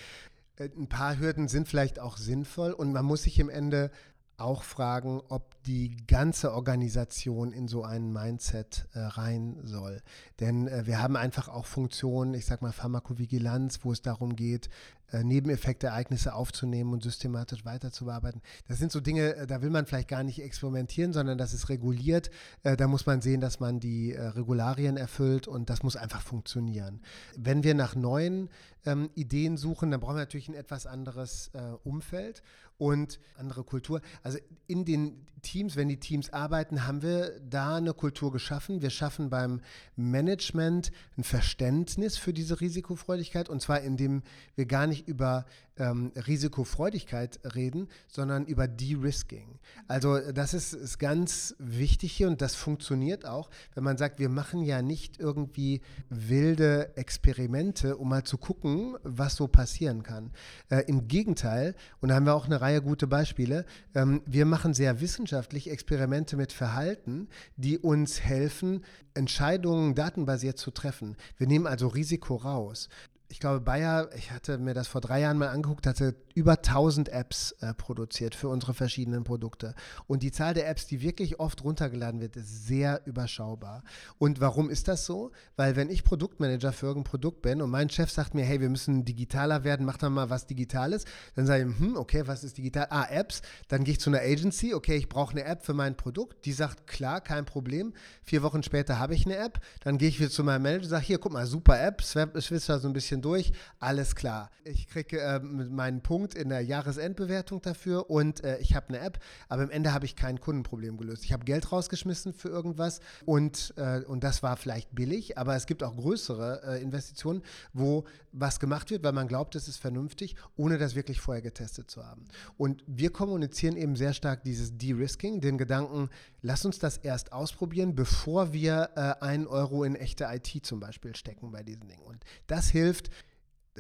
Äh, 0.56 0.70
ein 0.78 0.88
paar 0.88 1.20
Hürden 1.20 1.48
sind 1.48 1.68
vielleicht 1.68 2.00
auch 2.00 2.18
sinnvoll 2.18 2.72
und 2.72 2.92
man 2.92 3.06
muss 3.06 3.24
sich 3.24 3.40
im 3.40 3.50
Ende 3.50 3.92
auch 4.40 4.64
fragen, 4.64 5.22
ob 5.30 5.62
die 5.64 5.96
ganze 6.08 6.54
Organisation 6.54 7.52
in 7.52 7.68
so 7.68 7.84
ein 7.84 8.12
Mindset 8.12 8.88
äh, 8.94 9.00
rein 9.00 9.58
soll. 9.64 10.02
Denn 10.40 10.68
äh, 10.68 10.86
wir 10.86 11.02
haben 11.02 11.16
einfach 11.16 11.48
auch 11.48 11.66
Funktionen, 11.66 12.34
ich 12.34 12.46
sage 12.46 12.64
mal 12.64 12.72
Pharmakovigilanz, 12.72 13.80
wo 13.84 13.92
es 13.92 14.02
darum 14.02 14.36
geht, 14.36 14.70
äh, 15.12 15.24
Nebeneffektereignisse 15.24 16.36
aufzunehmen 16.36 16.94
und 16.94 17.02
systematisch 17.02 17.66
weiterzubearbeiten. 17.66 18.42
Das 18.68 18.78
sind 18.78 18.92
so 18.92 19.00
Dinge, 19.00 19.36
äh, 19.36 19.48
da 19.48 19.62
will 19.62 19.72
man 19.72 19.88
vielleicht 19.88 20.08
gar 20.08 20.24
nicht 20.24 20.40
experimentieren, 20.42 21.14
sondern 21.14 21.38
das 21.38 21.54
ist 21.54 21.70
reguliert. 21.70 22.30
Äh, 22.62 22.78
da 22.78 22.88
muss 22.88 23.08
man 23.08 23.22
sehen, 23.22 23.42
dass 23.42 23.60
man 23.60 23.80
die 23.80 24.14
äh, 24.14 24.22
Regularien 24.22 24.98
erfüllt 24.98 25.48
und 25.48 25.70
das 25.72 25.82
muss 25.82 25.96
einfach 25.96 26.22
funktionieren. 26.22 27.02
Wenn 27.36 27.64
wir 27.64 27.74
nach 27.74 27.96
neuen 27.96 28.50
ähm, 28.86 29.10
Ideen 29.16 29.58
suchen, 29.58 29.90
dann 29.90 30.00
brauchen 30.00 30.16
wir 30.16 30.22
natürlich 30.22 30.50
ein 30.50 30.56
etwas 30.56 30.86
anderes 30.86 31.52
Umfeld 31.84 32.44
und 32.80 33.20
andere 33.38 33.64
Kultur. 33.64 34.02
Also 34.24 34.40
in 34.66 34.86
den 34.86 35.28
Teams, 35.40 35.76
wenn 35.76 35.88
die 35.88 36.00
Teams 36.00 36.32
arbeiten, 36.32 36.86
haben 36.86 37.02
wir 37.02 37.40
da 37.42 37.78
eine 37.78 37.94
Kultur 37.94 38.32
geschaffen. 38.32 38.82
Wir 38.82 38.90
schaffen 38.90 39.30
beim 39.30 39.62
Management 39.96 40.92
ein 41.18 41.24
Verständnis 41.24 42.18
für 42.18 42.34
diese 42.34 42.62
Risikofreudigkeit 42.62 43.50
und 43.50 43.62
zwar 43.62 43.82
indem 43.82 44.24
wir 44.56 44.66
gar 44.66 44.88
nicht 44.88 45.08
über 45.08 45.46
ähm, 45.80 46.12
Risikofreudigkeit 46.28 47.40
reden, 47.56 47.88
sondern 48.08 48.46
über 48.46 48.68
De-Risking. 48.68 49.60
Also 49.88 50.20
das 50.32 50.54
ist, 50.54 50.74
ist 50.74 51.00
ganz 51.00 51.56
wichtig 51.58 52.12
hier 52.12 52.28
und 52.28 52.42
das 52.42 52.56
funktioniert 52.56 53.26
auch, 53.26 53.50
wenn 53.74 53.84
man 53.84 53.98
sagt, 53.98 54.20
wir 54.20 54.30
machen 54.30 54.62
ja 54.64 54.82
nicht 54.82 55.20
irgendwie 55.20 55.82
wilde 56.10 56.96
Experimente, 56.98 57.98
um 57.98 58.10
mal 58.10 58.24
zu 58.24 58.38
gucken, 58.38 58.98
was 59.04 59.36
so 59.36 59.48
passieren 59.48 60.04
kann. 60.04 60.32
Äh, 60.70 60.84
Im 60.88 61.08
Gegenteil, 61.08 61.76
und 62.02 62.10
da 62.10 62.16
haben 62.16 62.26
wir 62.26 62.36
auch 62.36 62.46
eine 62.46 62.60
Reihe 62.60 62.82
gute 62.82 63.08
Beispiele, 63.08 63.66
ähm, 63.96 64.22
wir 64.26 64.46
machen 64.46 64.74
sehr 64.74 65.00
wissenschaftlich 65.00 65.29
Experimente 65.32 66.38
mit 66.38 66.52
Verhalten, 66.52 67.28
die 67.56 67.78
uns 67.78 68.22
helfen, 68.22 68.84
Entscheidungen 69.14 69.96
datenbasiert 69.96 70.58
zu 70.58 70.72
treffen. 70.72 71.16
Wir 71.38 71.48
nehmen 71.48 71.68
also 71.68 71.88
Risiko 71.88 72.36
raus 72.36 72.90
ich 73.32 73.40
glaube, 73.40 73.62
Bayer, 73.62 74.10
ich 74.16 74.32
hatte 74.32 74.58
mir 74.58 74.74
das 74.74 74.88
vor 74.88 75.02
drei 75.02 75.22
Jahren 75.22 75.38
mal 75.38 75.50
angeguckt, 75.50 75.86
hatte 75.86 76.16
über 76.34 76.54
1000 76.54 77.10
Apps 77.10 77.52
äh, 77.62 77.76
produziert 77.76 78.34
für 78.34 78.48
unsere 78.50 78.74
verschiedenen 78.74 79.24
Produkte. 79.24 79.76
Und 80.08 80.24
die 80.24 80.32
Zahl 80.32 80.56
der 80.56 80.68
Apps, 80.68 80.88
die 80.88 81.02
wirklich 81.02 81.40
oft 81.40 81.64
runtergeladen 81.64 82.22
wird, 82.22 82.36
ist 82.38 82.66
sehr 82.66 83.02
überschaubar. 83.06 83.84
Und 84.18 84.42
warum 84.42 84.70
ist 84.70 84.88
das 84.88 85.06
so? 85.06 85.32
Weil 85.58 85.76
wenn 85.76 85.90
ich 85.90 86.04
Produktmanager 86.04 86.74
für 86.74 86.88
irgendein 86.88 87.12
Produkt 87.12 87.44
bin 87.44 87.62
und 87.62 87.70
mein 87.70 87.90
Chef 87.90 88.10
sagt 88.10 88.34
mir, 88.34 88.44
hey, 88.44 88.62
wir 88.62 88.70
müssen 88.70 89.06
digitaler 89.06 89.64
werden, 89.64 89.86
mach 89.86 89.98
doch 89.98 90.10
mal 90.10 90.32
was 90.32 90.48
Digitales, 90.48 91.06
dann 91.36 91.46
sage 91.46 91.70
ich, 91.70 91.80
hm, 91.80 91.98
okay, 91.98 92.24
was 92.26 92.44
ist 92.44 92.58
digital? 92.58 92.88
Ah, 92.90 93.06
Apps. 93.12 93.44
Dann 93.68 93.84
gehe 93.84 93.92
ich 93.92 94.00
zu 94.00 94.10
einer 94.10 94.22
Agency, 94.22 94.74
okay, 94.74 94.96
ich 94.96 95.08
brauche 95.08 95.32
eine 95.32 95.44
App 95.44 95.64
für 95.64 95.76
mein 95.76 95.96
Produkt. 95.96 96.46
Die 96.46 96.54
sagt, 96.54 96.88
klar, 96.88 97.22
kein 97.22 97.46
Problem. 97.46 97.94
Vier 98.24 98.42
Wochen 98.42 98.64
später 98.64 98.98
habe 98.98 99.14
ich 99.14 99.28
eine 99.28 99.38
App. 99.38 99.60
Dann 99.84 100.00
gehe 100.00 100.10
ich 100.10 100.20
wieder 100.20 100.32
zu 100.32 100.44
meinem 100.44 100.64
Manager 100.64 100.84
und 100.84 100.90
sage, 100.90 101.06
hier, 101.06 101.20
guck 101.20 101.34
mal, 101.34 101.46
super 101.46 101.80
App, 101.80 102.02
schwitzt 102.02 102.70
da 102.70 102.80
so 102.80 102.88
ein 102.88 102.94
bisschen 102.94 103.19
durch, 103.22 103.52
alles 103.80 104.16
klar. 104.16 104.52
Ich 104.64 104.88
kriege 104.88 105.20
äh, 105.20 105.40
meinen 105.40 106.02
Punkt 106.02 106.36
in 106.36 106.50
der 106.50 106.62
Jahresendbewertung 106.62 107.62
dafür 107.62 108.10
und 108.10 108.44
äh, 108.44 108.58
ich 108.60 108.76
habe 108.76 108.90
eine 108.90 109.00
App, 109.00 109.20
aber 109.48 109.64
am 109.64 109.70
Ende 109.70 109.94
habe 109.94 110.06
ich 110.06 110.16
kein 110.16 110.40
Kundenproblem 110.40 110.98
gelöst. 110.98 111.24
Ich 111.24 111.34
habe 111.34 111.46
Geld 111.46 111.72
rausgeschmissen 111.72 112.34
für 112.34 112.50
irgendwas 112.50 113.00
und, 113.26 113.74
äh, 113.78 114.02
und 114.02 114.24
das 114.24 114.44
war 114.44 114.58
vielleicht 114.58 114.94
billig, 114.94 115.38
aber 115.38 115.56
es 115.56 115.66
gibt 115.66 115.84
auch 115.84 115.96
größere 115.96 116.62
äh, 116.66 116.82
Investitionen, 116.82 117.44
wo 117.74 118.06
was 118.32 118.60
gemacht 118.60 118.92
wird, 118.92 119.04
weil 119.04 119.14
man 119.14 119.28
glaubt, 119.28 119.56
es 119.56 119.68
ist 119.68 119.78
vernünftig, 119.78 120.36
ohne 120.56 120.78
das 120.78 120.96
wirklich 120.96 121.20
vorher 121.20 121.42
getestet 121.42 121.90
zu 121.90 122.06
haben. 122.06 122.26
Und 122.58 122.84
wir 122.86 123.12
kommunizieren 123.12 123.76
eben 123.76 123.96
sehr 123.96 124.14
stark 124.14 124.44
dieses 124.44 124.78
De-Risking, 124.78 125.42
den 125.42 125.58
Gedanken, 125.58 126.10
lass 126.42 126.66
uns 126.66 126.80
das 126.80 126.98
erst 126.98 127.32
ausprobieren, 127.34 127.96
bevor 127.96 128.54
wir 128.54 128.90
äh, 128.96 129.24
einen 129.24 129.48
Euro 129.48 129.84
in 129.84 129.96
echte 129.96 130.26
IT 130.26 130.66
zum 130.66 130.80
Beispiel 130.80 131.16
stecken 131.16 131.52
bei 131.52 131.64
diesen 131.64 131.88
Dingen. 131.88 132.04
Und 132.04 132.24
das 132.48 132.70
hilft, 132.70 133.09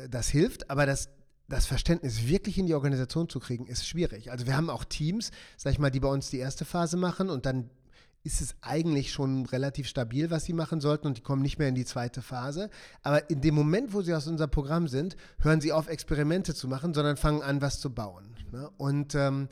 das 0.10 0.30
hilft, 0.30 0.70
aber 0.70 0.86
das, 0.86 1.10
das 1.48 1.66
Verständnis 1.66 2.28
wirklich 2.28 2.58
in 2.58 2.68
die 2.68 2.74
Organisation 2.74 3.28
zu 3.28 3.40
kriegen, 3.40 3.66
ist 3.66 3.88
schwierig. 3.88 4.32
Also 4.32 4.46
wir 4.46 4.56
haben 4.56 4.70
auch 4.70 4.84
Teams, 4.86 5.32
sag 5.58 5.74
ich 5.74 5.80
mal, 5.80 5.90
die 5.90 6.00
bei 6.00 6.10
uns 6.10 6.30
die 6.30 6.38
erste 6.38 6.66
Phase 6.66 6.98
machen 6.98 7.30
und 7.30 7.46
dann 7.46 7.70
ist 8.24 8.42
es 8.42 8.56
eigentlich 8.62 9.12
schon 9.12 9.46
relativ 9.46 9.88
stabil, 9.88 10.30
was 10.30 10.44
sie 10.44 10.54
machen 10.54 10.82
sollten 10.82 11.08
und 11.08 11.18
die 11.18 11.22
kommen 11.22 11.42
nicht 11.42 11.58
mehr 11.58 11.70
in 11.70 11.76
die 11.76 11.86
zweite 11.86 12.22
Phase. 12.22 12.70
Aber 13.02 13.30
in 13.30 13.42
dem 13.42 13.56
Moment, 13.56 13.94
wo 13.94 14.02
sie 14.02 14.14
aus 14.14 14.28
unserem 14.28 14.52
Programm 14.52 14.88
sind, 14.88 15.16
hören 15.40 15.62
sie 15.62 15.72
auf, 15.72 15.88
Experimente 15.88 16.54
zu 16.54 16.68
machen, 16.68 16.94
sondern 16.94 17.16
fangen 17.16 17.42
an, 17.42 17.62
was 17.62 17.80
zu 17.80 17.94
bauen. 17.94 18.36
Ne? 18.52 18.70
Und 18.78 19.16
ähm, 19.16 19.48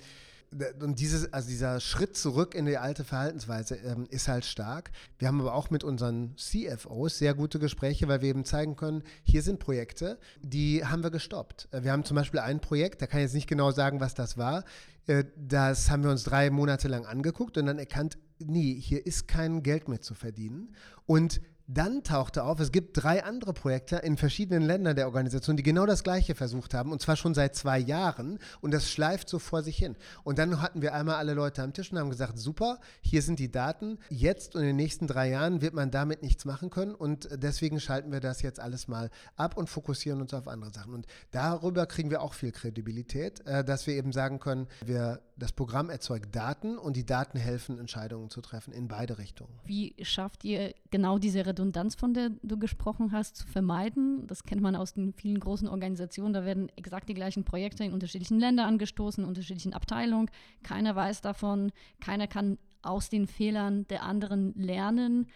und 0.81 0.99
dieses, 0.99 1.31
also 1.33 1.49
dieser 1.49 1.79
Schritt 1.79 2.17
zurück 2.17 2.55
in 2.55 2.65
die 2.65 2.77
alte 2.77 3.03
Verhaltensweise 3.03 3.75
ähm, 3.75 4.07
ist 4.09 4.27
halt 4.27 4.45
stark. 4.45 4.91
Wir 5.19 5.27
haben 5.27 5.39
aber 5.41 5.53
auch 5.53 5.69
mit 5.69 5.83
unseren 5.83 6.35
CFOs 6.37 7.17
sehr 7.17 7.33
gute 7.33 7.59
Gespräche, 7.59 8.07
weil 8.07 8.21
wir 8.21 8.29
eben 8.29 8.45
zeigen 8.45 8.75
können, 8.75 9.03
hier 9.23 9.41
sind 9.41 9.59
Projekte, 9.59 10.19
die 10.41 10.85
haben 10.85 11.03
wir 11.03 11.11
gestoppt. 11.11 11.67
Äh, 11.71 11.83
wir 11.83 11.91
haben 11.91 12.03
zum 12.03 12.15
Beispiel 12.15 12.39
ein 12.39 12.59
Projekt, 12.59 13.01
da 13.01 13.07
kann 13.07 13.19
ich 13.19 13.25
jetzt 13.25 13.35
nicht 13.35 13.47
genau 13.47 13.71
sagen, 13.71 13.99
was 13.99 14.13
das 14.13 14.37
war. 14.37 14.63
Äh, 15.07 15.25
das 15.35 15.89
haben 15.89 16.03
wir 16.03 16.11
uns 16.11 16.23
drei 16.23 16.49
Monate 16.49 16.87
lang 16.87 17.05
angeguckt 17.05 17.57
und 17.57 17.65
dann 17.65 17.79
erkannt, 17.79 18.17
nie, 18.39 18.79
hier 18.79 19.05
ist 19.05 19.27
kein 19.27 19.63
Geld 19.63 19.87
mehr 19.87 20.01
zu 20.01 20.13
verdienen. 20.13 20.75
Und 21.05 21.41
dann 21.67 22.03
tauchte 22.03 22.45
auf, 22.45 22.61
es 22.61 22.71
gibt 22.71 23.03
drei 23.03 23.23
andere 23.23 23.53
Projekte 23.53 23.97
in 23.97 24.15
verschiedenen 24.15 24.63
Ländern 24.63 24.95
der 24.95 25.07
Organisation, 25.07 25.57
die 25.57 25.63
genau 25.63 25.85
das 25.85 26.03
Gleiche 26.03 26.33
versucht 26.33 26.73
haben, 26.73 26.93
und 26.93 27.01
zwar 27.01 27.17
schon 27.17 27.33
seit 27.33 27.55
zwei 27.55 27.77
Jahren, 27.77 28.39
und 28.61 28.73
das 28.73 28.89
schleift 28.89 29.27
so 29.27 29.37
vor 29.37 29.63
sich 29.63 29.77
hin. 29.77 29.97
Und 30.23 30.39
dann 30.39 30.61
hatten 30.61 30.81
wir 30.81 30.93
einmal 30.93 31.15
alle 31.15 31.33
Leute 31.33 31.61
am 31.61 31.73
Tisch 31.73 31.91
und 31.91 31.99
haben 31.99 32.09
gesagt, 32.09 32.39
super, 32.39 32.79
hier 33.01 33.21
sind 33.21 33.39
die 33.39 33.51
Daten, 33.51 33.99
jetzt 34.09 34.55
und 34.55 34.61
in 34.61 34.67
den 34.67 34.75
nächsten 34.77 35.07
drei 35.07 35.29
Jahren 35.29 35.61
wird 35.61 35.73
man 35.73 35.91
damit 35.91 36.23
nichts 36.23 36.45
machen 36.45 36.69
können, 36.69 36.95
und 36.95 37.27
deswegen 37.33 37.81
schalten 37.81 38.13
wir 38.13 38.21
das 38.21 38.41
jetzt 38.41 38.61
alles 38.61 38.87
mal 38.87 39.09
ab 39.35 39.57
und 39.57 39.69
fokussieren 39.69 40.21
uns 40.21 40.33
auf 40.33 40.47
andere 40.47 40.71
Sachen. 40.71 40.93
Und 40.93 41.05
darüber 41.31 41.85
kriegen 41.85 42.09
wir 42.09 42.21
auch 42.21 42.33
viel 42.33 42.53
Kredibilität, 42.53 43.45
äh, 43.45 43.65
dass 43.65 43.87
wir 43.87 43.95
eben 43.95 44.13
sagen 44.13 44.39
können, 44.39 44.67
wir, 44.85 45.21
das 45.35 45.51
Programm 45.51 45.89
erzeugt 45.89 46.35
Daten 46.35 46.77
und 46.77 46.95
die 46.95 47.05
Daten 47.05 47.37
helfen, 47.37 47.77
Entscheidungen 47.77 48.29
zu 48.29 48.41
treffen 48.41 48.73
in 48.73 48.87
beide 48.87 49.17
Richtungen. 49.17 49.53
Wie 49.65 49.95
schafft 50.01 50.45
ihr 50.45 50.73
genau 50.89 51.19
diese 51.19 51.45
Redundanz, 51.57 51.95
von 51.95 52.13
der 52.13 52.29
du 52.43 52.57
gesprochen 52.57 53.11
hast, 53.11 53.35
zu 53.35 53.47
vermeiden. 53.47 54.27
Das 54.27 54.43
kennt 54.43 54.61
man 54.61 54.75
aus 54.75 54.93
den 54.93 55.13
vielen 55.13 55.39
großen 55.39 55.67
Organisationen. 55.67 56.33
Da 56.33 56.45
werden 56.45 56.69
exakt 56.75 57.09
die 57.09 57.13
gleichen 57.13 57.43
Projekte 57.43 57.83
in 57.83 57.93
unterschiedlichen 57.93 58.39
Ländern 58.39 58.67
angestoßen, 58.67 59.23
in 59.23 59.27
unterschiedlichen 59.27 59.73
Abteilungen. 59.73 60.29
Keiner 60.63 60.95
weiß 60.95 61.21
davon. 61.21 61.71
Keiner 61.99 62.27
kann 62.27 62.57
aus 62.83 63.09
den 63.09 63.27
Fehlern 63.27 63.87
der 63.87 64.03
anderen 64.03 64.53
lernen. 64.55 65.27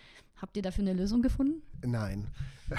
Habt 0.42 0.58
ihr 0.58 0.64
dafür 0.64 0.84
eine 0.84 0.94
Lösung 0.94 1.22
gefunden? 1.22 1.62
Nein. 1.86 2.28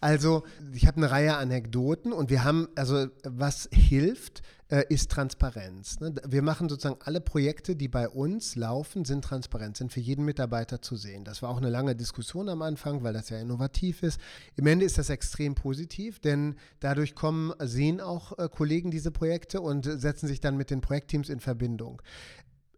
Also, 0.00 0.42
ich 0.72 0.88
habe 0.88 0.96
eine 0.96 1.12
Reihe 1.12 1.36
Anekdoten 1.36 2.12
und 2.12 2.30
wir 2.30 2.42
haben, 2.42 2.66
also 2.74 3.06
was 3.22 3.68
hilft, 3.72 4.42
äh, 4.72 4.84
ist 4.88 5.10
Transparenz. 5.10 6.00
Ne? 6.00 6.14
Wir 6.26 6.42
machen 6.42 6.68
sozusagen 6.68 7.00
alle 7.04 7.20
Projekte, 7.20 7.76
die 7.76 7.86
bei 7.86 8.08
uns 8.08 8.56
laufen, 8.56 9.04
sind 9.04 9.22
transparent, 9.22 9.76
sind 9.76 9.92
für 9.92 10.00
jeden 10.00 10.24
Mitarbeiter 10.24 10.82
zu 10.82 10.96
sehen. 10.96 11.24
Das 11.24 11.42
war 11.42 11.50
auch 11.50 11.58
eine 11.58 11.70
lange 11.70 11.94
Diskussion 11.94 12.48
am 12.48 12.60
Anfang, 12.60 13.04
weil 13.04 13.12
das 13.12 13.28
ja 13.28 13.38
innovativ 13.38 14.02
ist. 14.02 14.18
Im 14.56 14.66
Ende 14.66 14.84
ist 14.84 14.98
das 14.98 15.10
extrem 15.10 15.54
positiv, 15.54 16.18
denn 16.18 16.56
dadurch 16.80 17.14
kommen, 17.14 17.52
sehen 17.60 18.00
auch 18.00 18.36
äh, 18.38 18.48
Kollegen 18.48 18.90
diese 18.90 19.12
Projekte 19.12 19.60
und 19.60 19.84
setzen 19.84 20.26
sich 20.26 20.40
dann 20.40 20.56
mit 20.56 20.70
den 20.70 20.80
Projektteams 20.80 21.28
in 21.28 21.38
Verbindung 21.38 22.02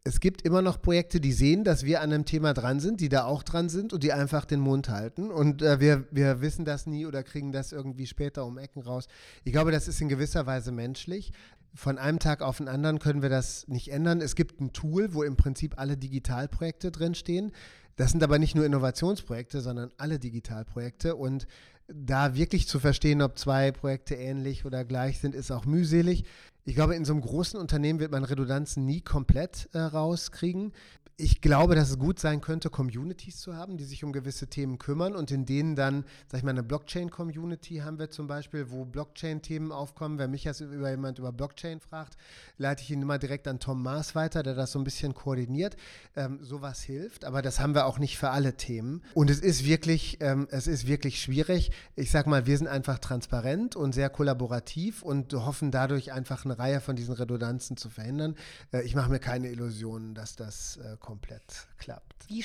es 0.06 0.20
gibt 0.20 0.42
immer 0.42 0.60
noch 0.60 0.82
Projekte, 0.82 1.18
die 1.18 1.32
sehen, 1.32 1.64
dass 1.64 1.84
wir 1.84 2.02
an 2.02 2.12
einem 2.12 2.26
Thema 2.26 2.52
dran 2.52 2.78
sind, 2.78 3.00
die 3.00 3.08
da 3.08 3.24
auch 3.24 3.42
dran 3.42 3.70
sind 3.70 3.94
und 3.94 4.02
die 4.02 4.12
einfach 4.12 4.44
den 4.44 4.60
Mund 4.60 4.90
halten. 4.90 5.30
Und 5.30 5.62
äh, 5.62 5.80
wir, 5.80 6.04
wir 6.10 6.42
wissen 6.42 6.66
das 6.66 6.86
nie 6.86 7.06
oder 7.06 7.22
kriegen 7.22 7.52
das 7.52 7.72
irgendwie 7.72 8.06
später 8.06 8.44
um 8.44 8.58
Ecken 8.58 8.82
raus. 8.82 9.06
Ich 9.44 9.52
glaube, 9.52 9.72
das 9.72 9.88
ist 9.88 10.02
in 10.02 10.10
gewisser 10.10 10.44
Weise 10.44 10.72
menschlich. 10.72 11.32
Von 11.74 11.96
einem 11.96 12.18
Tag 12.18 12.42
auf 12.42 12.58
den 12.58 12.68
anderen 12.68 12.98
können 12.98 13.22
wir 13.22 13.30
das 13.30 13.66
nicht 13.66 13.88
ändern. 13.88 14.20
Es 14.20 14.34
gibt 14.34 14.60
ein 14.60 14.74
Tool, 14.74 15.14
wo 15.14 15.22
im 15.22 15.36
Prinzip 15.36 15.78
alle 15.78 15.96
Digitalprojekte 15.96 16.90
drinstehen. 16.90 17.50
Das 17.96 18.10
sind 18.10 18.22
aber 18.22 18.38
nicht 18.38 18.54
nur 18.54 18.66
Innovationsprojekte, 18.66 19.62
sondern 19.62 19.90
alle 19.96 20.18
Digitalprojekte. 20.18 21.16
Und 21.16 21.46
da 21.88 22.34
wirklich 22.34 22.66
zu 22.68 22.78
verstehen, 22.78 23.22
ob 23.22 23.38
zwei 23.38 23.72
Projekte 23.72 24.14
ähnlich 24.14 24.64
oder 24.64 24.84
gleich 24.84 25.18
sind, 25.18 25.34
ist 25.34 25.50
auch 25.50 25.64
mühselig. 25.64 26.24
Ich 26.64 26.74
glaube, 26.74 26.94
in 26.94 27.04
so 27.04 27.12
einem 27.12 27.22
großen 27.22 27.60
Unternehmen 27.60 28.00
wird 28.00 28.10
man 28.10 28.24
Redundanzen 28.24 28.86
nie 28.86 29.02
komplett 29.02 29.68
äh, 29.72 29.78
rauskriegen 29.78 30.72
ich 31.16 31.40
glaube, 31.40 31.76
dass 31.76 31.90
es 31.90 31.98
gut 31.98 32.18
sein 32.18 32.40
könnte, 32.40 32.70
Communities 32.70 33.38
zu 33.38 33.54
haben, 33.54 33.76
die 33.76 33.84
sich 33.84 34.02
um 34.02 34.12
gewisse 34.12 34.48
Themen 34.48 34.78
kümmern 34.78 35.14
und 35.14 35.30
in 35.30 35.46
denen 35.46 35.76
dann, 35.76 36.04
sag 36.26 36.38
ich 36.38 36.44
mal, 36.44 36.50
eine 36.50 36.64
Blockchain-Community 36.64 37.76
haben 37.78 38.00
wir 38.00 38.10
zum 38.10 38.26
Beispiel, 38.26 38.70
wo 38.70 38.84
Blockchain-Themen 38.84 39.70
aufkommen. 39.70 40.18
Wenn 40.18 40.32
mich 40.32 40.44
jetzt 40.44 40.60
über 40.60 40.90
jemand 40.90 41.20
über 41.20 41.30
Blockchain 41.30 41.78
fragt, 41.78 42.16
leite 42.58 42.82
ich 42.82 42.90
ihn 42.90 43.02
immer 43.02 43.18
direkt 43.18 43.46
an 43.46 43.60
Tom 43.60 43.82
Maas 43.82 44.16
weiter, 44.16 44.42
der 44.42 44.54
das 44.54 44.72
so 44.72 44.80
ein 44.80 44.84
bisschen 44.84 45.14
koordiniert. 45.14 45.76
Ähm, 46.16 46.38
sowas 46.42 46.82
hilft, 46.82 47.24
aber 47.24 47.42
das 47.42 47.60
haben 47.60 47.74
wir 47.74 47.86
auch 47.86 47.98
nicht 47.98 48.18
für 48.18 48.30
alle 48.30 48.56
Themen. 48.56 49.02
Und 49.14 49.30
es 49.30 49.38
ist 49.38 49.64
wirklich, 49.64 50.18
ähm, 50.20 50.48
es 50.50 50.66
ist 50.66 50.88
wirklich 50.88 51.20
schwierig. 51.20 51.70
Ich 51.94 52.10
sag 52.10 52.26
mal, 52.26 52.46
wir 52.46 52.58
sind 52.58 52.66
einfach 52.66 52.98
transparent 52.98 53.76
und 53.76 53.94
sehr 53.94 54.10
kollaborativ 54.10 55.02
und 55.02 55.32
hoffen 55.32 55.70
dadurch 55.70 56.12
einfach 56.12 56.44
eine 56.44 56.58
Reihe 56.58 56.80
von 56.80 56.96
diesen 56.96 57.14
Redundanzen 57.14 57.76
zu 57.76 57.88
verhindern. 57.88 58.34
Äh, 58.72 58.82
ich 58.82 58.96
mache 58.96 59.10
mir 59.10 59.20
keine 59.20 59.48
Illusionen, 59.48 60.14
dass 60.14 60.34
das 60.34 60.78
äh, 60.78 60.96
komplett 61.04 61.68
klappt. 61.76 62.26
Wie 62.28 62.42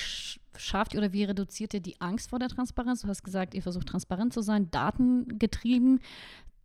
schafft 0.54 0.94
oder 0.94 1.14
wie 1.14 1.24
reduziert 1.24 1.72
ihr 1.72 1.80
die 1.80 1.98
Angst 1.98 2.28
vor 2.28 2.38
der 2.38 2.50
Transparenz? 2.50 3.00
Du 3.00 3.08
hast 3.08 3.22
gesagt, 3.22 3.54
ihr 3.54 3.62
versucht 3.62 3.88
transparent 3.88 4.34
zu 4.34 4.42
sein, 4.42 4.70
datengetrieben. 4.70 6.00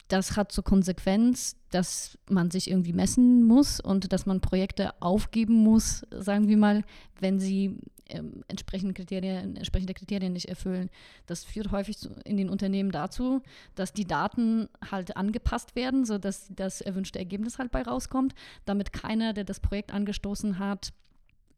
Das 0.09 0.35
hat 0.35 0.51
zur 0.51 0.65
Konsequenz, 0.65 1.55
dass 1.71 2.17
man 2.29 2.51
sich 2.51 2.69
irgendwie 2.69 2.91
messen 2.91 3.43
muss 3.43 3.79
und 3.79 4.11
dass 4.11 4.25
man 4.25 4.41
Projekte 4.41 5.01
aufgeben 5.01 5.53
muss, 5.53 6.05
sagen 6.11 6.49
wir 6.49 6.57
mal, 6.57 6.83
wenn 7.21 7.39
sie 7.39 7.79
ähm, 8.09 8.43
entsprechende, 8.49 8.93
Kriterien, 8.93 9.55
entsprechende 9.55 9.93
Kriterien 9.93 10.33
nicht 10.33 10.49
erfüllen. 10.49 10.89
Das 11.27 11.45
führt 11.45 11.71
häufig 11.71 11.97
zu, 11.97 12.09
in 12.25 12.35
den 12.35 12.49
Unternehmen 12.49 12.91
dazu, 12.91 13.41
dass 13.73 13.93
die 13.93 14.05
Daten 14.05 14.67
halt 14.91 15.15
angepasst 15.15 15.77
werden, 15.77 16.03
sodass 16.03 16.49
das 16.53 16.81
erwünschte 16.81 17.19
Ergebnis 17.19 17.57
halt 17.57 17.71
bei 17.71 17.83
rauskommt, 17.83 18.35
damit 18.65 18.91
keiner, 18.91 19.31
der 19.31 19.45
das 19.45 19.61
Projekt 19.61 19.93
angestoßen 19.93 20.59
hat, 20.59 20.91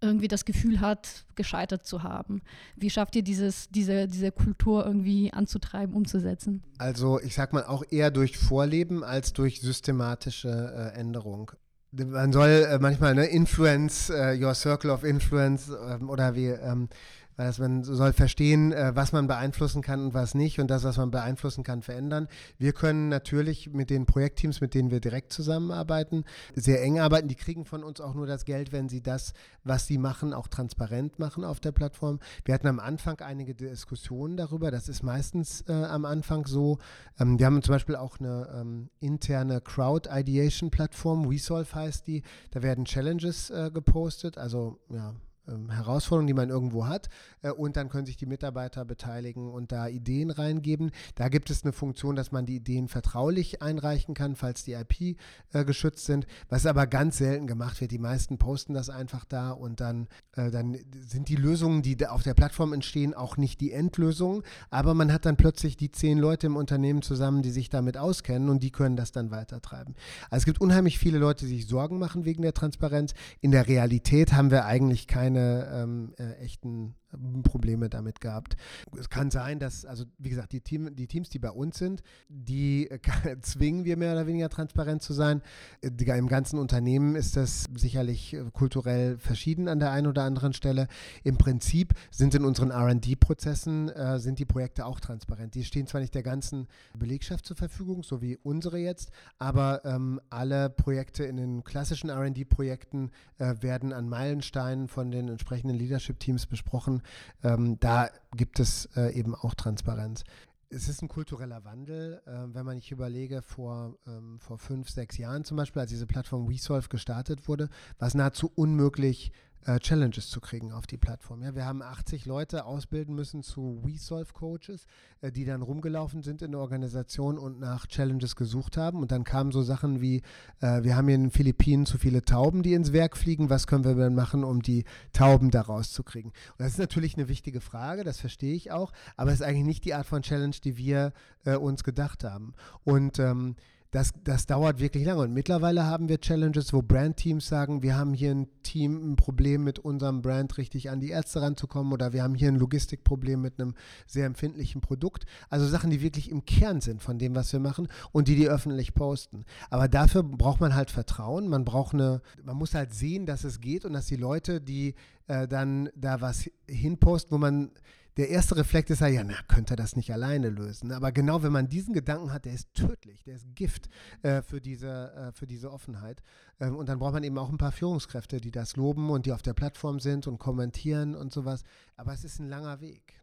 irgendwie 0.02 0.28
das 0.28 0.46
Gefühl 0.46 0.80
hat, 0.80 1.26
gescheitert 1.36 1.86
zu 1.86 2.04
haben. 2.04 2.42
Wie 2.76 2.90
schafft 2.90 3.16
ihr 3.16 3.24
dieses, 3.24 3.70
diese, 3.70 4.08
diese 4.08 4.32
Kultur 4.32 4.86
irgendwie 4.86 5.34
anzutreiben, 5.34 5.96
umzusetzen? 5.96 6.64
Also 6.78 7.20
ich 7.20 7.34
sag 7.36 7.54
mal 7.54 7.66
auch 7.66 7.84
eher 7.90 8.12
durch 8.12 8.38
Vorleben 8.38 9.04
als 9.04 9.34
durch 9.34 9.62
systematische 9.62 10.94
äh, 10.94 11.00
Änderung. 11.00 11.52
Man 11.92 12.34
soll 12.34 12.68
äh, 12.70 12.80
manchmal 12.80 13.16
ne, 13.16 13.26
Influence, 13.26 14.10
äh, 14.10 14.38
Your 14.40 14.54
Circle 14.54 14.92
of 14.92 15.04
Influence 15.04 15.70
ähm, 15.70 16.10
oder 16.10 16.36
wie 16.36 16.48
ähm, 16.48 16.90
das, 17.38 17.60
man 17.60 17.84
soll 17.84 18.14
verstehen, 18.14 18.72
äh, 18.72 18.96
was 18.96 19.12
man 19.12 19.28
beeinflussen 19.28 19.84
kann 19.84 20.06
und 20.06 20.14
was 20.14 20.34
nicht 20.34 20.60
und 20.60 20.68
das, 20.70 20.84
was 20.84 20.98
man 20.98 21.12
beeinflussen 21.12 21.64
kann, 21.64 21.84
verändern. 21.84 22.28
Wir 22.58 22.74
können 22.74 23.10
natürlich 23.10 23.72
mit 23.72 23.92
den 23.92 24.08
Projektteams, 24.08 24.60
mit 24.60 24.74
denen 24.74 24.90
wir 24.90 25.00
direkt 25.00 25.32
zusammenarbeiten, 25.32 26.26
sehr 26.56 26.82
eng 26.82 27.00
arbeiten. 27.00 27.28
Die 27.28 27.36
kriegen 27.36 27.66
von 27.66 27.84
uns 27.84 28.02
auch 28.02 28.16
nur 28.16 28.26
das 28.26 28.44
Geld, 28.44 28.72
wenn 28.72 28.90
sie 28.90 29.02
das, 29.02 29.34
was 29.64 29.86
sie 29.86 30.00
machen, 30.00 30.34
auch 30.34 30.48
transparent 30.48 31.20
machen 31.20 31.44
auf 31.44 31.60
der 31.60 31.72
Plattform. 31.72 32.20
Wir 32.44 32.56
hatten 32.56 32.68
am 32.68 32.80
Anfang 32.80 33.20
einige 33.20 33.54
Diskussionen 33.54 34.36
darüber. 34.36 34.72
Das 34.72 34.90
ist 34.90 35.04
meistens 35.04 35.62
äh, 35.68 35.74
am 35.74 36.06
Anfang 36.06 36.48
so. 36.48 36.80
Ähm, 37.20 37.38
wir 37.38 37.46
haben 37.46 37.62
zum 37.62 37.74
Beispiel 37.74 37.96
auch 37.96 38.20
eine 38.20 38.50
ähm, 38.54 38.90
interne 39.00 39.62
Crowd-Ideation-Plattform, 39.62 41.30
WeSolve 41.30 41.76
heißt 41.76 42.08
die. 42.08 42.24
Da 42.50 42.64
werden 42.64 42.86
Challenges 42.86 43.52
äh, 43.52 43.70
gepostet, 43.72 44.40
also 44.40 44.80
ja, 44.90 45.14
ähm, 45.48 45.70
Herausforderungen, 45.70 46.28
die 46.28 46.34
man 46.34 46.50
irgendwo 46.50 46.88
hat. 46.88 47.10
Äh, 47.42 47.52
und 47.52 47.78
dann 47.78 47.90
können 47.90 48.06
sich 48.06 48.18
die 48.18 48.26
Mitarbeiter 48.26 48.86
beteiligen 48.86 49.50
und 49.50 49.72
da 49.72 49.88
Ideen 49.88 50.32
reingeben. 50.32 50.92
Da 51.16 51.30
gibt 51.30 51.50
es 51.50 51.64
eine 51.64 51.74
Funktion, 51.74 52.16
dass 52.16 52.32
man 52.32 52.46
die 52.46 52.58
Ideen 52.58 52.88
vertraulich 52.88 53.62
einreichen 53.62 54.14
kann, 54.14 54.36
falls 54.36 54.64
die 54.64 54.74
IP 54.74 55.18
äh, 55.54 55.66
geschützt 55.66 56.06
sind, 56.06 56.28
was 56.50 56.66
aber 56.66 56.88
ganz 56.88 57.18
selten 57.18 57.48
gemacht 57.48 57.82
wird. 57.82 57.92
Die 57.92 57.98
meisten 57.98 58.38
posten 58.38 58.74
das 58.74 58.90
einfach 58.90 59.26
da 59.26 59.52
und 59.52 59.80
dann, 59.80 60.08
äh, 60.36 60.52
dann 60.52 60.78
sind 60.92 61.30
die 61.30 61.36
Lösungen, 61.36 61.82
die 61.82 62.06
auf 62.08 62.24
der 62.24 62.34
Plattform 62.34 62.74
entstehen, 62.74 63.14
auch 63.14 63.38
nicht 63.38 63.62
die 63.62 63.72
Endlösungen. 63.72 64.44
Aber 64.70 64.94
man 64.94 65.12
hat 65.12 65.26
dann 65.26 65.38
plötzlich 65.38 65.78
die 65.78 65.92
zehn 65.92 66.18
Leute 66.18 66.48
im 66.48 66.56
Unternehmen 66.56 67.02
zusammen, 67.02 67.42
die 67.42 67.52
sich 67.52 67.70
damit 67.70 67.98
auskennen 67.98 68.50
und 68.50 68.64
die 68.64 68.72
können 68.72 68.96
das 68.96 69.12
dann 69.12 69.32
weitertreiben. 69.32 69.96
Also 70.30 70.42
es 70.42 70.46
gibt 70.46 70.62
unheimlich 70.62 71.00
viele 71.00 71.18
Leute, 71.18 71.46
die 71.46 71.58
sich 71.58 71.68
Sorgen 71.68 72.00
machen 72.00 72.26
wegen 72.26 72.42
der 72.42 72.54
Transparenz. 72.54 73.14
In 73.42 73.52
der 73.52 73.68
Realität 73.68 74.34
haben 74.34 74.52
wir 74.52 74.66
eigentlich 74.66 75.08
keine 75.08 75.37
keine 75.38 75.70
ähm, 75.72 76.14
äh, 76.18 76.34
echten 76.44 76.96
Probleme 77.44 77.90
damit 77.90 78.22
gehabt. 78.22 78.58
Es 78.98 79.10
kann 79.10 79.32
sein, 79.32 79.60
dass, 79.60 79.86
also 79.86 80.06
wie 80.18 80.30
gesagt, 80.30 80.52
die, 80.52 80.62
Team, 80.62 80.96
die 80.96 81.08
Teams, 81.08 81.30
die 81.30 81.40
bei 81.40 81.50
uns 81.50 81.78
sind, 81.78 82.04
die 82.28 82.90
äh, 82.90 83.00
zwingen 83.42 83.86
wir 83.86 83.98
mehr 83.98 84.14
oder 84.14 84.28
weniger 84.28 84.50
transparent 84.50 85.02
zu 85.02 85.14
sein. 85.14 85.42
Die, 85.84 86.06
Im 86.06 86.28
ganzen 86.28 86.60
Unternehmen 86.60 87.16
ist 87.16 87.38
das 87.38 87.66
sicherlich 87.76 88.34
äh, 88.34 88.44
kulturell 88.52 89.18
verschieden 89.18 89.68
an 89.68 89.80
der 89.80 89.92
einen 89.92 90.08
oder 90.08 90.24
anderen 90.24 90.54
Stelle. 90.54 90.88
Im 91.24 91.38
Prinzip 91.38 91.94
sind 92.12 92.36
in 92.36 92.44
unseren 92.44 92.72
RD-Prozessen 92.72 93.90
äh, 93.90 94.20
sind 94.20 94.40
die 94.40 94.46
Projekte 94.46 94.86
auch 94.86 95.00
transparent. 95.00 95.56
Die 95.56 95.64
stehen 95.64 95.88
zwar 95.88 96.02
nicht 96.02 96.16
der 96.16 96.24
ganzen 96.24 96.68
Belegschaft 96.98 97.46
zur 97.46 97.56
Verfügung, 97.56 98.04
so 98.04 98.22
wie 98.22 98.38
unsere 98.44 98.78
jetzt, 98.78 99.12
aber 99.40 99.86
ähm, 99.86 100.20
alle 100.30 100.70
Projekte 100.70 101.24
in 101.24 101.38
den 101.38 101.64
klassischen 101.64 102.10
RD-Projekten 102.10 103.12
äh, 103.38 103.56
werden 103.62 103.94
an 103.94 104.10
Meilensteinen 104.10 104.88
von 104.88 105.12
den 105.12 105.30
entsprechenden 105.30 105.78
Leadership-Teams 105.78 106.48
besprochen 106.48 107.02
ähm, 107.44 107.80
da 107.80 108.10
gibt 108.36 108.60
es 108.60 108.90
äh, 108.96 109.14
eben 109.14 109.36
auch 109.36 109.54
Transparenz. 109.54 110.24
Es 110.70 110.90
ist 110.90 111.02
ein 111.02 111.08
kultureller 111.08 111.64
Wandel, 111.64 112.22
äh, 112.26 112.54
wenn 112.54 112.66
man 112.66 112.80
sich 112.80 112.92
überlege, 112.92 113.42
vor, 113.42 113.98
ähm, 114.06 114.38
vor 114.40 114.58
fünf, 114.58 114.90
sechs 114.90 115.18
Jahren 115.18 115.46
zum 115.46 115.56
Beispiel, 115.56 115.82
als 115.82 115.92
diese 115.92 116.08
Plattform 116.08 116.50
WeSolve 116.50 116.90
gestartet 116.90 117.48
wurde, 117.48 117.70
war 118.00 118.08
es 118.08 118.16
nahezu 118.16 118.52
unmöglich, 118.54 119.32
äh, 119.66 119.80
Challenges 119.80 120.30
zu 120.30 120.40
kriegen 120.40 120.72
auf 120.72 120.88
die 120.88 120.98
Plattform. 120.98 121.42
Ja, 121.42 121.56
wir 121.56 121.66
haben 121.66 121.82
80 121.82 122.26
Leute 122.26 122.66
ausbilden 122.66 123.16
müssen 123.16 123.44
zu 123.44 123.82
WeSolve-Coaches, 123.84 124.86
äh, 125.22 125.32
die 125.32 125.46
dann 125.46 125.62
rumgelaufen 125.62 126.24
sind 126.24 126.42
in 126.42 126.52
der 126.52 126.62
Organisation 126.62 127.38
und 127.38 127.60
nach 127.60 127.88
Challenges 127.88 128.36
gesucht 128.36 128.78
haben. 128.78 129.02
Und 129.02 129.12
dann 129.12 129.24
kamen 129.24 129.52
so 129.52 129.62
Sachen 129.62 130.02
wie, 130.02 130.22
äh, 130.62 130.84
wir 130.84 130.96
haben 130.96 131.08
hier 131.08 131.16
in 131.16 131.26
den 131.26 131.32
Philippinen 131.32 131.86
zu 131.86 131.98
viele 131.98 132.24
Tauben, 132.24 132.64
die 132.64 132.74
ins 132.74 132.94
Werk 132.94 133.18
fliegen. 133.18 133.50
Was 133.50 133.68
können 133.68 133.84
wir 133.84 133.96
denn 133.96 134.16
machen, 134.16 134.44
um 134.44 134.62
die 134.62 134.86
Tauben 135.14 135.52
da 135.52 135.62
rauszukriegen? 135.62 136.32
Und 136.32 136.60
das 136.60 136.74
ist 136.74 136.80
natürlich 136.80 137.16
eine 137.16 137.28
wichtige 137.28 137.62
Frage, 137.62 138.04
das 138.04 138.20
verstehe 138.20 138.56
ich 138.56 138.72
auch, 138.72 138.92
aber 139.16 139.32
es 139.32 139.42
ist 139.42 139.46
eigentlich 139.46 139.66
nicht 139.66 139.86
die 139.86 139.94
Art 139.94 140.06
von 140.06 140.22
Challenge, 140.22 140.56
die 140.64 140.78
wir 140.78 141.14
äh, 141.46 141.56
uns 141.56 141.84
gedacht 141.84 142.24
haben. 142.24 142.54
Und 142.84 143.20
ähm, 143.20 143.56
das, 143.92 144.14
das 144.24 144.46
dauert 144.46 144.80
wirklich 144.80 145.06
lange. 145.06 145.22
Und 145.22 145.34
mittlerweile 145.34 145.86
haben 145.86 146.10
wir 146.10 146.20
Challenges, 146.20 146.74
wo 146.74 146.82
Brandteams 146.82 147.48
sagen, 147.48 147.84
wir 147.84 147.98
haben 147.98 148.14
hier 148.14 148.32
ein 148.32 148.48
Team 148.64 149.12
ein 149.12 149.16
Problem 149.16 149.64
mit 149.64 149.80
unserem 149.80 150.22
Brand 150.22 150.58
richtig 150.58 150.90
an 150.90 151.00
die 151.00 151.10
Ärzte 151.10 151.42
ranzukommen 151.42 151.94
oder 151.94 152.14
wir 152.14 152.24
haben 152.24 152.36
hier 152.36 152.50
ein 152.50 152.58
Logistikproblem 152.58 153.42
mit 153.42 153.60
einem 153.60 153.76
sehr 154.06 154.26
empfindlichen 154.26 154.82
Produkt. 154.82 155.26
Also 155.50 155.68
Sachen, 155.68 155.90
die 155.90 156.02
wirklich 156.02 156.30
im 156.30 156.46
Kern 156.46 156.82
sind 156.82 157.02
von 157.02 157.18
dem, 157.18 157.36
was 157.36 157.54
wir 157.54 157.60
machen 157.60 157.88
und 158.12 158.28
die 158.28 158.36
die 158.36 158.50
öffentlich 158.50 158.94
posten. 158.94 159.46
Aber 159.70 159.88
dafür 159.88 160.24
braucht 160.24 160.60
man 160.60 160.76
halt 160.76 160.92
Vertrauen. 160.92 161.48
Man 161.48 161.64
braucht 161.64 161.94
eine, 161.94 162.22
man 162.44 162.58
muss 162.58 162.74
halt 162.74 162.94
sehen, 162.94 163.26
dass 163.26 163.44
es 163.44 163.62
geht 163.62 163.86
und 163.86 163.94
dass 163.94 164.08
die 164.08 164.16
Leute, 164.16 164.60
die 164.60 164.96
äh, 165.28 165.48
dann 165.48 165.90
da 165.96 166.22
was 166.22 166.50
hinposten, 166.68 167.32
wo 167.32 167.38
man 167.38 167.72
der 168.18 168.30
erste 168.30 168.58
Reflekt 168.58 168.90
ist 168.90 169.02
ja, 169.02 169.08
ja, 169.08 169.24
na, 169.24 169.36
könnte 169.48 169.74
er 169.74 169.78
das 169.78 169.96
nicht 169.96 170.12
alleine 170.12 170.50
lösen. 170.50 170.92
Aber 170.92 171.12
genau, 171.12 171.44
wenn 171.44 171.52
man 171.52 171.70
diesen 171.70 171.94
Gedanken 171.94 172.34
hat, 172.34 172.46
der 172.46 172.54
ist 172.54 172.74
tödlich, 172.74 173.24
der 173.24 173.36
ist 173.36 173.46
Gift 173.56 173.90
äh, 174.24 174.42
für, 174.42 174.60
diese, 174.60 175.14
äh, 175.14 175.32
für 175.32 175.46
diese 175.46 175.72
Offenheit. 175.72 176.24
Ähm, 176.60 176.76
und 176.76 176.90
dann 176.90 176.98
braucht 176.98 177.14
man 177.14 177.24
eben 177.24 177.38
auch 177.38 177.50
ein 177.50 177.58
paar 177.58 177.72
Führungskräfte, 177.72 178.42
die 178.42 178.52
das 178.52 178.76
loben 178.76 179.12
und 179.12 179.28
die 179.28 179.34
auf 179.34 179.44
der 179.44 179.54
Plattform 179.54 180.00
sind 180.00 180.26
und 180.26 180.40
kommentieren 180.40 181.16
und 181.16 181.32
sowas. 181.32 181.64
Aber 181.96 182.12
es 182.14 182.24
ist 182.24 182.40
ein 182.40 182.50
langer 182.50 182.82
Weg. 182.82 183.14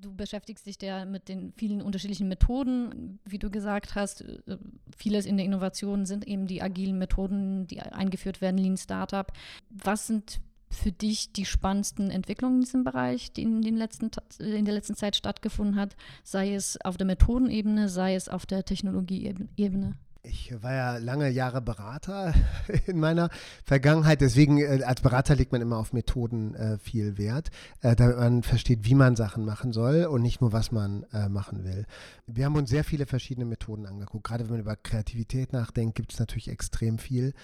Du 0.00 0.14
beschäftigst 0.14 0.64
dich 0.66 0.80
ja 0.80 1.04
mit 1.04 1.28
den 1.28 1.52
vielen 1.52 1.82
unterschiedlichen 1.82 2.28
Methoden, 2.28 3.18
wie 3.24 3.38
du 3.38 3.50
gesagt 3.50 3.96
hast. 3.96 4.20
Äh, 4.20 4.56
vieles 4.96 5.26
in 5.26 5.36
der 5.36 5.46
Innovation 5.46 6.06
sind 6.06 6.28
eben 6.28 6.46
die 6.46 6.62
agilen 6.62 6.96
Methoden, 6.96 7.66
die 7.66 7.80
eingeführt 7.80 8.40
werden, 8.40 8.58
Lean 8.58 8.76
Startup. 8.76 9.32
Was 9.70 10.06
sind 10.06 10.40
für 10.74 10.92
dich 10.92 11.32
die 11.32 11.44
spannendsten 11.44 12.10
Entwicklungen 12.10 12.56
in 12.56 12.60
diesem 12.62 12.84
Bereich, 12.84 13.32
die 13.32 13.42
in, 13.42 13.62
den 13.62 13.76
letzten, 13.76 14.10
in 14.38 14.64
der 14.64 14.74
letzten 14.74 14.94
Zeit 14.94 15.16
stattgefunden 15.16 15.76
hat, 15.76 15.96
sei 16.22 16.54
es 16.54 16.80
auf 16.84 16.96
der 16.96 17.06
Methodenebene, 17.06 17.88
sei 17.88 18.14
es 18.14 18.28
auf 18.28 18.46
der 18.46 18.64
Technologieebene? 18.64 19.94
Ich 20.26 20.54
war 20.62 20.72
ja 20.72 20.96
lange 20.96 21.28
Jahre 21.28 21.60
Berater 21.60 22.32
in 22.86 22.98
meiner 22.98 23.28
Vergangenheit, 23.62 24.22
deswegen 24.22 24.58
äh, 24.58 24.82
als 24.82 25.02
Berater 25.02 25.36
legt 25.36 25.52
man 25.52 25.60
immer 25.60 25.76
auf 25.76 25.92
Methoden 25.92 26.54
äh, 26.54 26.78
viel 26.78 27.18
Wert, 27.18 27.50
äh, 27.82 27.94
damit 27.94 28.16
man 28.16 28.42
versteht, 28.42 28.86
wie 28.86 28.94
man 28.94 29.16
Sachen 29.16 29.44
machen 29.44 29.74
soll 29.74 30.06
und 30.06 30.22
nicht 30.22 30.40
nur, 30.40 30.52
was 30.52 30.72
man 30.72 31.04
äh, 31.12 31.28
machen 31.28 31.64
will. 31.64 31.84
Wir 32.26 32.46
haben 32.46 32.56
uns 32.56 32.70
sehr 32.70 32.84
viele 32.84 33.04
verschiedene 33.04 33.44
Methoden 33.44 33.84
angeguckt. 33.84 34.24
Gerade 34.24 34.44
wenn 34.44 34.52
man 34.52 34.60
über 34.60 34.76
Kreativität 34.76 35.52
nachdenkt, 35.52 35.94
gibt 35.94 36.14
es 36.14 36.18
natürlich 36.18 36.48
extrem 36.48 36.98
viel. 36.98 37.34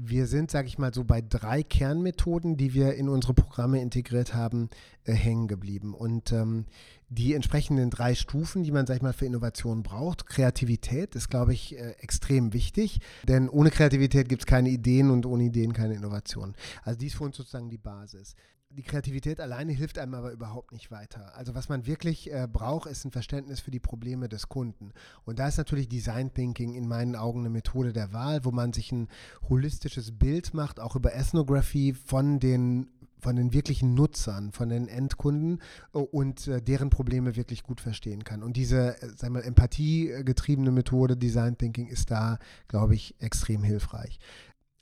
Wir 0.00 0.28
sind, 0.28 0.48
sage 0.52 0.68
ich 0.68 0.78
mal, 0.78 0.94
so 0.94 1.02
bei 1.02 1.20
drei 1.20 1.64
Kernmethoden, 1.64 2.56
die 2.56 2.72
wir 2.72 2.94
in 2.94 3.08
unsere 3.08 3.34
Programme 3.34 3.82
integriert 3.82 4.32
haben, 4.32 4.70
äh, 5.02 5.12
hängen 5.12 5.48
geblieben. 5.48 5.92
Und 5.92 6.30
ähm, 6.30 6.66
die 7.08 7.34
entsprechenden 7.34 7.90
drei 7.90 8.14
Stufen, 8.14 8.62
die 8.62 8.70
man, 8.70 8.86
sag 8.86 8.96
ich 8.96 9.02
mal, 9.02 9.12
für 9.12 9.26
Innovation 9.26 9.82
braucht. 9.82 10.26
Kreativität 10.26 11.16
ist, 11.16 11.30
glaube 11.30 11.52
ich, 11.52 11.76
äh, 11.76 11.96
extrem 11.98 12.52
wichtig, 12.52 13.00
denn 13.26 13.48
ohne 13.48 13.70
Kreativität 13.70 14.28
gibt 14.28 14.42
es 14.42 14.46
keine 14.46 14.68
Ideen 14.68 15.10
und 15.10 15.26
ohne 15.26 15.42
Ideen 15.42 15.72
keine 15.72 15.94
Innovation. 15.94 16.54
Also 16.84 16.96
dies 16.96 17.12
ist 17.12 17.18
für 17.18 17.24
uns 17.24 17.36
sozusagen 17.36 17.68
die 17.68 17.78
Basis. 17.78 18.36
Die 18.70 18.82
Kreativität 18.82 19.40
alleine 19.40 19.72
hilft 19.72 19.98
einem 19.98 20.14
aber 20.14 20.30
überhaupt 20.30 20.72
nicht 20.72 20.90
weiter. 20.90 21.34
Also 21.34 21.54
was 21.54 21.70
man 21.70 21.86
wirklich 21.86 22.30
äh, 22.30 22.46
braucht, 22.46 22.88
ist 22.88 23.04
ein 23.04 23.10
Verständnis 23.10 23.60
für 23.60 23.70
die 23.70 23.80
Probleme 23.80 24.28
des 24.28 24.50
Kunden. 24.50 24.92
Und 25.24 25.38
da 25.38 25.48
ist 25.48 25.56
natürlich 25.56 25.88
Design 25.88 26.34
Thinking 26.34 26.74
in 26.74 26.86
meinen 26.86 27.16
Augen 27.16 27.40
eine 27.40 27.50
Methode 27.50 27.94
der 27.94 28.12
Wahl, 28.12 28.44
wo 28.44 28.50
man 28.50 28.74
sich 28.74 28.92
ein 28.92 29.08
holistisches 29.48 30.18
Bild 30.18 30.52
macht, 30.52 30.80
auch 30.80 30.96
über 30.96 31.14
Ethnography 31.14 31.94
von 31.94 32.40
den 32.40 32.88
von 33.20 33.36
den 33.36 33.52
wirklichen 33.52 33.94
Nutzern, 33.94 34.52
von 34.52 34.68
den 34.68 34.88
Endkunden 34.88 35.60
äh, 35.92 35.98
und 35.98 36.46
äh, 36.46 36.62
deren 36.62 36.90
Probleme 36.90 37.36
wirklich 37.36 37.62
gut 37.62 37.80
verstehen 37.80 38.24
kann. 38.24 38.42
Und 38.42 38.56
diese, 38.56 39.00
äh, 39.02 39.08
sagen 39.16 39.34
wir, 39.34 39.44
empathiegetriebene 39.44 40.70
Methode 40.70 41.16
Design 41.16 41.58
Thinking 41.58 41.88
ist 41.88 42.10
da, 42.10 42.38
glaube 42.68 42.94
ich, 42.94 43.14
extrem 43.18 43.62
hilfreich. 43.62 44.18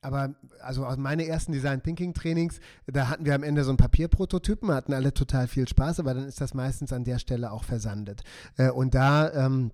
Aber 0.07 0.35
also 0.61 0.87
aus 0.87 0.97
meinen 0.97 1.27
ersten 1.27 1.53
Design 1.53 1.83
Thinking 1.83 2.15
Trainings, 2.15 2.61
da 2.87 3.09
hatten 3.09 3.25
wir 3.25 3.35
am 3.35 3.43
Ende 3.43 3.65
so 3.65 3.73
ein 3.73 3.77
Papierprototypen, 3.77 4.71
hatten 4.71 4.93
alle 4.93 5.13
total 5.13 5.49
viel 5.49 5.67
Spaß, 5.67 6.01
aber 6.01 6.15
dann 6.15 6.25
ist 6.27 6.41
das 6.41 6.55
meistens 6.55 6.93
an 6.93 7.05
der 7.05 7.19
Stelle 7.19 7.51
auch 7.51 7.65
versandet. 7.65 8.23
und 8.75 8.95
da 8.95 9.33
ähm, 9.33 9.73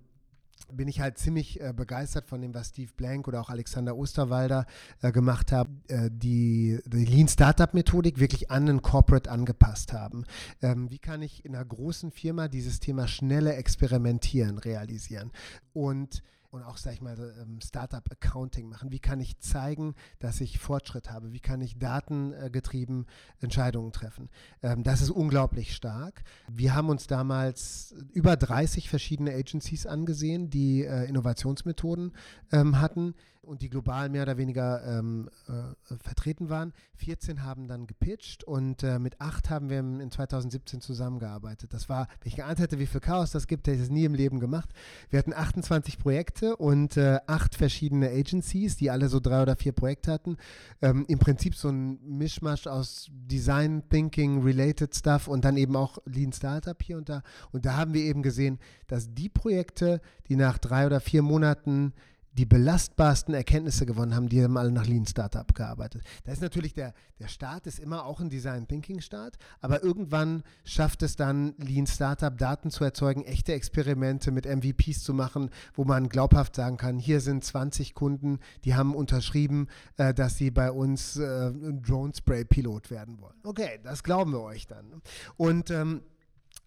bin 0.77 0.89
ich 0.89 1.01
halt 1.01 1.19
ziemlich 1.19 1.61
äh, 1.61 1.73
begeistert 1.75 2.27
von 2.27 2.41
dem, 2.41 2.55
was 2.55 2.69
Steve 2.69 2.91
Blank 2.97 3.29
oder 3.29 3.41
auch 3.41 3.51
Alexander 3.51 3.97
Osterwalder 3.97 4.67
äh, 5.03 5.13
gemacht 5.13 5.53
haben, 5.53 5.83
äh, 5.89 6.11
die, 6.11 6.81
die 6.87 7.05
Lean 7.05 7.29
Startup 7.29 7.73
Methodik 7.75 8.19
wirklich 8.19 8.51
an 8.51 8.67
den 8.67 8.83
Corporate 8.83 9.31
angepasst 9.31 9.93
haben. 9.93 10.25
Ähm, 10.61 10.91
wie 10.91 10.99
kann 10.99 11.23
ich 11.23 11.45
in 11.45 11.55
einer 11.55 11.65
großen 11.65 12.11
Firma 12.11 12.49
dieses 12.49 12.81
Thema 12.81 13.07
schnelle 13.07 13.55
Experimentieren 13.55 14.59
realisieren? 14.59 15.31
Und 15.73 16.23
und 16.53 16.63
auch, 16.63 16.77
sag 16.77 16.93
ich 16.93 17.01
mal, 17.01 17.17
ähm, 17.41 17.59
Startup-Accounting 17.65 18.69
machen. 18.69 18.93
Wie 18.93 18.99
kann 18.99 19.21
ich 19.21 19.39
zeigen, 19.39 19.95
dass 20.19 20.41
ich 20.43 20.59
Fortschritt 20.59 21.11
habe? 21.11 21.33
Wie 21.33 21.41
kann 21.41 21.63
ich 21.63 21.79
datengetrieben 21.79 23.07
Entscheidungen 23.41 23.91
treffen? 23.91 24.29
Ähm, 24.63 24.83
das 24.83 25.01
ist 25.01 25.11
unglaublich 25.11 25.75
stark. 25.75 26.23
Wir 26.49 26.75
haben 26.75 26.91
uns 26.91 27.07
damals 27.07 27.95
über 28.13 28.37
30 28.37 28.91
verschiedene 28.91 29.33
Agencies 29.33 29.87
angesehen, 29.87 30.51
die 30.51 30.85
äh, 30.85 31.09
Innovationsmethoden 31.09 32.13
ähm, 32.53 32.81
hatten 32.81 33.15
und 33.43 33.63
die 33.63 33.69
global 33.69 34.09
mehr 34.09 34.23
oder 34.23 34.39
weniger 34.39 34.83
ähm, 34.87 35.29
äh, 35.49 35.97
vertreten 35.97 36.49
waren. 36.49 36.73
14 36.97 37.43
haben 37.43 37.67
dann 37.67 37.87
gepitcht 37.87 38.45
und 38.45 38.83
äh, 38.83 38.99
mit 38.99 39.21
acht 39.21 39.51
haben 39.51 39.69
wir 39.69 39.81
in 39.81 40.11
2017 40.11 40.81
zusammengearbeitet. 40.81 41.75
Das 41.75 41.89
war, 41.89 42.07
wenn 42.21 42.29
ich 42.29 42.37
geahnt 42.37 42.61
hätte, 42.61 42.79
wie 42.79 42.87
viel 42.87 43.01
Chaos 43.01 43.33
das 43.33 43.47
gibt, 43.47 43.67
hätte 43.67 43.77
ich 43.77 43.83
das 43.83 43.91
nie 43.91 44.05
im 44.05 44.15
Leben 44.15 44.39
gemacht. 44.39 44.71
Wir 45.11 45.19
hatten 45.19 45.35
28 45.35 45.99
Projekte 45.99 46.57
und 46.57 46.97
äh, 46.97 47.19
acht 47.27 47.57
verschiedene 47.57 48.11
Agencies, 48.11 48.77
die 48.77 48.91
alle 48.91 49.09
so 49.09 49.19
drei 49.19 49.43
oder 49.43 49.57
vier 49.57 49.73
Projekte 49.73 50.13
hatten. 50.13 50.37
Ähm, 50.81 51.05
Im 51.09 51.19
Prinzip 51.19 51.57
so 51.57 51.69
ein 51.69 51.99
Mischmasch 52.05 52.69
aus 52.69 53.09
Design, 53.11 53.83
Thinking, 53.89 54.43
Related 54.43 54.95
Stuff 54.95 55.27
und 55.27 55.45
dann 55.45 55.57
eben 55.57 55.75
auch 55.75 55.99
Lean 56.05 56.33
Startup 56.33 56.81
hier 56.81 56.97
und 56.97 57.09
da. 57.09 57.23
Und 57.51 57.67
da 57.67 57.77
haben 57.77 57.93
wir 57.93 58.03
eben 58.03 58.23
gesehen, 58.23 58.61
dass 58.87 59.13
die 59.13 59.29
Projekte, 59.29 60.01
die 60.29 60.37
nach 60.37 60.59
drei 60.59 60.87
oder 60.87 61.01
vier 61.01 61.23
Monaten 61.23 61.93
die 62.33 62.47
belastbarsten 62.47 63.35
Erkenntnisse 63.35 63.87
gewonnen 63.87 64.15
haben, 64.15 64.29
die 64.29 64.43
haben 64.43 64.57
alle 64.57 64.73
nach 64.73 64.87
Lean 64.87 65.07
Startup 65.07 65.55
gearbeitet. 65.55 66.03
Da 66.25 66.33
ist 66.33 66.41
natürlich 66.41 66.73
der, 66.73 66.95
der 67.19 67.29
Start 67.29 67.67
ist 67.67 67.79
immer 67.79 68.07
auch 68.07 68.21
ein 68.21 68.31
Design 68.31 68.67
Thinking 68.67 69.01
Start, 69.01 69.37
aber 69.61 69.83
irgendwann 69.83 70.43
schafft 70.65 71.03
es 71.03 71.17
dann 71.17 71.55
Lean 71.59 71.87
Startup 71.87 72.37
Daten 72.37 72.71
zu 72.71 72.85
erzeugen, 72.85 73.25
echte 73.25 73.53
Experimente 73.53 74.31
mit 74.31 74.47
MVPs 74.47 75.03
zu 75.03 75.13
machen, 75.13 75.51
wo 75.75 75.85
man 75.85 76.09
glaubhaft 76.09 76.57
sagen 76.57 76.79
kann, 76.79 76.99
hier 76.99 77.21
sind 77.21 77.45
20 77.45 77.95
Kunden, 77.95 78.39
die 78.65 78.75
haben 78.75 78.95
unterschrieben, 78.95 79.69
äh, 79.97 80.15
dass 80.15 80.37
sie 80.37 80.51
bei 80.51 80.71
uns 80.71 81.17
äh, 81.17 81.53
Drone 81.53 82.13
Spray 82.15 82.45
Pilot 82.45 82.91
werden 82.91 83.21
wollen. 83.21 83.37
Okay, 83.43 83.79
das 83.83 84.03
glauben 84.03 84.33
wir 84.33 84.41
euch 84.41 84.67
dann. 84.67 85.03
Und 85.37 85.71
ähm, 85.71 86.03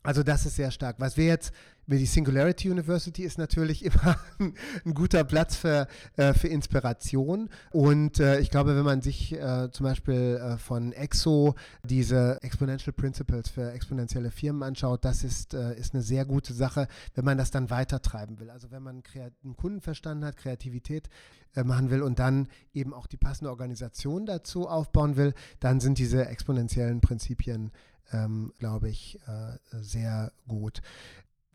also 0.06 0.24
das 0.24 0.46
ist 0.46 0.56
sehr 0.56 0.72
stark. 0.72 0.96
Was 1.00 1.18
wir 1.18 1.26
jetzt 1.26 1.52
die 1.88 2.06
Singularity 2.06 2.70
University 2.70 3.24
ist 3.24 3.38
natürlich 3.38 3.86
immer 3.86 4.18
ein, 4.40 4.94
guter 4.94 5.24
Platz 5.24 5.56
für, 5.56 5.88
äh, 6.18 6.34
für 6.34 6.48
Inspiration. 6.48 7.50
Und 7.72 8.20
äh, 8.20 8.40
ich 8.40 8.50
glaube, 8.50 8.76
wenn 8.76 8.86
man 8.86 9.02
sich 9.02 9.34
äh, 9.34 9.70
zum 9.72 9.86
Beispiel 9.86 10.40
äh, 10.42 10.58
von 10.58 10.94
EXO 10.94 11.56
diese 11.84 12.40
Exponential 12.42 12.94
Principles 12.94 13.50
für 13.50 13.72
exponentielle 13.72 14.32
Firmen 14.32 14.64
anschaut, 14.64 15.06
das 15.06 15.24
ist, 15.24 15.54
äh, 15.54 15.78
ist 15.78 15.94
eine 15.94 16.04
sehr 16.04 16.26
gute 16.26 16.54
Sache, 16.54 16.88
wenn 17.14 17.26
man 17.26 17.38
das 17.38 17.52
dann 17.52 17.70
weitertreiben 17.70 18.40
will. 18.40 18.50
Also 18.50 18.72
wenn 18.72 18.84
man 18.84 19.04
einen 19.16 19.56
Kunden 19.56 19.82
verstanden 19.82 20.26
hat, 20.26 20.38
Kreativität 20.38 21.10
äh, 21.56 21.64
machen 21.64 21.90
will 21.90 22.02
und 22.02 22.20
dann 22.20 22.48
eben 22.74 22.94
auch 22.94 23.08
die 23.08 23.18
passende 23.18 23.50
Organisation 23.52 24.26
dazu 24.26 24.68
aufbauen 24.68 25.16
will, 25.18 25.34
dann 25.60 25.80
sind 25.80 25.98
diese 25.98 26.26
exponentiellen 26.26 27.02
Prinzipien 27.02 27.72
ähm, 28.12 28.54
glaube 28.60 28.90
ich, 28.90 29.20
äh, 29.28 29.58
sehr 29.72 30.32
gut. 30.48 30.82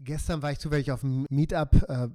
Gestern 0.02 0.40
war 0.40 0.50
ich 0.50 0.58
zufällig 0.58 0.90
auf 0.92 1.04
einem 1.04 1.26
Meetup 1.28 1.74
äh, 1.88 2.08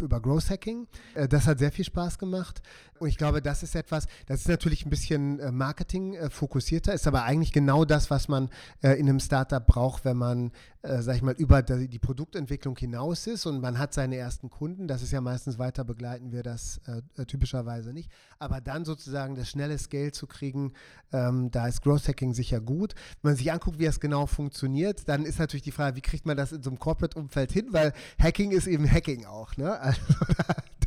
über 0.00 0.20
Growth 0.20 0.50
Hacking. 0.50 0.88
Äh, 1.14 1.28
das 1.28 1.46
hat 1.46 1.60
sehr 1.60 1.70
viel 1.70 1.84
Spaß 1.84 2.18
gemacht. 2.18 2.60
Und 2.98 3.08
ich 3.08 3.16
glaube, 3.16 3.40
das 3.40 3.62
ist 3.62 3.76
etwas, 3.76 4.06
das 4.26 4.40
ist 4.40 4.48
natürlich 4.48 4.84
ein 4.84 4.90
bisschen 4.90 5.38
äh, 5.38 5.52
Marketing 5.52 6.14
äh, 6.14 6.28
fokussierter, 6.30 6.92
ist 6.92 7.06
aber 7.06 7.22
eigentlich 7.22 7.52
genau 7.52 7.84
das, 7.84 8.10
was 8.10 8.26
man 8.26 8.50
äh, 8.82 8.98
in 8.98 9.08
einem 9.08 9.20
Startup 9.20 9.64
braucht, 9.64 10.04
wenn 10.04 10.16
man, 10.16 10.50
äh, 10.82 11.00
sag 11.02 11.14
ich 11.14 11.22
mal, 11.22 11.34
über 11.34 11.62
die, 11.62 11.98
Produktentwicklung 11.98 12.76
hinaus 12.76 13.26
ist 13.26 13.46
und 13.46 13.60
man 13.60 13.78
hat 13.78 13.92
seine 13.92 14.16
ersten 14.16 14.50
Kunden. 14.50 14.88
Das 14.88 15.02
ist 15.02 15.12
ja 15.12 15.20
meistens 15.20 15.58
weiter 15.58 15.84
begleiten 15.84 16.32
wir 16.32 16.42
das 16.42 16.80
typischerweise 17.26 17.92
nicht. 17.92 18.10
Aber 18.38 18.60
dann 18.60 18.84
sozusagen 18.84 19.34
das 19.34 19.48
schnelle 19.50 19.76
Scale 19.78 20.12
zu 20.12 20.26
kriegen, 20.26 20.72
ähm, 21.12 21.50
da 21.50 21.66
ist 21.66 21.82
Growth 21.82 22.08
Hacking 22.08 22.34
sicher 22.34 22.60
gut. 22.60 22.94
Wenn 23.22 23.32
man 23.32 23.36
sich 23.36 23.52
anguckt, 23.52 23.78
wie 23.78 23.84
das 23.84 24.00
genau 24.00 24.26
funktioniert, 24.26 25.08
dann 25.08 25.24
ist 25.24 25.38
natürlich 25.38 25.62
die 25.62 25.72
Frage, 25.72 25.96
wie 25.96 26.00
kriegt 26.00 26.24
man 26.24 26.36
das 26.36 26.52
in 26.52 26.62
so 26.62 26.70
einem 26.70 26.78
Corporate-Umfeld 26.88 27.52
hin, 27.52 27.66
weil 27.72 27.92
Hacking 28.18 28.50
ist 28.50 28.66
eben 28.66 28.90
Hacking 28.90 29.26
auch. 29.26 29.56
Ne? 29.56 29.78
Also 29.88 30.00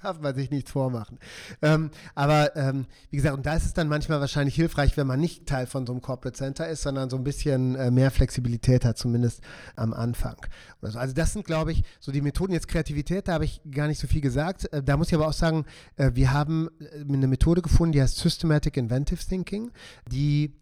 darf 0.02 0.20
man 0.20 0.34
sich 0.34 0.50
nichts 0.50 0.72
vormachen. 0.72 1.20
Ähm, 1.62 1.92
aber 2.16 2.56
ähm, 2.56 2.88
wie 3.12 3.18
gesagt, 3.18 3.38
und 3.38 3.46
da 3.46 3.56
ist 3.56 3.66
es 3.66 3.74
dann 3.74 3.88
manchmal 3.88 4.20
wahrscheinlich 4.20 4.56
hilfreich, 4.56 4.98
wenn 4.98 5.06
man 5.06 5.20
nicht 5.20 5.46
Teil 5.46 5.68
von 5.68 5.86
so 5.86 5.94
einem 5.94 6.02
Corporate 6.02 6.36
Center 6.36 6.68
ist, 6.68 6.82
sondern 6.82 7.12
so 7.12 7.18
ein 7.18 7.24
bisschen 7.24 7.76
äh, 7.76 7.92
mehr 7.92 8.10
Flexibilität 8.10 8.84
hat, 8.84 8.98
zumindest 8.98 9.42
am 9.76 9.94
Anfang. 9.94 10.38
So. 10.82 10.98
Also 10.98 11.14
das 11.14 11.34
sind, 11.34 11.46
glaube 11.46 11.72
ich, 11.72 11.84
so 12.00 12.12
die 12.12 12.22
Methoden. 12.22 12.54
Jetzt 12.54 12.68
Kreativität, 12.68 13.28
da 13.28 13.34
habe 13.34 13.46
ich 13.46 13.62
gar 13.70 13.88
nicht 13.88 14.00
so 14.00 14.08
viel 14.08 14.22
gesagt. 14.22 14.74
Äh, 14.74 14.82
da 14.82 14.98
muss 14.98 15.10
ich 15.10 15.14
aber 15.14 15.28
auch 15.28 15.34
sagen, 15.34 15.66
äh, 15.98 16.12
wir 16.16 16.34
haben 16.34 16.70
äh, 16.80 17.02
eine 17.02 17.28
Methode 17.28 17.62
gefunden, 17.62 17.92
die 17.92 18.02
heißt 18.02 18.18
Systematic 18.18 18.78
Inventive 18.78 19.24
Thinking, 19.24 19.70
die 20.12 20.56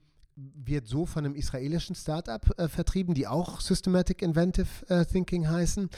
wird 0.56 0.88
so 0.88 1.06
von 1.06 1.26
einem 1.26 1.36
israelischen 1.36 1.96
Startup 1.96 2.42
äh, 2.58 2.68
vertrieben, 2.68 3.14
die 3.14 3.28
auch 3.28 3.60
Systematic 3.62 4.22
Inventive 4.22 4.68
äh, 4.88 5.06
Thinking 5.06 5.50
heißen. 5.50 5.90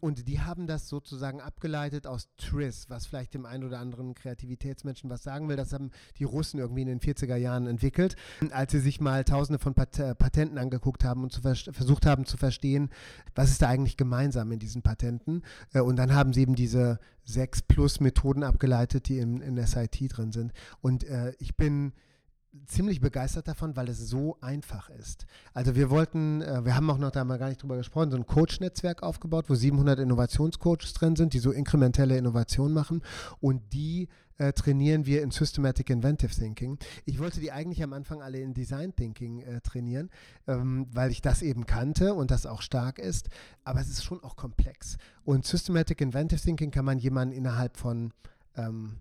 Und 0.00 0.28
die 0.28 0.40
haben 0.40 0.66
das 0.66 0.88
sozusagen 0.88 1.40
abgeleitet 1.40 2.06
aus 2.06 2.28
TRIS, 2.38 2.88
was 2.88 3.06
vielleicht 3.06 3.34
dem 3.34 3.44
einen 3.44 3.64
oder 3.64 3.78
anderen 3.78 4.14
Kreativitätsmenschen 4.14 5.10
was 5.10 5.22
sagen 5.22 5.48
will. 5.48 5.56
Das 5.56 5.72
haben 5.72 5.90
die 6.18 6.24
Russen 6.24 6.58
irgendwie 6.58 6.82
in 6.82 6.88
den 6.88 7.00
40er 7.00 7.36
Jahren 7.36 7.66
entwickelt, 7.66 8.16
als 8.50 8.72
sie 8.72 8.80
sich 8.80 9.00
mal 9.00 9.24
tausende 9.24 9.58
von 9.58 9.74
Pat 9.74 9.98
äh, 9.98 10.14
Patenten 10.14 10.56
angeguckt 10.56 11.04
haben 11.04 11.22
und 11.22 11.34
versucht 11.34 12.06
haben 12.06 12.24
zu 12.24 12.36
verstehen, 12.36 12.90
was 13.34 13.50
ist 13.50 13.62
da 13.62 13.68
eigentlich 13.68 13.96
gemeinsam 13.96 14.50
in 14.52 14.58
diesen 14.58 14.82
Patenten. 14.82 15.42
Äh, 15.72 15.80
und 15.80 15.96
dann 15.96 16.14
haben 16.14 16.32
sie 16.32 16.42
eben 16.42 16.54
diese 16.54 16.98
sechs 17.24 17.62
plus 17.62 18.00
Methoden 18.00 18.42
abgeleitet, 18.42 19.08
die 19.08 19.18
in, 19.18 19.40
in 19.40 19.56
SIT 19.64 20.16
drin 20.16 20.32
sind. 20.32 20.52
Und 20.80 21.04
äh, 21.04 21.34
ich 21.38 21.56
bin 21.56 21.92
ziemlich 22.66 23.00
begeistert 23.00 23.46
davon, 23.46 23.76
weil 23.76 23.88
es 23.88 23.98
so 23.98 24.36
einfach 24.40 24.90
ist. 24.90 25.26
Also 25.54 25.76
wir 25.76 25.90
wollten, 25.90 26.42
äh, 26.42 26.64
wir 26.64 26.74
haben 26.74 26.90
auch 26.90 26.98
noch 26.98 27.10
da 27.10 27.24
mal 27.24 27.38
gar 27.38 27.48
nicht 27.48 27.62
drüber 27.62 27.76
gesprochen, 27.76 28.10
so 28.10 28.16
ein 28.16 28.26
Coach-Netzwerk 28.26 29.02
aufgebaut, 29.02 29.46
wo 29.48 29.54
700 29.54 29.98
Innovationscoaches 30.00 30.92
drin 30.94 31.16
sind, 31.16 31.32
die 31.32 31.38
so 31.38 31.52
inkrementelle 31.52 32.16
Innovation 32.16 32.72
machen 32.72 33.02
und 33.40 33.72
die 33.72 34.08
äh, 34.38 34.52
trainieren 34.52 35.06
wir 35.06 35.22
in 35.22 35.30
Systematic 35.30 35.90
Inventive 35.90 36.34
Thinking. 36.34 36.78
Ich 37.04 37.18
wollte 37.18 37.40
die 37.40 37.52
eigentlich 37.52 37.82
am 37.82 37.92
Anfang 37.92 38.22
alle 38.22 38.40
in 38.40 38.54
Design 38.54 38.94
Thinking 38.96 39.40
äh, 39.40 39.60
trainieren, 39.60 40.10
ähm, 40.48 40.86
weil 40.92 41.10
ich 41.10 41.20
das 41.20 41.42
eben 41.42 41.66
kannte 41.66 42.14
und 42.14 42.30
das 42.30 42.46
auch 42.46 42.62
stark 42.62 42.98
ist, 42.98 43.28
aber 43.64 43.80
es 43.80 43.90
ist 43.90 44.02
schon 44.02 44.22
auch 44.24 44.36
komplex. 44.36 44.96
Und 45.24 45.46
Systematic 45.46 46.00
Inventive 46.00 46.40
Thinking 46.40 46.70
kann 46.70 46.84
man 46.84 46.98
jemanden 46.98 47.34
innerhalb 47.34 47.76
von 47.76 48.12
ähm, 48.56 48.96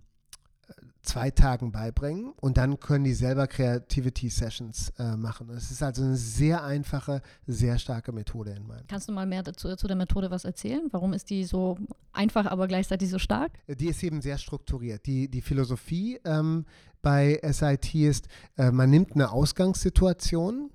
zwei 1.01 1.31
Tagen 1.31 1.71
beibringen 1.71 2.33
und 2.39 2.57
dann 2.57 2.79
können 2.79 3.03
die 3.03 3.13
selber 3.13 3.47
Creativity 3.47 4.29
Sessions 4.29 4.91
äh, 4.99 5.15
machen. 5.15 5.49
Es 5.49 5.71
ist 5.71 5.81
also 5.81 6.03
eine 6.03 6.15
sehr 6.15 6.63
einfache, 6.63 7.21
sehr 7.47 7.79
starke 7.79 8.11
Methode 8.11 8.51
in 8.51 8.67
meinem. 8.67 8.85
Kannst 8.87 9.07
du 9.07 9.13
mal 9.13 9.25
mehr 9.25 9.43
dazu 9.43 9.75
zu 9.75 9.87
der 9.87 9.95
Methode 9.95 10.29
was 10.29 10.45
erzählen? 10.45 10.87
Warum 10.91 11.13
ist 11.13 11.29
die 11.29 11.45
so 11.45 11.77
einfach, 12.11 12.45
aber 12.45 12.67
gleichzeitig 12.67 13.09
so 13.09 13.17
stark? 13.17 13.51
Die 13.67 13.87
ist 13.87 14.03
eben 14.03 14.21
sehr 14.21 14.37
strukturiert. 14.37 15.05
Die, 15.05 15.29
die 15.29 15.41
Philosophie 15.41 16.19
ähm, 16.25 16.65
bei 17.01 17.39
SIT 17.43 17.95
ist, 17.95 18.27
äh, 18.57 18.71
man 18.71 18.89
nimmt 18.89 19.13
eine 19.13 19.31
Ausgangssituation, 19.31 20.69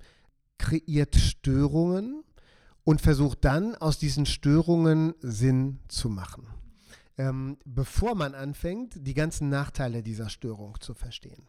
kreiert 0.59 1.17
Störungen 1.17 2.25
und 2.83 3.01
versucht 3.01 3.45
dann 3.45 3.75
aus 3.77 3.99
diesen 3.99 4.27
Störungen 4.27 5.15
Sinn 5.21 5.81
zu 5.89 6.09
machen 6.09 6.47
ähm, 7.17 7.59
bevor 7.65 8.15
man 8.15 8.35
anfängt, 8.35 9.07
die 9.07 9.15
ganzen 9.15 9.49
Nachteile 9.49 10.03
dieser 10.03 10.29
Störung 10.29 10.81
zu 10.81 10.95
verstehen. 10.95 11.47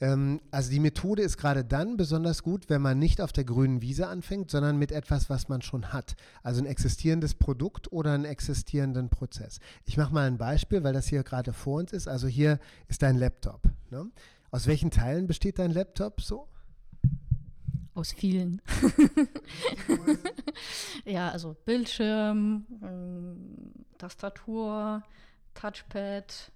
Ähm, 0.00 0.40
also 0.50 0.70
die 0.70 0.80
Methode 0.80 1.22
ist 1.22 1.36
gerade 1.36 1.64
dann 1.64 1.96
besonders 1.96 2.42
gut, 2.42 2.68
wenn 2.68 2.80
man 2.80 2.98
nicht 2.98 3.20
auf 3.20 3.32
der 3.32 3.44
grünen 3.44 3.82
Wiese 3.82 4.06
anfängt, 4.06 4.50
sondern 4.50 4.78
mit 4.78 4.92
etwas, 4.92 5.28
was 5.28 5.48
man 5.48 5.62
schon 5.62 5.92
hat. 5.92 6.16
Also 6.42 6.62
ein 6.62 6.66
existierendes 6.66 7.34
Produkt 7.34 7.92
oder 7.92 8.12
einen 8.12 8.24
existierenden 8.24 9.08
Prozess. 9.08 9.60
Ich 9.84 9.96
mache 9.96 10.14
mal 10.14 10.26
ein 10.26 10.38
Beispiel, 10.38 10.84
weil 10.84 10.92
das 10.92 11.08
hier 11.08 11.22
gerade 11.22 11.52
vor 11.52 11.80
uns 11.80 11.92
ist. 11.92 12.08
Also 12.08 12.28
hier 12.28 12.58
ist 12.88 13.02
dein 13.02 13.16
Laptop. 13.16 13.62
Ne? 13.90 14.10
Aus 14.50 14.66
welchen 14.66 14.90
Teilen 14.90 15.26
besteht 15.26 15.58
dein 15.58 15.72
Laptop 15.72 16.20
so? 16.20 16.48
Aus 17.94 18.12
vielen. 18.12 18.62
ja, 21.04 21.28
also 21.30 21.56
Bildschirm, 21.64 22.64
ähm, 22.82 23.69
Tastatur, 24.00 25.02
Touchpad 25.54 26.52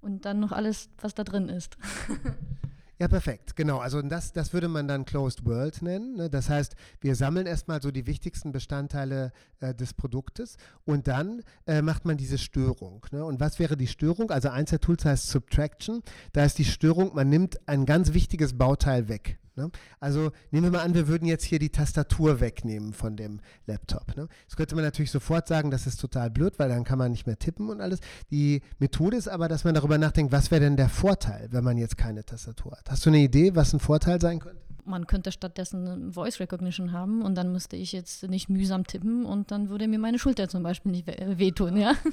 und 0.00 0.24
dann 0.24 0.40
noch 0.40 0.52
alles, 0.52 0.88
was 1.00 1.14
da 1.14 1.24
drin 1.24 1.48
ist. 1.48 1.76
Ja, 2.98 3.08
perfekt, 3.08 3.56
genau. 3.56 3.76
Also 3.76 4.00
das, 4.00 4.32
das 4.32 4.54
würde 4.54 4.68
man 4.68 4.88
dann 4.88 5.04
Closed 5.04 5.44
World 5.44 5.82
nennen. 5.82 6.16
Ne? 6.16 6.30
Das 6.30 6.48
heißt, 6.48 6.76
wir 7.02 7.14
sammeln 7.14 7.46
erstmal 7.46 7.82
so 7.82 7.90
die 7.90 8.06
wichtigsten 8.06 8.52
Bestandteile 8.52 9.32
äh, 9.60 9.74
des 9.74 9.92
Produktes 9.92 10.56
und 10.86 11.06
dann 11.06 11.42
äh, 11.66 11.82
macht 11.82 12.06
man 12.06 12.16
diese 12.16 12.38
Störung. 12.38 13.04
Ne? 13.10 13.22
Und 13.22 13.38
was 13.38 13.58
wäre 13.58 13.76
die 13.76 13.86
Störung? 13.86 14.30
Also 14.30 14.48
eins 14.48 14.70
der 14.70 14.80
Tools 14.80 15.04
heißt 15.04 15.28
Subtraction. 15.28 16.00
Da 16.32 16.44
ist 16.46 16.56
die 16.56 16.64
Störung, 16.64 17.14
man 17.14 17.28
nimmt 17.28 17.68
ein 17.68 17.84
ganz 17.84 18.14
wichtiges 18.14 18.56
Bauteil 18.56 19.08
weg. 19.08 19.38
Ne? 19.56 19.70
Also 20.00 20.32
nehmen 20.50 20.72
wir 20.72 20.78
mal 20.78 20.84
an, 20.84 20.94
wir 20.94 21.08
würden 21.08 21.26
jetzt 21.26 21.44
hier 21.44 21.58
die 21.58 21.70
Tastatur 21.70 22.40
wegnehmen 22.40 22.92
von 22.92 23.16
dem 23.16 23.40
Laptop. 23.66 24.16
Ne? 24.16 24.28
Das 24.46 24.56
könnte 24.56 24.74
man 24.74 24.84
natürlich 24.84 25.10
sofort 25.10 25.48
sagen, 25.48 25.70
das 25.70 25.86
ist 25.86 26.00
total 26.00 26.30
blöd, 26.30 26.58
weil 26.58 26.68
dann 26.68 26.84
kann 26.84 26.98
man 26.98 27.10
nicht 27.10 27.26
mehr 27.26 27.38
tippen 27.38 27.68
und 27.68 27.80
alles. 27.80 28.00
Die 28.30 28.62
Methode 28.78 29.16
ist 29.16 29.28
aber, 29.28 29.48
dass 29.48 29.64
man 29.64 29.74
darüber 29.74 29.98
nachdenkt, 29.98 30.32
was 30.32 30.50
wäre 30.50 30.60
denn 30.60 30.76
der 30.76 30.88
Vorteil, 30.88 31.48
wenn 31.50 31.64
man 31.64 31.78
jetzt 31.78 31.96
keine 31.96 32.24
Tastatur 32.24 32.72
hat. 32.72 32.90
Hast 32.90 33.06
du 33.06 33.10
eine 33.10 33.18
Idee, 33.18 33.54
was 33.54 33.72
ein 33.72 33.80
Vorteil 33.80 34.20
sein 34.20 34.40
könnte? 34.40 34.66
man 34.86 35.06
könnte 35.06 35.32
stattdessen 35.32 36.12
Voice 36.12 36.40
Recognition 36.40 36.92
haben 36.92 37.22
und 37.22 37.34
dann 37.34 37.52
müsste 37.52 37.76
ich 37.76 37.92
jetzt 37.92 38.22
nicht 38.28 38.48
mühsam 38.48 38.86
tippen 38.86 39.24
und 39.24 39.50
dann 39.50 39.68
würde 39.68 39.88
mir 39.88 39.98
meine 39.98 40.18
Schulter 40.18 40.48
zum 40.48 40.62
Beispiel 40.62 40.92
nicht 40.92 41.06
wehtun, 41.06 41.76
ja. 41.76 41.94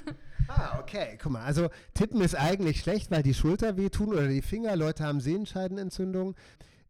Ah, 0.49 0.77
okay, 0.82 1.17
guck 1.21 1.32
mal, 1.32 1.43
also 1.43 1.69
tippen 1.93 2.19
ist 2.19 2.36
eigentlich 2.36 2.82
schlecht, 2.82 3.12
weil 3.12 3.23
die 3.23 3.34
Schulter 3.34 3.77
wehtun 3.77 4.10
oder 4.10 4.27
die 4.27 4.41
Finger, 4.41 4.75
Leute 4.75 5.06
haben 5.06 5.21
Sehenscheidenentzündung. 5.21 6.36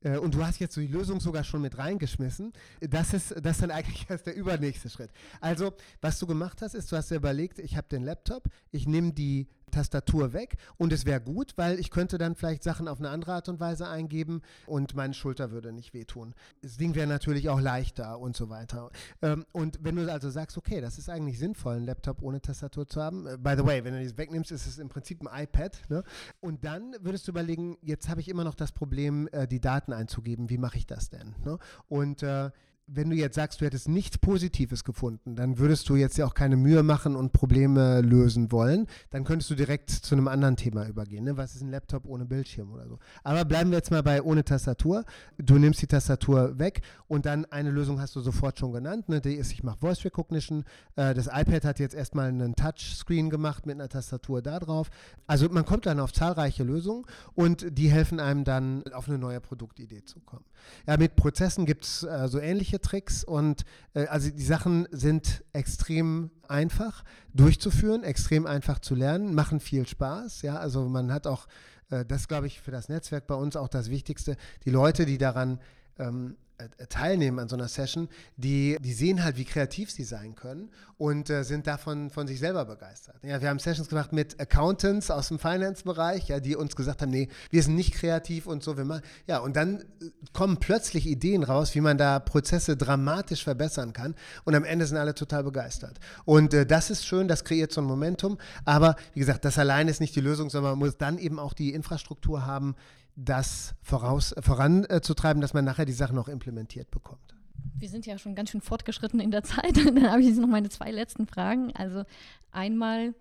Äh, 0.04 0.18
und 0.18 0.34
du 0.34 0.46
hast 0.46 0.60
jetzt 0.60 0.76
so 0.76 0.82
die 0.82 0.88
Lösung 0.88 1.20
sogar 1.20 1.44
schon 1.44 1.62
mit 1.62 1.78
reingeschmissen. 1.78 2.54
Das 2.82 3.14
ist, 3.14 3.32
das 3.42 3.58
ist 3.58 3.62
dann 3.62 3.72
eigentlich 3.72 4.06
erst 4.10 4.28
der 4.28 4.36
übernächste 4.36 4.90
Schritt. 4.90 5.12
Also, 5.42 5.74
was 6.02 6.20
du 6.20 6.28
gemacht 6.28 6.62
hast, 6.62 6.76
ist, 6.76 6.92
du 6.92 6.98
hast 6.98 7.10
dir 7.12 7.16
überlegt, 7.16 7.60
ich 7.60 7.78
habe 7.78 7.88
den 7.90 8.04
Laptop, 8.04 8.48
ich 8.72 8.88
nehme 8.88 9.14
die 9.14 9.48
Tastatur 9.74 10.34
weg 10.34 10.56
und 10.78 10.94
es 10.94 11.06
wäre 11.06 11.20
gut, 11.20 11.54
weil 11.58 11.80
ich 11.80 11.90
könnte 11.90 12.18
dann 12.18 12.36
vielleicht 12.36 12.64
Sachen 12.64 12.88
auf 12.88 13.00
eine 13.00 13.10
andere 13.10 13.34
Art 13.34 13.50
und 13.50 13.60
Weise 13.60 13.88
eingeben 13.88 14.42
und 14.66 14.96
meine 14.96 15.14
Schulter 15.14 15.52
würde 15.52 15.74
nicht 15.74 15.94
wehtun. 15.94 16.34
Das 16.62 16.78
Ding 16.78 16.96
wäre 16.96 17.08
natürlich 17.08 17.50
auch 17.50 17.60
leichter 17.60 18.20
und 18.20 18.36
so 18.36 18.50
weiter. 18.50 18.90
Ähm, 19.22 19.46
und 19.52 19.80
wenn 19.82 19.96
du 19.96 20.12
also 20.12 20.30
sagst, 20.30 20.58
okay, 20.58 20.80
das 20.80 20.98
ist 20.98 21.10
eigentlich 21.10 21.40
sinnvoll, 21.40 21.76
einen 21.76 21.86
Laptop 21.86 22.22
ohne 22.22 22.42
Tastatur 22.42 22.88
zu 22.88 23.02
haben. 23.02 23.28
Äh, 23.28 23.38
by 23.38 23.56
the 23.58 23.66
way, 23.66 23.84
wenn 23.84 23.94
du 23.94 24.04
das 24.04 24.18
wegnimmst, 24.18 24.52
ist 24.52 24.68
es 24.68 24.78
im 24.78 24.90
Prinzip 24.90 25.26
ein 25.26 25.44
iPad. 25.44 25.82
Ne? 25.90 26.04
Und 26.40 26.64
dann 26.64 26.96
würdest 27.02 27.28
du 27.28 27.32
überlegen, 27.32 27.78
jetzt 27.82 28.10
habe 28.10 28.22
ich 28.22 28.30
immer 28.30 28.44
noch 28.44 28.56
das 28.56 28.72
Problem, 28.72 29.28
äh, 29.32 29.48
die 29.48 29.60
Daten 29.60 29.94
einzugeben. 29.94 30.50
Wie 30.50 30.58
mache 30.58 30.78
ich 30.78 30.86
das 30.86 31.10
denn? 31.10 31.36
Ne? 31.44 31.58
Und 31.88 32.24
äh, 32.24 32.52
wenn 32.96 33.10
du 33.10 33.16
jetzt 33.16 33.36
sagst, 33.36 33.62
du 33.62 33.66
hättest 33.66 33.90
nichts 33.90 34.18
Positives 34.18 34.84
gefunden, 34.84 35.36
dann 35.36 35.58
würdest 35.58 35.90
du 35.90 35.96
jetzt 35.96 36.18
ja 36.18 36.26
auch 36.26 36.34
keine 36.34 36.56
Mühe 36.56 36.84
machen 36.84 37.16
und 37.16 37.34
Probleme 37.34 38.02
lösen 38.02 38.52
wollen. 38.52 38.88
Dann 39.10 39.24
könntest 39.24 39.50
du 39.50 39.56
direkt 39.56 39.90
zu 39.90 40.16
einem 40.16 40.28
anderen 40.28 40.56
Thema 40.56 40.88
übergehen. 40.88 41.24
Ne? 41.24 41.38
Was 41.38 41.56
ist 41.56 41.62
ein 41.62 41.70
Laptop 41.70 42.06
ohne 42.06 42.26
Bildschirm 42.26 42.72
oder 42.72 42.88
so? 42.88 43.00
Aber 43.24 43.46
bleiben 43.46 43.72
wir 43.72 43.78
jetzt 43.78 43.92
mal 43.92 44.04
bei 44.04 44.22
ohne 44.22 44.44
Tastatur. 44.44 45.06
Du 45.38 45.58
nimmst 45.58 45.82
die 45.82 45.88
Tastatur 45.88 46.60
weg 46.60 46.82
und 47.08 47.26
dann 47.26 47.46
eine 47.46 47.72
Lösung 47.72 48.00
hast 48.00 48.16
du 48.16 48.22
sofort 48.22 48.60
schon 48.60 48.72
genannt. 48.72 49.10
Ne? 49.10 49.22
Die 49.22 49.36
ist, 49.36 49.52
ich 49.52 49.64
mache 49.64 49.80
Voice 49.80 50.06
Recognition. 50.06 50.64
Äh, 50.96 51.14
das 51.14 51.28
iPad 51.28 51.66
hat 51.66 51.80
jetzt 51.80 51.96
erstmal 51.96 52.28
einen 52.28 52.56
Touchscreen 52.56 53.30
gemacht 53.30 53.66
mit 53.66 53.76
einer 53.76 53.90
Tastatur 53.90 54.42
da 54.42 54.60
drauf. 54.60 54.90
Also 55.28 55.50
man 55.50 55.66
kommt 55.66 55.86
dann 55.86 56.00
auf 56.00 56.14
zahlreiche 56.14 56.64
Lösungen 56.64 57.06
und 57.34 57.66
die 57.78 57.90
helfen 57.90 58.20
einem 58.20 58.44
dann 58.44 58.84
auf 58.94 59.08
eine 59.08 59.18
neue 59.18 59.42
Produktidee 59.42 60.04
zu 60.04 60.20
kommen. 60.20 60.46
Ja, 60.88 60.98
mit 60.98 61.16
Prozessen 61.16 61.66
gibt 61.66 61.86
es 61.86 62.04
äh, 62.04 62.28
so 62.28 62.40
ähnliche 62.40 62.80
Tricks 62.84 63.24
und 63.24 63.66
äh, 63.96 64.06
also 64.06 64.30
die 64.30 64.44
Sachen 64.44 64.88
sind 64.92 65.44
extrem 65.54 66.30
einfach 66.48 67.04
durchzuführen, 67.34 68.04
extrem 68.04 68.46
einfach 68.46 68.80
zu 68.80 68.94
lernen, 68.94 69.34
machen 69.34 69.60
viel 69.60 69.88
Spaß. 69.88 70.44
Ja, 70.44 70.58
also 70.58 70.88
man 70.88 71.12
hat 71.12 71.26
auch, 71.26 71.48
äh, 71.90 72.06
das 72.06 72.28
glaube 72.28 72.48
ich 72.48 72.62
für 72.62 72.72
das 72.72 72.90
Netzwerk 72.90 73.26
bei 73.26 73.36
uns 73.36 73.56
auch 73.56 73.70
das 73.70 73.90
Wichtigste, 73.90 74.38
die 74.66 74.70
Leute, 74.70 75.06
die 75.06 75.18
daran 75.18 75.60
ähm, 75.98 76.36
äh, 76.36 76.43
teilnehmen 76.90 77.40
an 77.40 77.50
so 77.50 77.56
einer 77.56 77.68
Session, 77.68 78.10
die, 78.38 78.78
die 78.80 78.94
sehen 78.94 79.24
halt, 79.24 79.38
wie 79.38 79.46
kreativ 79.46 79.92
sie 79.92 80.04
sein 80.04 80.36
können 80.36 80.70
und 80.98 81.30
äh, 81.30 81.44
sind 81.44 81.68
davon 81.68 82.10
von 82.10 82.28
sich 82.28 82.40
selber 82.40 82.66
begeistert. 82.66 83.16
Ja, 83.24 83.42
wir 83.42 83.50
haben 83.50 83.60
Sessions 83.60 83.90
gemacht 83.90 84.14
mit 84.14 84.40
Accountants 84.40 85.12
aus 85.12 85.28
dem 85.28 85.40
Finance-Bereich, 85.40 86.28
ja, 86.30 86.40
die 86.40 86.56
uns 86.56 86.76
gesagt 86.76 87.02
haben, 87.02 87.12
nee, 87.12 87.30
wir 87.50 87.64
sind 87.64 87.76
nicht 87.76 87.94
kreativ 87.94 88.46
und 88.46 88.64
so. 88.64 88.78
Wir 88.78 88.86
machen, 88.86 89.02
ja, 89.28 89.40
und 89.40 89.56
dann 89.56 89.80
äh, 89.80 90.10
kommen 90.34 90.58
plötzlich 90.58 91.08
Ideen 91.08 91.44
raus, 91.44 91.76
wie 91.76 91.82
man 91.82 91.98
da 91.98 92.20
Prozesse 92.20 92.78
dramatisch 92.78 93.44
verbessern 93.44 93.94
kann 93.94 94.16
und 94.46 94.56
am 94.56 94.64
Ende 94.64 94.86
sind 94.86 94.98
alle 94.98 95.16
total 95.16 95.44
begeistert. 95.44 96.00
Und 96.26 96.54
äh, 96.54 96.66
das 96.66 96.90
ist 96.90 97.06
schön, 97.06 97.28
das 97.28 97.44
kreiert 97.44 97.72
so 97.72 97.82
ein 97.82 97.88
Momentum, 97.88 98.38
aber 98.66 98.96
wie 99.14 99.20
gesagt, 99.20 99.46
das 99.46 99.58
allein 99.58 99.88
ist 99.88 100.00
nicht 100.00 100.16
die 100.16 100.22
Lösung, 100.22 100.50
sondern 100.50 100.72
man 100.72 100.80
muss 100.80 100.98
dann 100.98 101.18
eben 101.18 101.40
auch 101.40 101.54
die 101.54 101.74
Infrastruktur 101.74 102.46
haben, 102.46 102.76
das 103.16 103.76
voraus, 103.82 104.34
voranzutreiben, 104.40 105.42
dass 105.42 105.54
man 105.54 105.66
nachher 105.66 105.86
die 105.86 105.94
Sachen 105.94 106.18
auch 106.18 106.28
implementiert 106.28 106.90
bekommt. 106.92 107.36
Wir 107.78 107.90
sind 107.90 108.06
ja 108.06 108.18
schon 108.18 108.36
ganz 108.36 108.50
schön 108.50 108.62
fortgeschritten 108.62 109.20
in 109.20 109.32
der 109.32 109.44
Zeit. 109.44 109.78
Dann 109.78 110.10
habe 110.10 110.22
ich 110.22 110.28
jetzt 110.28 110.40
noch 110.40 110.48
meine 110.48 110.70
zwei 110.70 110.92
letzten 110.92 111.28
Fragen. 111.28 111.72
Also 111.76 112.04
einmal 112.52 113.14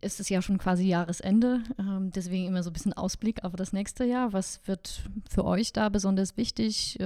ist 0.00 0.20
es 0.20 0.28
ja 0.28 0.42
schon 0.42 0.58
quasi 0.58 0.86
Jahresende, 0.86 1.62
ähm, 1.78 2.10
deswegen 2.10 2.46
immer 2.46 2.62
so 2.62 2.70
ein 2.70 2.72
bisschen 2.74 2.92
Ausblick 2.92 3.44
auf 3.44 3.54
das 3.56 3.72
nächste 3.72 4.04
Jahr. 4.04 4.32
Was 4.32 4.60
wird 4.66 5.02
für 5.28 5.44
euch 5.44 5.72
da 5.72 5.88
besonders 5.88 6.36
wichtig? 6.36 6.98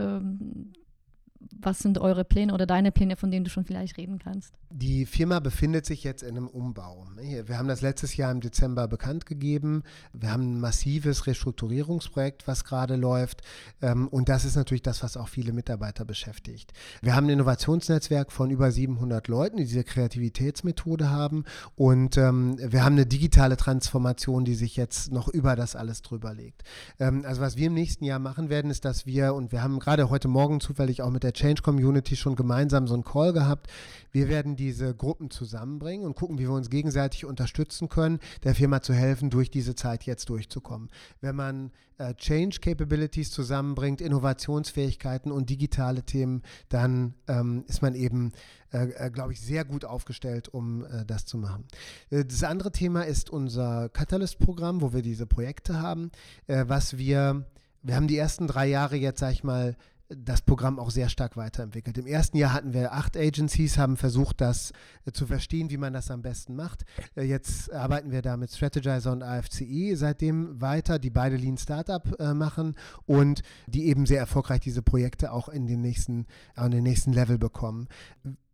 Was 1.62 1.78
sind 1.78 1.98
eure 1.98 2.24
Pläne 2.24 2.52
oder 2.52 2.66
deine 2.66 2.92
Pläne, 2.92 3.16
von 3.16 3.30
denen 3.30 3.44
du 3.44 3.50
schon 3.50 3.64
vielleicht 3.64 3.96
reden 3.96 4.18
kannst? 4.18 4.54
Die 4.70 5.06
Firma 5.06 5.40
befindet 5.40 5.86
sich 5.86 6.04
jetzt 6.04 6.22
in 6.22 6.36
einem 6.36 6.46
Umbau. 6.46 7.06
Wir 7.18 7.58
haben 7.58 7.68
das 7.68 7.80
letztes 7.80 8.16
Jahr 8.16 8.30
im 8.30 8.40
Dezember 8.40 8.88
bekannt 8.88 9.26
gegeben. 9.26 9.82
Wir 10.12 10.32
haben 10.32 10.52
ein 10.52 10.60
massives 10.60 11.26
Restrukturierungsprojekt, 11.26 12.46
was 12.46 12.64
gerade 12.64 12.96
läuft. 12.96 13.42
Ähm, 13.82 14.06
und 14.08 14.28
das 14.28 14.44
ist 14.44 14.56
natürlich 14.56 14.82
das, 14.82 15.02
was 15.02 15.16
auch 15.16 15.28
viele 15.28 15.52
Mitarbeiter 15.52 16.04
beschäftigt. 16.04 16.72
Wir 17.00 17.16
haben 17.16 17.26
ein 17.26 17.30
Innovationsnetzwerk 17.30 18.32
von 18.32 18.50
über 18.50 18.70
700 18.70 19.26
Leuten, 19.28 19.56
die 19.56 19.64
diese 19.64 19.84
Kreativitätsmethode 19.84 21.10
haben. 21.10 21.44
Und 21.74 22.16
ähm, 22.16 22.58
wir 22.60 22.84
haben 22.84 22.94
eine 22.94 23.06
digitale 23.06 23.56
Transformation, 23.56 24.44
die 24.44 24.54
sich 24.54 24.76
jetzt 24.76 25.10
noch 25.10 25.28
über 25.28 25.56
das 25.56 25.74
alles 25.74 26.02
drüber 26.02 26.34
legt. 26.34 26.62
Ähm, 26.98 27.24
also 27.26 27.40
was 27.40 27.56
wir 27.56 27.68
im 27.68 27.74
nächsten 27.74 28.04
Jahr 28.04 28.18
machen 28.18 28.50
werden, 28.50 28.70
ist, 28.70 28.84
dass 28.84 29.06
wir, 29.06 29.34
und 29.34 29.52
wir 29.52 29.62
haben 29.62 29.78
gerade 29.78 30.10
heute 30.10 30.28
Morgen 30.28 30.60
zufällig 30.60 31.02
auch 31.02 31.10
mit 31.10 31.22
der 31.22 31.29
Change 31.32 31.62
Community 31.62 32.16
schon 32.16 32.36
gemeinsam 32.36 32.86
so 32.86 32.94
einen 32.94 33.04
Call 33.04 33.32
gehabt. 33.32 33.68
Wir 34.12 34.28
werden 34.28 34.56
diese 34.56 34.94
Gruppen 34.94 35.30
zusammenbringen 35.30 36.06
und 36.06 36.16
gucken, 36.16 36.38
wie 36.38 36.44
wir 36.44 36.52
uns 36.52 36.70
gegenseitig 36.70 37.24
unterstützen 37.24 37.88
können, 37.88 38.18
der 38.44 38.54
Firma 38.54 38.82
zu 38.82 38.92
helfen, 38.92 39.30
durch 39.30 39.50
diese 39.50 39.74
Zeit 39.74 40.04
jetzt 40.04 40.28
durchzukommen. 40.28 40.90
Wenn 41.20 41.36
man 41.36 41.70
äh, 41.98 42.14
Change 42.14 42.60
Capabilities 42.60 43.30
zusammenbringt, 43.30 44.00
Innovationsfähigkeiten 44.00 45.30
und 45.30 45.50
digitale 45.50 46.02
Themen, 46.02 46.42
dann 46.68 47.14
ähm, 47.28 47.64
ist 47.68 47.82
man 47.82 47.94
eben, 47.94 48.32
äh, 48.72 48.88
äh, 48.88 49.10
glaube 49.10 49.32
ich, 49.32 49.40
sehr 49.40 49.64
gut 49.64 49.84
aufgestellt, 49.84 50.48
um 50.48 50.84
äh, 50.84 51.04
das 51.04 51.26
zu 51.26 51.38
machen. 51.38 51.64
Äh, 52.10 52.24
das 52.24 52.42
andere 52.42 52.72
Thema 52.72 53.02
ist 53.02 53.30
unser 53.30 53.88
Catalyst-Programm, 53.90 54.80
wo 54.80 54.92
wir 54.92 55.02
diese 55.02 55.26
Projekte 55.26 55.80
haben, 55.80 56.10
äh, 56.46 56.64
was 56.66 56.98
wir 56.98 57.44
wir 57.82 57.96
haben 57.96 58.08
die 58.08 58.18
ersten 58.18 58.46
drei 58.46 58.66
Jahre 58.66 58.96
jetzt, 58.96 59.20
sag 59.20 59.32
ich 59.32 59.44
mal, 59.44 59.76
das 60.10 60.42
Programm 60.42 60.78
auch 60.78 60.90
sehr 60.90 61.08
stark 61.08 61.36
weiterentwickelt. 61.36 61.96
Im 61.96 62.06
ersten 62.06 62.36
Jahr 62.36 62.52
hatten 62.52 62.72
wir 62.72 62.92
acht 62.92 63.16
Agencies, 63.16 63.78
haben 63.78 63.96
versucht, 63.96 64.40
das 64.40 64.72
äh, 65.06 65.12
zu 65.12 65.26
verstehen, 65.26 65.70
wie 65.70 65.76
man 65.76 65.92
das 65.92 66.10
am 66.10 66.22
besten 66.22 66.56
macht. 66.56 66.84
Äh, 67.14 67.22
jetzt 67.22 67.72
arbeiten 67.72 68.10
wir 68.10 68.22
da 68.22 68.36
mit 68.36 68.50
Strategizer 68.50 69.12
und 69.12 69.22
AFCE 69.22 69.94
seitdem 69.94 70.60
weiter, 70.60 70.98
die 70.98 71.10
beide 71.10 71.36
Lean 71.36 71.58
Startup 71.58 72.02
äh, 72.18 72.34
machen 72.34 72.74
und 73.06 73.42
die 73.66 73.86
eben 73.86 74.06
sehr 74.06 74.18
erfolgreich 74.18 74.60
diese 74.60 74.82
Projekte 74.82 75.32
auch 75.32 75.48
in 75.48 75.66
den 75.66 75.80
nächsten, 75.80 76.26
an 76.54 76.72
den 76.72 76.82
nächsten 76.82 77.12
Level 77.12 77.38
bekommen. 77.38 77.86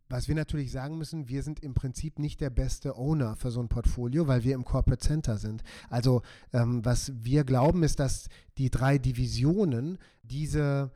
Was 0.09 0.29
wir 0.29 0.35
natürlich 0.35 0.71
sagen 0.71 0.97
müssen, 0.97 1.27
wir 1.27 1.43
sind 1.43 1.59
im 1.59 1.73
Prinzip 1.73 2.17
nicht 2.17 2.39
der 2.39 2.49
beste 2.49 2.95
Owner 2.95 3.35
für 3.35 3.51
so 3.51 3.59
ein 3.59 3.67
Portfolio, 3.67 4.27
weil 4.27 4.43
wir 4.43 4.55
im 4.55 4.63
Corporate 4.63 5.05
Center 5.05 5.37
sind. 5.37 5.63
Also 5.89 6.21
ähm, 6.53 6.85
was 6.85 7.11
wir 7.13 7.43
glauben, 7.43 7.83
ist, 7.83 7.99
dass 7.99 8.29
die 8.57 8.69
drei 8.69 8.99
Divisionen 8.99 9.97
diese 10.23 10.91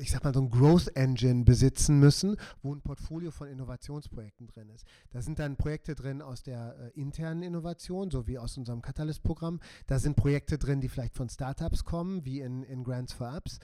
ich 0.00 0.10
sag 0.10 0.24
mal, 0.24 0.34
so 0.34 0.40
ein 0.40 0.50
Growth 0.50 0.88
Engine 0.96 1.44
besitzen 1.44 1.98
müssen, 1.98 2.36
wo 2.62 2.74
ein 2.74 2.80
Portfolio 2.80 3.30
von 3.30 3.48
Innovationsprojekten 3.48 4.46
drin 4.46 4.70
ist. 4.70 4.86
Da 5.10 5.22
sind 5.22 5.38
dann 5.38 5.56
Projekte 5.56 5.94
drin 5.94 6.22
aus 6.22 6.42
der 6.42 6.92
äh, 6.94 7.00
internen 7.00 7.42
Innovation, 7.42 8.10
so 8.10 8.26
wie 8.26 8.38
aus 8.38 8.56
unserem 8.56 8.82
Catalyst-Programm. 8.82 9.60
Da 9.86 9.98
sind 9.98 10.16
Projekte 10.16 10.58
drin, 10.58 10.80
die 10.80 10.88
vielleicht 10.88 11.14
von 11.14 11.28
Startups 11.28 11.84
kommen, 11.84 12.24
wie 12.24 12.40
in, 12.40 12.62
in 12.64 12.84
Grants 12.84 13.12
for 13.12 13.34
Apps. 13.34 13.58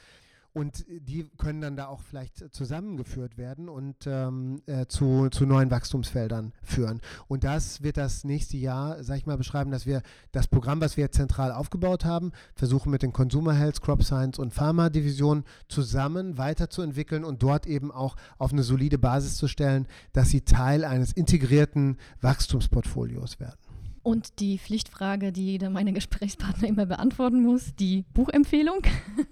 Und 0.56 0.86
die 0.88 1.28
können 1.36 1.60
dann 1.60 1.76
da 1.76 1.88
auch 1.88 2.00
vielleicht 2.00 2.54
zusammengeführt 2.54 3.36
werden 3.36 3.68
und 3.68 4.06
ähm, 4.06 4.62
äh, 4.64 4.86
zu, 4.86 5.28
zu 5.28 5.44
neuen 5.44 5.70
Wachstumsfeldern 5.70 6.54
führen. 6.62 7.02
Und 7.28 7.44
das 7.44 7.82
wird 7.82 7.98
das 7.98 8.24
nächste 8.24 8.56
Jahr, 8.56 9.04
sag 9.04 9.18
ich 9.18 9.26
mal, 9.26 9.36
beschreiben, 9.36 9.70
dass 9.70 9.84
wir 9.84 10.00
das 10.32 10.46
Programm, 10.46 10.80
was 10.80 10.96
wir 10.96 11.12
zentral 11.12 11.52
aufgebaut 11.52 12.06
haben, 12.06 12.32
versuchen 12.54 12.90
mit 12.90 13.02
den 13.02 13.12
Consumer 13.12 13.52
Health, 13.52 13.82
Crop 13.82 14.02
Science 14.02 14.38
und 14.38 14.54
Pharma 14.54 14.88
Divisionen 14.88 15.44
zusammen 15.68 16.38
weiterzuentwickeln 16.38 17.22
und 17.22 17.42
dort 17.42 17.66
eben 17.66 17.90
auch 17.90 18.16
auf 18.38 18.50
eine 18.50 18.62
solide 18.62 18.96
Basis 18.96 19.36
zu 19.36 19.48
stellen, 19.48 19.86
dass 20.14 20.30
sie 20.30 20.40
Teil 20.40 20.86
eines 20.86 21.12
integrierten 21.12 21.98
Wachstumsportfolios 22.22 23.40
werden. 23.40 23.60
Und 24.02 24.40
die 24.40 24.56
Pflichtfrage, 24.56 25.32
die 25.32 25.44
jeder 25.44 25.68
meiner 25.68 25.92
Gesprächspartner 25.92 26.66
immer 26.66 26.86
beantworten 26.86 27.42
muss, 27.42 27.74
die 27.74 28.06
Buchempfehlung. 28.14 28.80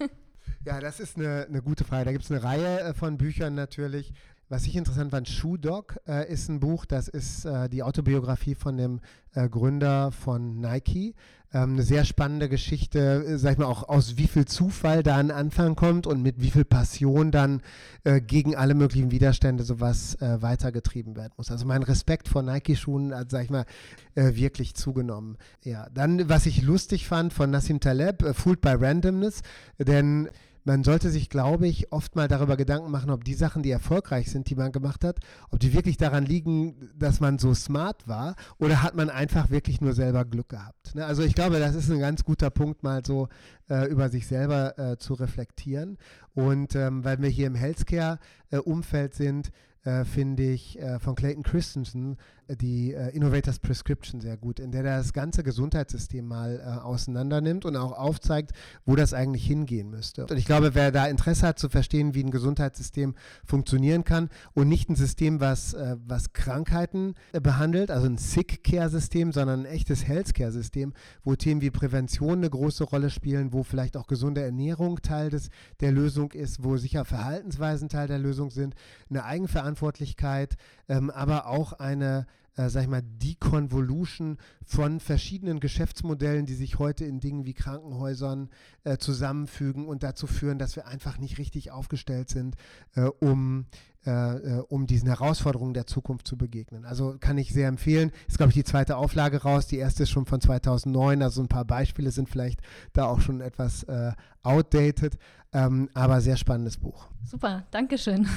Ja, 0.65 0.81
das 0.81 0.99
ist 0.99 1.19
eine, 1.19 1.47
eine 1.47 1.61
gute 1.61 1.85
Frage. 1.85 2.07
Da 2.07 2.13
gibt 2.13 2.25
es 2.25 2.31
eine 2.31 2.43
Reihe 2.43 2.81
äh, 2.81 2.95
von 2.95 3.19
Büchern 3.19 3.55
natürlich. 3.55 4.13
Was 4.49 4.67
ich 4.67 4.77
interessant 4.77 5.11
fand, 5.11 5.29
Shoe 5.29 5.59
Dog 5.59 5.99
äh, 6.07 6.31
ist 6.31 6.49
ein 6.49 6.61
Buch, 6.61 6.85
das 6.87 7.09
ist 7.09 7.45
äh, 7.45 7.69
die 7.69 7.83
Autobiografie 7.83 8.55
von 8.55 8.77
dem 8.77 9.01
äh, 9.35 9.49
Gründer 9.49 10.11
von 10.11 10.61
Nike. 10.61 11.15
Ähm, 11.53 11.73
eine 11.73 11.83
sehr 11.83 12.05
spannende 12.05 12.49
Geschichte, 12.49 13.25
äh, 13.27 13.39
sag 13.39 13.53
ich 13.53 13.59
mal, 13.59 13.67
auch 13.67 13.89
aus 13.89 14.17
wie 14.17 14.27
viel 14.27 14.45
Zufall 14.45 15.03
da 15.03 15.17
ein 15.17 15.31
Anfang 15.31 15.77
kommt 15.77 16.07
und 16.07 16.23
mit 16.23 16.41
wie 16.41 16.51
viel 16.51 16.65
Passion 16.65 17.31
dann 17.31 17.63
äh, 18.05 18.21
gegen 18.21 18.55
alle 18.55 18.75
möglichen 18.75 19.11
Widerstände 19.11 19.65
sowas 19.65 20.17
weitergetrieben 20.21 21.17
werden 21.17 21.33
muss. 21.37 21.51
Also 21.51 21.67
mein 21.67 21.83
Respekt 21.83 22.29
vor 22.29 22.43
Nike-Schuhen 22.43 23.15
hat, 23.15 23.31
sag 23.31 23.45
ich 23.45 23.51
mal, 23.51 23.67
wirklich 24.15 24.75
zugenommen. 24.75 25.37
Ja, 25.63 25.89
dann, 25.93 26.29
was 26.29 26.47
ich 26.47 26.63
lustig 26.63 27.07
fand 27.07 27.33
von 27.33 27.51
Nassim 27.51 27.81
Taleb, 27.81 28.25
Fooled 28.35 28.61
by 28.61 28.75
Randomness, 28.79 29.43
denn 29.79 30.29
man 30.65 30.83
sollte 30.83 31.11
sich, 31.11 31.29
glaube 31.29 31.69
ich, 31.69 31.93
oft 31.93 32.17
mal 32.17 32.27
darüber 32.27 32.57
Gedanken 32.57 32.91
machen, 32.91 33.11
ob 33.11 33.25
die 33.25 33.35
Sachen, 33.35 33.63
die 33.63 33.71
erfolgreich 33.71 34.31
sind, 34.31 34.49
die 34.49 34.55
man 34.55 34.73
gemacht 34.73 35.05
hat, 35.05 35.19
ob 35.51 35.61
die 35.61 35.75
wirklich 35.75 35.99
daran 35.99 36.25
liegen, 36.25 36.91
dass 36.97 37.21
man 37.21 37.39
so 37.39 37.55
smart 37.55 38.09
war 38.09 38.35
oder 38.59 38.83
hat 38.83 38.95
man 38.95 39.11
einfach 39.11 39.51
wirklich 39.51 39.81
nur 39.81 39.93
selber 39.93 40.25
Glück 40.25 40.49
gehabt. 40.49 40.95
Ne? 40.95 41.05
Also 41.05 41.23
ich 41.23 41.35
glaube, 41.35 41.59
das 41.59 41.75
ist 41.75 41.91
ein 41.91 42.01
ganz 42.01 42.25
guter 42.25 42.51
Punkt, 42.51 42.83
mal 42.83 43.05
so 43.05 43.29
äh, 43.69 43.89
über 43.91 44.09
sich 44.09 44.27
selber 44.27 44.79
äh, 44.79 44.97
zu 44.97 45.15
reflektieren. 45.15 45.99
Und 46.35 46.75
ähm, 46.75 47.05
weil 47.05 47.21
wir 47.21 47.29
hier 47.29 47.47
im 47.47 47.55
Healthcare-Umfeld 47.55 49.13
äh, 49.13 49.17
sind, 49.17 49.51
äh, 49.85 50.05
finde 50.05 50.45
ich 50.45 50.81
äh, 50.81 50.99
von 50.99 51.15
Clayton 51.15 51.43
Christensen 51.43 52.17
die 52.49 52.93
äh, 52.93 53.11
Innovators 53.11 53.59
Prescription 53.59 54.21
sehr 54.21 54.37
gut, 54.37 54.61
in 54.61 54.71
der 54.71 54.85
er 54.85 54.99
das 54.99 55.13
ganze 55.13 55.43
Gesundheitssystem 55.43 56.27
mal 56.27 56.61
äh, 56.61 56.81
auseinander 56.81 57.41
nimmt 57.41 57.65
und 57.65 57.77
auch 57.77 57.93
aufzeigt, 57.93 58.53
wo 58.85 58.97
das 58.97 59.15
eigentlich 59.15 59.47
hingehen 59.47 59.91
müsste. 59.91 60.27
Und 60.27 60.37
ich 60.37 60.45
glaube, 60.45 60.75
wer 60.75 60.93
da 60.93 61.07
Interesse 61.07 61.47
hat 61.47 61.59
zu 61.59 61.69
verstehen, 61.69 62.15
wie 62.15 62.23
ein 62.23 62.31
Gesundheitssystem 62.31 63.15
funktionieren 63.45 64.05
kann 64.05 64.29
und 64.53 64.69
nicht 64.69 64.89
ein 64.91 64.97
System, 64.97 65.41
was, 65.41 65.75
äh, 65.75 65.97
was 66.07 66.33
Krankheiten 66.33 67.15
behandelt, 67.33 67.91
also 67.91 68.07
ein 68.07 68.19
Sick-Care-System, 68.19 69.33
sondern 69.33 69.61
ein 69.61 69.67
echtes 69.67 70.07
Health-Care-System, 70.07 70.93
wo 71.23 71.35
Themen 71.35 71.61
wie 71.61 71.71
Prävention 71.71 72.39
eine 72.39 72.51
große 72.51 72.85
Rolle 72.85 73.11
spielen, 73.11 73.53
wo 73.53 73.63
vielleicht 73.63 73.97
auch 73.97 74.07
gesunde 74.07 74.43
Ernährung 74.43 75.01
Teil 75.03 75.31
des, 75.31 75.49
der 75.81 75.93
Lösung 75.93 76.33
ist, 76.33 76.63
wo 76.63 76.77
sicher 76.77 77.05
Verhaltensweisen 77.05 77.89
Teil 77.89 78.09
der 78.09 78.19
Lösung 78.19 78.51
sind, 78.51 78.75
eine 79.11 79.25
Eigenverantwortlichkeit, 79.25 80.57
ähm, 80.89 81.11
aber 81.11 81.47
auch 81.47 81.73
eine 81.73 82.27
äh, 82.57 82.69
sag 82.69 82.83
ich 82.83 82.89
mal, 82.89 83.03
Deconvolution 83.03 84.39
von 84.65 85.01
verschiedenen 85.01 85.61
Geschäftsmodellen, 85.61 86.47
die 86.47 86.55
sich 86.55 86.79
heute 86.79 87.05
in 87.05 87.21
Dingen 87.21 87.45
wie 87.45 87.55
Krankenhäusern 87.55 88.51
äh, 88.85 88.97
zusammenfügen 88.99 89.87
und 89.87 90.03
dazu 90.03 90.27
führen, 90.27 90.59
dass 90.59 90.77
wir 90.77 90.87
einfach 90.87 91.19
nicht 91.19 91.39
richtig 91.39 91.71
aufgestellt 91.71 92.29
sind, 92.29 92.57
äh, 92.95 93.03
um, 93.03 93.67
äh, 94.07 94.11
äh, 94.11 94.61
um 94.69 94.87
diesen 94.87 95.09
Herausforderungen 95.09 95.75
der 95.75 95.87
Zukunft 95.87 96.29
zu 96.29 96.37
begegnen. 96.37 96.85
Also 96.85 97.17
kann 97.19 97.39
ich 97.39 97.53
sehr 97.53 97.69
empfehlen. 97.69 98.13
Ist, 98.29 98.39
glaube 98.39 98.51
ich, 98.51 98.55
die 98.55 98.65
zweite 98.65 98.97
Auflage 98.97 99.43
raus. 99.43 99.67
Die 99.67 99.79
erste 99.79 100.05
ist 100.05 100.11
schon 100.11 100.27
von 100.27 100.41
2009, 100.41 101.23
also 101.23 101.43
ein 101.43 101.49
paar 101.49 101.65
Beispiele 101.65 102.11
sind 102.11 102.29
vielleicht 102.29 102.61
da 102.93 103.07
auch 103.07 103.21
schon 103.21 103.41
etwas 103.41 103.83
äh, 103.85 104.13
outdated, 104.43 105.19
ähm, 105.53 105.89
aber 105.95 106.21
sehr 106.21 106.37
spannendes 106.37 106.77
Buch. 106.77 107.09
Super, 107.25 107.65
Dankeschön. 107.71 108.29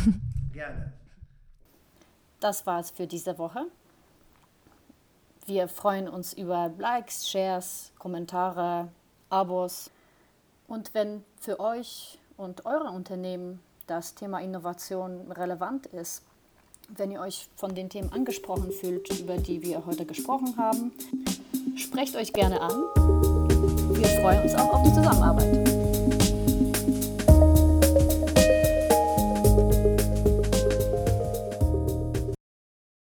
Gerne. 0.54 0.94
Das 2.40 2.66
war 2.66 2.80
es 2.80 2.92
für 2.92 3.08
diese 3.08 3.38
Woche. 3.38 3.66
Wir 5.48 5.70
freuen 5.70 6.10
uns 6.10 6.34
über 6.34 6.74
Likes, 6.78 7.30
Shares, 7.30 7.94
Kommentare, 7.98 8.90
Abos. 9.30 9.90
Und 10.68 10.94
wenn 10.94 11.24
für 11.40 11.62
euch 11.62 12.20
und 12.36 12.66
eure 12.66 12.90
Unternehmen 12.92 13.62
das 13.88 14.14
Thema 14.14 14.42
Innovation 14.42 15.32
relevant 15.32 15.86
ist, 15.86 16.24
wenn 16.90 17.12
ihr 17.12 17.22
euch 17.22 17.48
von 17.56 17.74
den 17.74 17.90
Themen 17.90 18.12
angesprochen 18.12 18.74
fühlt, 18.74 19.10
über 19.22 19.38
die 19.38 19.62
wir 19.62 19.86
heute 19.86 20.06
gesprochen 20.06 20.58
haben, 20.58 20.92
sprecht 21.78 22.18
euch 22.18 22.34
gerne 22.34 22.60
an. 22.60 22.74
Wir 23.96 24.08
freuen 24.22 24.44
uns 24.44 24.54
auch 24.54 24.74
auf 24.74 24.84
die 24.84 24.94
Zusammenarbeit. 24.94 25.87